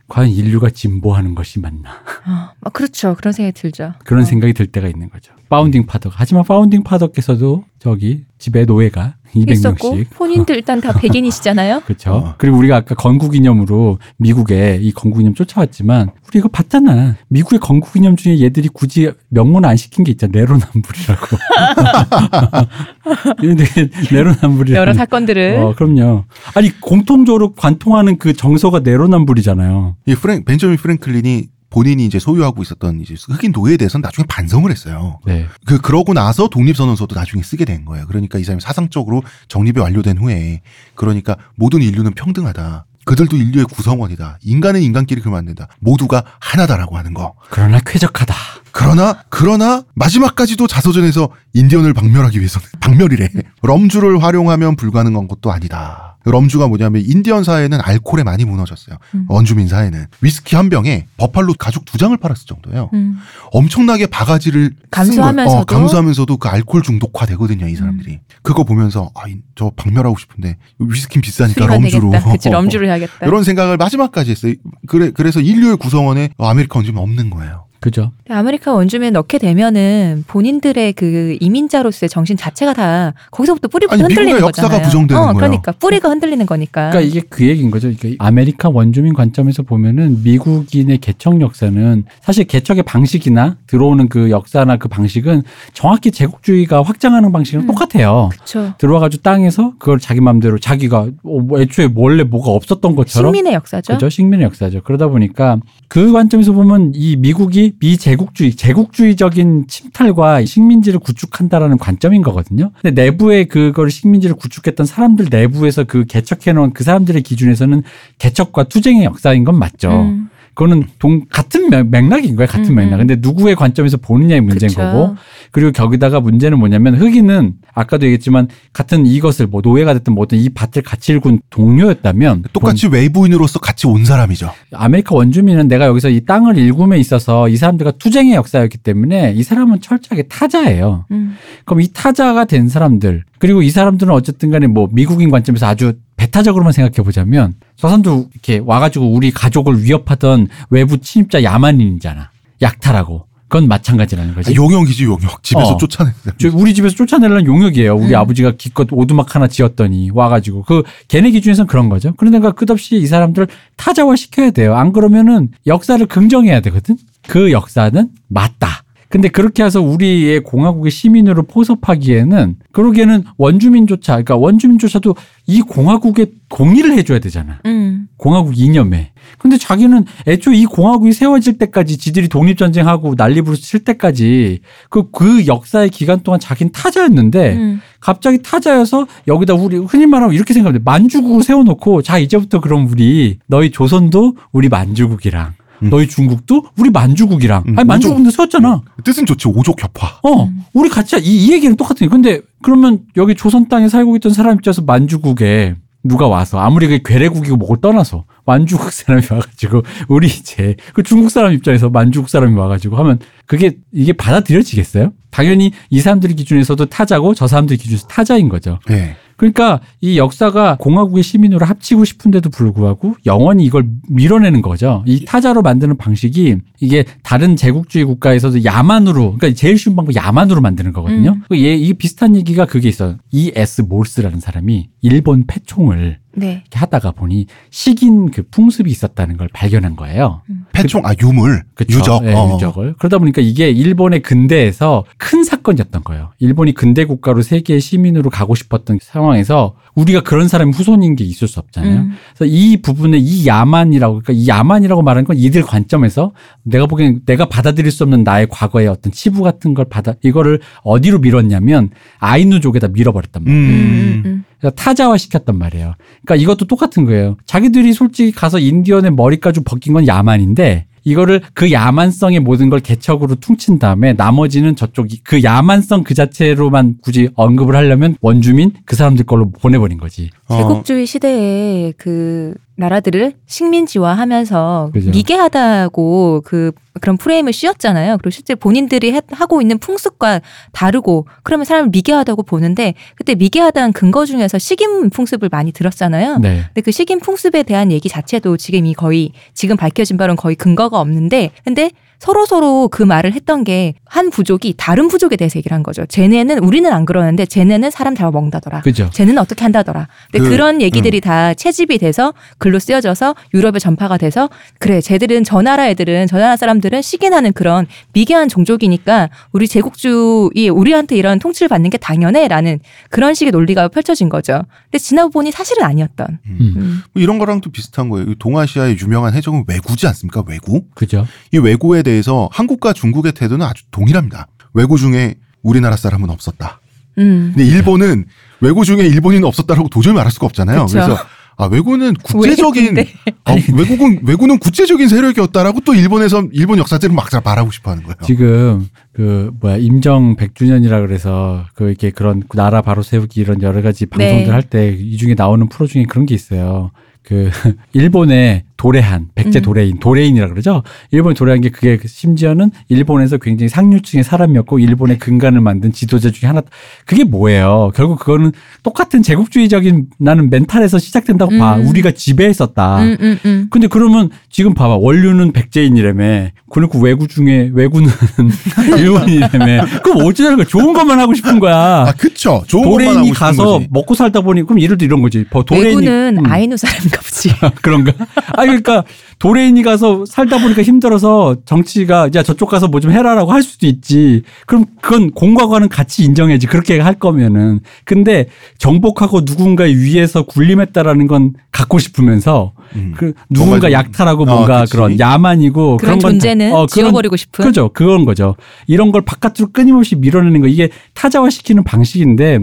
[0.09, 3.15] 과연 인류가 진보하는 것이 맞나 어, 아, 그렇죠.
[3.15, 3.93] 그런 생각이 들죠.
[4.03, 4.25] 그런 어.
[4.25, 5.33] 생각이 들 때가 있는 거죠.
[5.49, 11.81] founding father 하지만 founding father께서도 저기 집에 노예가 있었고 200명씩 본인들 일단 다 백인이시잖아요.
[11.85, 12.11] 그렇죠.
[12.11, 12.33] 어.
[12.37, 17.15] 그리고 우리가 아까 건국이념으로 미국에 이 건국이념 쫓아왔지만 우리 이거 봤잖아.
[17.29, 20.31] 미국의 건국이념 중에 얘들이 굳이 명문 안 시킨 게 있잖아.
[20.33, 21.37] 내로남불이라고.
[23.39, 23.65] 근데
[24.11, 24.79] 내로남불이라고.
[24.79, 26.25] 여러 사건들을 어, 그럼요.
[26.55, 29.95] 아니 공통적으로 관통하는 그 정서가 내로남불이잖아요.
[30.05, 35.19] 이 프랭 벤저민 프랭클린이 본인이 이제 소유하고 있었던 이제 흑인 노예에 대해서는 나중에 반성을 했어요.
[35.25, 35.47] 네.
[35.65, 38.07] 그 그러고 나서 독립선언서도 나중에 쓰게 된 거예요.
[38.07, 40.61] 그러니까 이 사람이 사상적으로 정립이 완료된 후에
[40.95, 42.85] 그러니까 모든 인류는 평등하다.
[43.05, 44.37] 그들도 인류의 구성원이다.
[44.43, 45.67] 인간은 인간끼리 그러면 안 된다.
[45.79, 47.33] 모두가 하나다라고 하는 거.
[47.49, 48.35] 그러나 쾌적하다.
[48.71, 53.29] 그러나 그러나 마지막까지도 자서전에서 인디언을 박멸하기 위해서는 박멸이래.
[53.63, 56.08] 럼주를 활용하면 불가능한 것도 아니다.
[56.25, 58.97] 럼주가 뭐냐면 인디언 사회는 알코올에 많이 무너졌어요.
[59.15, 59.25] 음.
[59.29, 62.89] 원주민 사회는 위스키 한 병에 버팔로 가죽 두 장을 팔았을 정도예요.
[62.93, 63.17] 음.
[63.51, 65.49] 엄청나게 바가지를 감수하면서도?
[65.49, 65.61] 거예요.
[65.61, 68.13] 어, 감수하면서도 그 알코올 중독화 되거든요, 이 사람들이.
[68.13, 68.19] 음.
[68.43, 72.11] 그거 보면서 아, 이- 저 박멸하고 싶은데 위스키 비싸니까 럼주로.
[72.31, 73.25] 그치 럼주를 해야겠다.
[73.25, 74.53] 이런 생각을 마지막까지 했어요.
[74.87, 77.65] 그래 그래서 인류의 구성원에 어, 아메리카 원주민 없는 거예요.
[77.79, 78.11] 그죠?
[78.29, 84.81] 아메리카 원주민에 넣게 되면은 본인들의 그 이민자로서의 정신 자체가 다 거기서부터 뿌리부터 아니, 흔들리는 거잖아요.
[84.81, 85.33] 부정되는 어.
[85.33, 86.89] 그러니까 뿌리가 흔들리는 거니까.
[86.89, 87.91] 그러니까 이게 그 얘기인 거죠.
[87.97, 94.89] 그러니까 아메리카 원주민 관점에서 보면은 미국인의 개척 역사는 사실 개척의 방식이나 들어오는 그 역사나 그
[94.89, 97.67] 방식은 정확히 제국주의가 확장하는 방식이랑 음.
[97.67, 98.29] 똑같아요.
[98.31, 98.73] 그렇죠.
[98.77, 103.93] 들어와가지고 땅에서 그걸 자기 마음대로 자기가 어, 뭐 애초에 원래 뭐가 없었던 것처럼 식민의 역사죠.
[103.93, 104.09] 그죠?
[104.09, 104.81] 식민의 역사죠.
[104.83, 112.71] 그러다 보니까 그 관점에서 보면 이 미국이 미제국주의, 제국주의적인 침탈과 식민지를 구축한다라는 관점인 거거든요.
[112.81, 117.83] 근데 내부에 그걸 식민지를 구축했던 사람들 내부에서 그 개척해놓은 그 사람들의 기준에서는
[118.17, 119.89] 개척과 투쟁의 역사인 건 맞죠.
[119.89, 120.29] 음,
[120.59, 122.45] 그거는 동, 같은 맥- 맥락인 거예요.
[122.49, 122.97] 같은 음, 맥락.
[122.97, 124.81] 근데 누구의 관점에서 보느냐의 문제인 그쵸.
[124.81, 125.15] 거고.
[125.51, 130.81] 그리고 거기다가 문제는 뭐냐면 흑인은 아까도 얘기했지만 같은 이것을 뭐 노예가 됐든 뭐든 이 밭을
[130.81, 134.51] 같이 일군 동료였다면 똑같이 외부인으로서 같이 온 사람이죠.
[134.73, 139.79] 아메리카 원주민은 내가 여기서 이 땅을 일굼에 있어서 이 사람들과 투쟁의 역사였기 때문에 이 사람은
[139.79, 141.05] 철저하게 타자예요.
[141.11, 145.93] 음, 그럼 이 타자가 된 사람들 그리고 이 사람들은 어쨌든 간에 뭐 미국인 관점에서 아주
[146.19, 152.29] 배타적으로만 생각해 보자면 저 사람도 이렇게 와가지고 우리 가족을 위협하던 외부 침입자 야만인이잖아.
[152.61, 153.25] 약탈하고.
[153.47, 154.51] 그건 마찬가지라는 거지.
[154.51, 155.41] 아, 용역이지 용역.
[155.41, 155.77] 집에서 어.
[155.77, 156.11] 쫓아내.
[156.37, 157.95] 저 우리 집에서 쫓아내려는 용역이에요.
[157.95, 158.15] 우리 음.
[158.15, 162.13] 아버지가 기껏 오두막 하나 지었더니 와가지고 그 걔네 기준에서는 그런 거죠.
[162.15, 164.75] 그러니까 끝없이 이 사람들을 타자화 시켜야 돼요.
[164.75, 166.97] 안 그러면은 역사를 긍정해야 되거든.
[167.27, 168.83] 그 역사는 맞다.
[169.09, 175.15] 근데 그렇게 해서 우리의 공화국의 시민으로 포섭하기에는 그러기에는 원주민조차 그러니까 원주민조차도
[175.47, 177.59] 이 공화국에 공의를 해줘야 되잖아.
[177.65, 179.11] 음, 공화국 이념에.
[179.39, 184.59] 근데 자기는 애초에 이 공화국이 세워질 때까지 지들이 독립전쟁하고 난리부르 칠 때까지
[184.89, 187.81] 그, 그 역사의 기간 동안 자기는 타자였는데 음.
[187.99, 190.81] 갑자기 타자여서 여기다 우리 흔히 말하면 이렇게 생각해요.
[190.85, 195.68] 만주국을 세워놓고 자, 이제부터 그럼 우리 너희 조선도 우리 만주국이랑 음.
[195.81, 198.81] 너희 중국도 우리 만주국이랑 음, 아니 만주국도 세웠잖아.
[199.03, 200.19] 뜻은 좋지 오족 협화.
[200.23, 200.63] 어, 음.
[200.73, 204.55] 우리 같이 이, 이 얘기는 똑같은 데 근데 그러면 여기 조선 땅에 살고 있던 사람
[204.55, 211.03] 입장에서 만주국에 누가 와서 아무리 그 괴뢰국이고 뭐를 떠나서 만주국 사람이 와가지고 우리 이제 그
[211.03, 215.11] 중국 사람 입장에서 만주국 사람이 와가지고 하면 그게 이게 받아들여지겠어요?
[215.29, 218.79] 당연히 이 사람들 기준에서도 타자고 저 사람들 기준에서 타자인 거죠.
[218.87, 219.15] 네.
[219.39, 225.01] 그러니까 이 역사가 공화국의 시민으로 합치고 싶은데도 불구하고 영원히 이걸 밀어내는 거죠.
[225.05, 230.91] 이 타자로 만드는 방식이 이게 다른 제국주의 국가에서도 야만으로 그러니까 제일 쉬운 방법 야만으로 만드는
[230.91, 231.31] 거거든요.
[231.31, 231.43] 음.
[231.47, 233.15] 그 얘, 이 비슷한 얘기가 그게 있어요.
[233.31, 233.83] E.S.
[233.83, 236.63] 몰스라는 사람이 일본 패총을 네.
[236.63, 240.41] 이렇게 하다가 보니 식인 그 풍습이 있었다는 걸 발견한 거예요.
[240.73, 241.97] 패총 아 유물 그쵸?
[241.99, 242.55] 유적 예, 어.
[242.55, 242.95] 유적을.
[242.97, 246.31] 그러다 보니까 이게 일본의 근대에서 큰 사건이었던 거예요.
[246.39, 251.59] 일본이 근대 국가로 세계의 시민으로 가고 싶었던 상황에서 우리가 그런 사람이 후손인 게 있을 수
[251.59, 251.99] 없잖아요.
[251.99, 252.11] 음.
[252.35, 256.31] 그래서 이 부분에 이 야만이라고 그러니까 이 야만이라고 말하는 건 이들 관점에서
[256.63, 261.19] 내가 보기엔 내가 받아들일 수 없는 나의 과거의 어떤 치부 같은 걸 받아 이거를 어디로
[261.19, 261.89] 밀었냐면
[262.19, 263.61] 아이누족에다 밀어버렸단 말이에요.
[263.61, 264.23] 음, 음.
[264.25, 264.43] 음.
[264.59, 265.93] 그러니까 타자화 시켰단 말이에요.
[266.25, 267.37] 그러니까 이것도 똑같은 거예요.
[267.45, 273.79] 자기들이 솔직히 가서 인디언의 머리까지 벗긴 건 야만인데 이거를 그 야만성의 모든 걸 개척으로 퉁친
[273.79, 279.97] 다음에 나머지는 저쪽이 그 야만성 그 자체로만 굳이 언급을 하려면 원주민 그 사람들 걸로 보내버린
[279.97, 280.29] 거지.
[280.49, 280.57] 어.
[280.57, 285.11] 제국주의 시대에 그 나라들을 식민지화하면서 그죠.
[285.11, 286.71] 미개하다고 그
[287.01, 288.17] 그런 프레임을 씌웠잖아요.
[288.17, 294.25] 그리고 실제 본인들이 해- 하고 있는 풍습과 다르고 그러면 사람을 미개하다고 보는데 그때 미개하다는 근거
[294.25, 296.39] 중에서 식인 풍습을 많이 들었잖아요.
[296.39, 296.63] 네.
[296.67, 300.99] 근데 그 식인 풍습에 대한 얘기 자체도 지금 이 거의 지금 밝혀진 바로는 거의 근거가
[300.99, 305.83] 없는데 근데 서로 서로 그 말을 했던 게 한 부족이 다른 부족에 대해서 얘기를 한
[305.83, 306.03] 거죠.
[306.07, 308.81] 쟤네는 우리는 안 그러는데 쟤네는 사람 잡아 먹는다더라.
[308.81, 309.07] 그죠.
[309.13, 310.07] 쟤는 어떻게 한다더라.
[310.31, 315.43] 근데 그, 그, 런 얘기들이 다 채집이 돼서 글로 쓰여져서 유럽에 전파가 돼서 그래 쟤들은
[315.43, 321.69] 저 나라 애들은 저 나라 사람들은 식인하는 그런 미개한 종족이니까 우리 제국주의 우리한테 이런 통치를
[321.69, 322.79] 받는 게 당연해라는
[323.11, 324.63] 그런 식의 논리가 펼쳐진 거죠.
[324.85, 326.39] 근데 지나고 보니 사실은 아니었던.
[326.47, 326.57] 음.
[326.59, 327.03] 음.
[327.13, 328.31] 뭐 이런 거랑 또 비슷한 거예요.
[328.31, 330.43] 이 동아시아의 유명한 해적은 왜구지 않습니까?
[330.47, 330.85] 왜구.
[330.95, 331.27] 그죠.
[331.53, 334.47] 이 왜구에 대해서 한국과 중국의 태도는 아주 동일합니다.
[334.73, 336.79] 왜구 중에 우리나라 사람은 없었다.
[337.17, 337.53] 음.
[337.55, 338.25] 근데 일본은
[338.61, 340.85] 왜구 중에 일본인은 없었다라고 도저히 말할 수가 없잖아요.
[340.85, 340.93] 그쵸.
[340.93, 341.17] 그래서
[341.57, 342.97] 아 외구는 국제적인?
[342.97, 348.15] 어, 외국은 외구는 국제적인 세력이었다라고 또 일본에서 일본 역사들은 막 말하고 싶어하는 거예요.
[348.23, 354.05] 지금 그 뭐야 임정 100주년이라 그래서 그 이렇게 그런 나라 바로 세우기 이런 여러 가지
[354.05, 354.49] 방송들 네.
[354.49, 356.91] 할때 이 중에 나오는 프로 중에 그런 게 있어요.
[357.23, 357.51] 그
[357.93, 359.61] 일본의 도래한 백제 음.
[359.61, 360.83] 도래인 도래인이라 그러죠.
[361.11, 366.61] 일본의 도래한 게 그게 심지어는 일본에서 굉장히 상류층의 사람이었고 일본의 근간을 만든 지도자 중에 하나.
[367.05, 367.91] 그게 뭐예요?
[367.93, 371.75] 결국 그거는 똑같은 제국주의적인 나는 멘탈에서 시작된다고 봐.
[371.75, 371.87] 음.
[371.87, 373.03] 우리가 지배했었다.
[373.03, 373.67] 음, 음, 음.
[373.69, 378.07] 근데 그러면 지금 봐봐 원류는 백제인이라며 그리고 외구 중에 외구는
[378.97, 381.75] 일본인이라며 그럼 어쩌자는 거야 좋은 것만 하고 싶은 거야
[382.07, 382.63] 아 그쵸.
[382.67, 383.87] 좋은 것만 도레인이 하고 싶은 가서 거지.
[383.91, 387.49] 먹고 살다 보니 그럼 예를 들어 이런 거지 버- 도레인이 외구는 음, 아이누 사람인가 보지.
[387.81, 388.13] 그런가
[388.55, 389.03] 아 그러니까
[389.39, 394.43] 도레인이 가서 살다 보니까 힘들어서 정치가 야 저쪽 가서 뭐 좀 해라라고 할 수도 있지.
[394.67, 396.67] 그럼 그건 공과과는 같이 인정해야지.
[396.67, 397.79] 그렇게 할 거면은.
[398.03, 398.47] 근데
[398.77, 403.13] 정복하고 누군가의 위에서 군림했다라는 건 갖고 싶으면서 음.
[403.15, 404.91] 그 누군가 약탈하고 어, 뭔가 그치.
[404.93, 407.63] 그런 야만이고 그런 건 존재는 어, 그런- 지워버리고 싶은.
[407.63, 407.89] 그죠.
[407.93, 408.55] 그건 거죠.
[408.87, 410.67] 이런 걸 바깥으로 끊임없이 밀어내는 거.
[410.67, 412.59] 이게 타자화 시키는 방식인데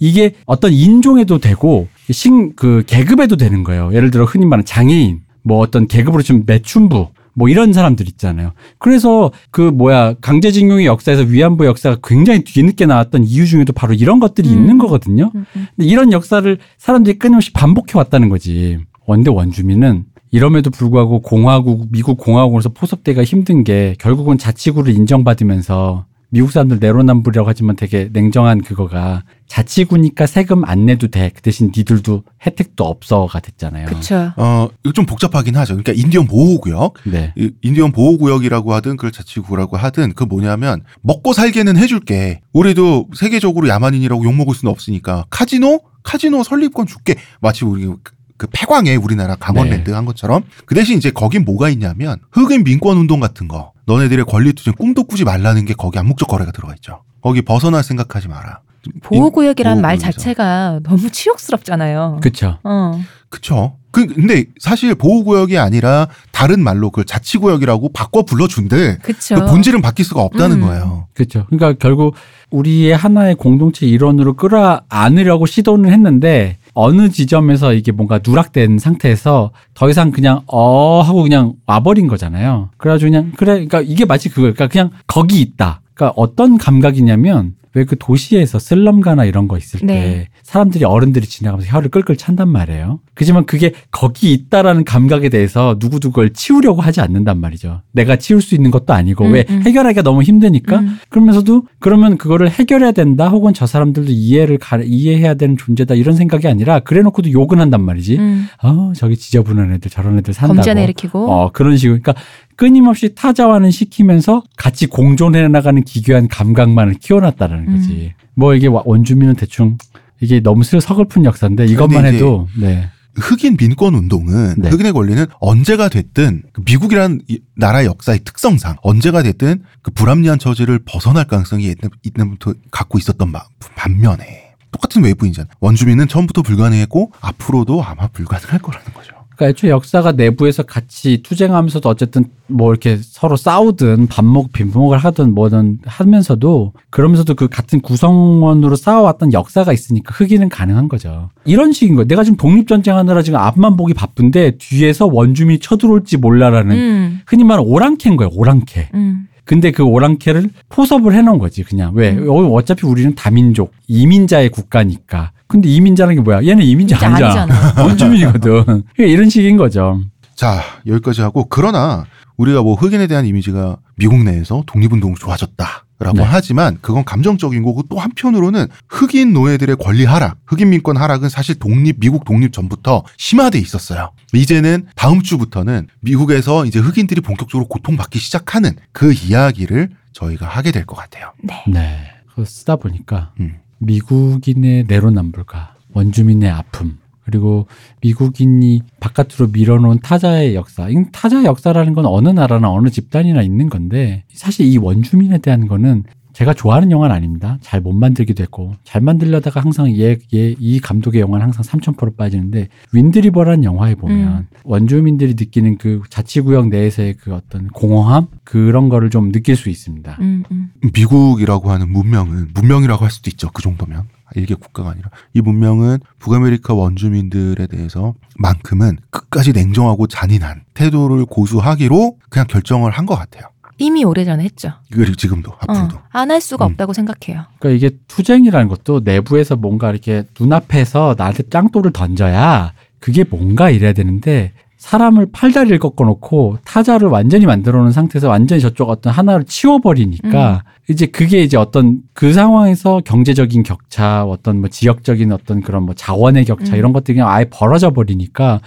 [0.00, 3.90] 이게 어떤 인종에도 되고 신 그 계급에도 되는 거예요.
[3.94, 8.52] 예를 들어 흔히 말하는 장애인 뭐 어떤 계급으로 치면 매춘부 뭐 이런 사람들 있잖아요.
[8.78, 14.48] 그래서 그 뭐야 강제징용의 역사에서 위안부 역사가 굉장히 뒤늦게 나왔던 이유 중에도 바로 이런 것들이
[14.48, 14.54] 음.
[14.54, 15.30] 있는 거거든요.
[15.34, 15.66] 음, 음.
[15.74, 18.78] 근데 이런 역사를 사람들이 끊임없이 반복해 왔다는 거지.
[19.06, 26.78] 원대 원주민은 이럼에도 불구하고 공화국, 미국 공화국으로서 포섭되기가 힘든 게 결국은 자치구를 인정받으면서 미국 사람들
[26.80, 31.30] 내로남불이라고 하지만 되게 냉정한 그거가 자치구니까 세금 안 내도 돼.
[31.34, 33.86] 그 대신 니들도 혜택도 없어가 됐잖아요.
[33.86, 34.32] 그쵸.
[34.36, 35.74] 어 이거 좀 복잡하긴 하죠.
[35.76, 37.32] 그러니까 인디언 보호구역, 네.
[37.36, 42.40] 이 인디언 보호구역이라고 하든 그걸 자치구라고 하든 그 뭐냐면 먹고 살게는 해줄게.
[42.52, 47.14] 우리도 세계적으로 야만인이라고 욕 먹을 수는 없으니까 카지노 카지노 설립권 줄게.
[47.40, 52.18] 마치 우리 그- 그 폐광에 우리나라 강원랜드 한 것처럼 그 대신 이제 거긴 뭐가 있냐면
[52.30, 56.52] 흑인 민권 운동 같은 거 너네들의 권리 투쟁 꿈도 꾸지 말라는 게 거기 암묵적 거래가
[56.52, 57.02] 들어가 있죠.
[57.22, 58.60] 거기 벗어날 생각하지 마라.
[59.02, 59.98] 보호구역이라는 말.
[59.98, 62.20] 자체가 너무 치욕스럽잖아요.
[62.22, 62.58] 그쵸.
[62.62, 63.00] 어.
[63.30, 63.76] 그쵸.
[63.90, 68.98] 그, 근데 사실 보호구역이 아니라 다른 말로 그 자치구역이라고 바꿔 불러준대.
[69.02, 69.34] 그쵸.
[69.34, 70.66] 그 본질은 바뀔 수가 없다는 음.
[70.66, 71.08] 거예요.
[71.14, 71.46] 그렇죠.
[71.46, 72.14] 그러니까 결국
[72.50, 80.12] 우리의 하나의 공동체 일원으로 끌어안으려고 시도는 했는데 어느 지점에서 이게 뭔가 누락된 상태에서 더 이상
[80.12, 82.70] 그냥 어 하고 그냥 와버린 거잖아요.
[82.76, 84.54] 그래가지고 그냥 그래, 그러니까 이게 마치 그거예요.
[84.54, 85.80] 그러니까 그냥 거기 있다.
[85.92, 90.28] 그러니까 어떤 감각이냐면 왜 그 도시에서 슬럼가나 이런 거 있을 때 네.
[90.42, 93.00] 사람들이 어른들이 지나가면서 혀를 끌끌 찬단 말이에요.
[93.14, 97.80] 그지만 그게 거기 있다라는 감각에 대해서 누구도 그걸 치우려고 하지 않는단 말이죠.
[97.92, 99.62] 내가 치울 수 있는 것도 아니고 음, 왜 음.
[99.64, 100.98] 해결하기가 너무 힘드니까 음.
[101.08, 106.46] 그러면서도 그러면 그거를 해결해야 된다 혹은 저 사람들도 이해를 가, 이해해야 되는 존재다 이런 생각이
[106.46, 108.18] 아니라 그래놓고도 욕은 한단 말이지.
[108.18, 108.48] 음.
[108.62, 110.56] 어 저기 지저분한 애들 저런 애들 산다고.
[110.56, 111.30] 범죄나 일으키고.
[111.30, 111.98] 어, 그런 식으로.
[112.00, 112.22] 그러니까
[112.68, 117.76] 끊임없이 타자화는 시키면서 같이 공존해 나가는 기괴한 감각만을 키워놨다는 음.
[117.76, 118.14] 거지.
[118.34, 119.78] 뭐 이게 와- 원주민은 대충
[120.20, 122.88] 이게 너무 슬- 서글픈 역사인데 이것만 해도 네.
[123.14, 124.70] 흑인 민권 운동은 네.
[124.70, 130.80] 흑인의 권리는 언제가 됐든 그 미국이라는 이 나라의 역사의 특성상 언제가 됐든 그 불합리한 처지를
[130.84, 131.72] 벗어날 가능성이
[132.16, 135.46] 옛날부터 갖고 있었던 바- 반면에 똑같은 외부인잖아.
[135.60, 139.12] 원주민은 처음부터 불가능했고 앞으로도 아마 불가능할 거라는 거죠.
[139.38, 145.78] 그러니까 애초에 역사가 내부에서 같이 투쟁하면서도 어쨌든 뭐 이렇게 서로 싸우든 반목 빈목을 하든 뭐든
[145.86, 151.30] 하면서도 그러면서도 그 같은 구성원으로 싸워왔던 역사가 있으니까 흑인은 가능한 거죠.
[151.44, 152.08] 이런 식인 거예요.
[152.08, 157.20] 내가 지금 독립전쟁 하느라 지금 앞만 보기 바쁜데 뒤에서 원주민이 쳐들어올지 몰라라는 음.
[157.26, 158.30] 흔히 말하는 오랑캐인 거예요.
[158.34, 158.88] 오랑캐.
[158.94, 159.28] 음.
[159.44, 162.28] 근데 그 오랑캐를 포섭을 해놓은 거지 그냥 왜 음.
[162.28, 167.82] 어, 어차피 우리는 다민족 이민자의 국가니까 근데 이민자라는 게 뭐야 얘는 이민자 아니잖아 아니잖아.
[167.84, 170.00] 원주민이거든 그러니까 이런 식인 거죠
[170.34, 172.04] 자 여기까지 하고 그러나
[172.36, 176.22] 우리가 뭐 흑인에 대한 이미지가 미국 내에서 독립운동 좋아졌다 라고 네.
[176.22, 181.98] 하지만 그건 감정적인 거고 또 한편으로는 흑인 노예들의 권리 하락, 흑인 민권 하락은 사실 독립
[181.98, 184.12] 미국 독립 전부터 심화돼 있었어요.
[184.32, 190.94] 이제는 다음 주부터는 미국에서 이제 흑인들이 본격적으로 고통받기 시작하는 그 이야기를 저희가 하게 될 것
[190.94, 191.32] 같아요.
[191.42, 191.64] 네.
[191.66, 191.98] 네
[192.28, 193.56] 그거 쓰다 보니까 음.
[193.78, 197.66] 미국인의 내로남불과 원주민의 아픔 그리고
[198.00, 200.88] 미국인이 바깥으로 밀어놓은 타자의 역사.
[200.88, 206.04] 이 타자의 역사라는 건 어느 나라나 어느 집단이나 있는 건데 사실 이 원주민에 대한 거는
[206.38, 207.58] 제가 좋아하는 영화는 아닙니다.
[207.62, 212.68] 잘 못 만들기도 했고 잘 만들려다가 항상 얘, 얘, 이 감독의 영화는 항상 3000% 빠지는데
[212.92, 214.46] 윈드리버라는 영화에 보면 음.
[214.62, 220.16] 원주민들이 느끼는 그 자치구역 내에서의 그 어떤 공허함 그런 거를 좀 느낄 수 있습니다.
[220.20, 220.70] 음, 음.
[220.94, 223.50] 미국이라고 하는 문명은 문명이라고 할 수도 있죠.
[223.52, 224.04] 그 정도면
[224.36, 232.46] 일개 국가가 아니라 이 문명은 북아메리카 원주민들에 대해서 만큼은 끝까지 냉정하고 잔인한 태도를 고수하기로 그냥
[232.46, 233.44] 결정을 한 것 같아요.
[233.78, 234.72] 이미 오래전에 했죠.
[234.92, 235.96] 그리고 지금도 앞으로도.
[235.96, 236.72] 어, 안할 수가 음.
[236.72, 237.44] 없다고 생각해요.
[237.58, 244.52] 그러니까 이게 투쟁이라는 것도 내부에서 뭔가 이렇게 눈앞에서 나한테 짱돌을 던져야 그게 뭔가 이래야 되는데
[244.78, 251.42] 사람을 팔다리를 꺾어놓고 타자를 완전히 만들어 놓은 상태에서 완전히 저쪽 어떤 하나를 치워버리니까 이제 그게
[251.42, 256.78] 이제 어떤 그 상황에서 경제적인 격차 어떤 뭐 지역적인 어떤 그런 뭐 자원의 격차 음.
[256.78, 258.60] 이런 것들이 그냥 아예 벌어져 버리니까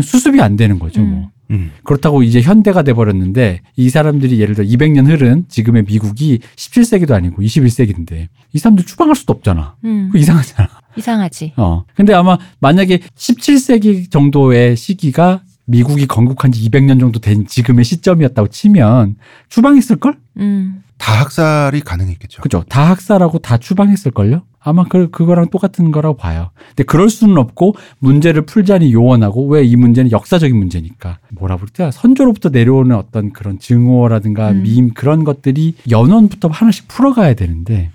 [0.00, 1.30] 수습이 안 되는 거죠 뭐.
[1.50, 1.54] 음.
[1.54, 1.70] 음.
[1.84, 8.28] 그렇다고 이제 현대가 돼버렸는데 이 사람들이 예를 들어 200년 흐른 지금의 미국이 17세기도 아니고 21세기인데
[8.52, 9.76] 이 사람들 추방할 수도 없잖아.
[9.84, 10.08] 음.
[10.12, 10.68] 그 이상하잖아.
[10.96, 11.52] 이상하지.
[11.58, 11.84] 어.
[11.94, 19.16] 근데 아마 만약에 17세기 정도의 시기가 미국이 건국한 지 200년 정도 된 지금의 시점이었다고 치면
[19.48, 20.16] 추방했을걸?
[20.38, 20.82] 음.
[20.98, 22.42] 다 학살이 가능했겠죠.
[22.42, 22.64] 그죠.
[22.68, 24.42] 다 학살하고 다 추방했을걸요?
[24.68, 26.50] 아마 그, 그거랑 똑같은 거라고 봐요.
[26.70, 31.18] 근데 그럴 수는 없고 문제를 풀자니 요원하고 왜 이 문제는 역사적인 문제니까.
[31.30, 31.90] 뭐라 그럴까?
[31.92, 34.62] 선조로부터 내려오는 어떤 그런 증오라든가 음.
[34.62, 37.90] 밈 그런 것들이 연원부터 하나씩 풀어가야 되는데.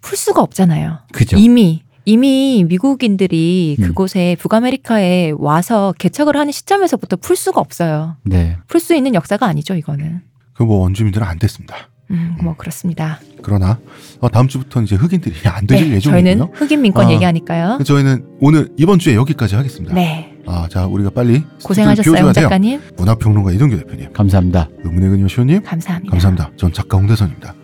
[0.00, 0.98] 풀 수가 없잖아요.
[1.12, 1.36] 그죠.
[1.36, 3.84] 이미 이미 미국인들이 음.
[3.84, 8.16] 그곳에 북아메리카에 와서 개척을 하는 시점에서부터 풀 수가 없어요.
[8.24, 8.56] 네.
[8.66, 10.20] 풀 수 있는 역사가 아니죠, 이거는.
[10.54, 11.74] 그 뭐 원주민들은 안 됐습니다.
[12.10, 13.20] 음, 뭐 그렇습니다.
[13.42, 13.78] 그러나
[14.20, 16.22] 어, 다음 주부터는 이제 흑인들이 안 되실 네, 예정이고요.
[16.24, 17.10] 저희는 흑인 민권 아.
[17.12, 17.78] 얘기하니까요.
[17.84, 19.94] 저희는 오늘 이번 주에 여기까지 하겠습니다.
[19.94, 22.32] 네, 아, 자 우리가 빨리 고생하셨어요, 홍.
[22.32, 22.80] 작가님.
[22.96, 24.68] 문화평론가 이동규 대표님, 감사합니다.
[24.84, 26.10] 의문의 근요 시호님, 감사합니다.
[26.10, 26.50] 감사합니다.
[26.56, 27.54] 전 작가 홍대선입니다.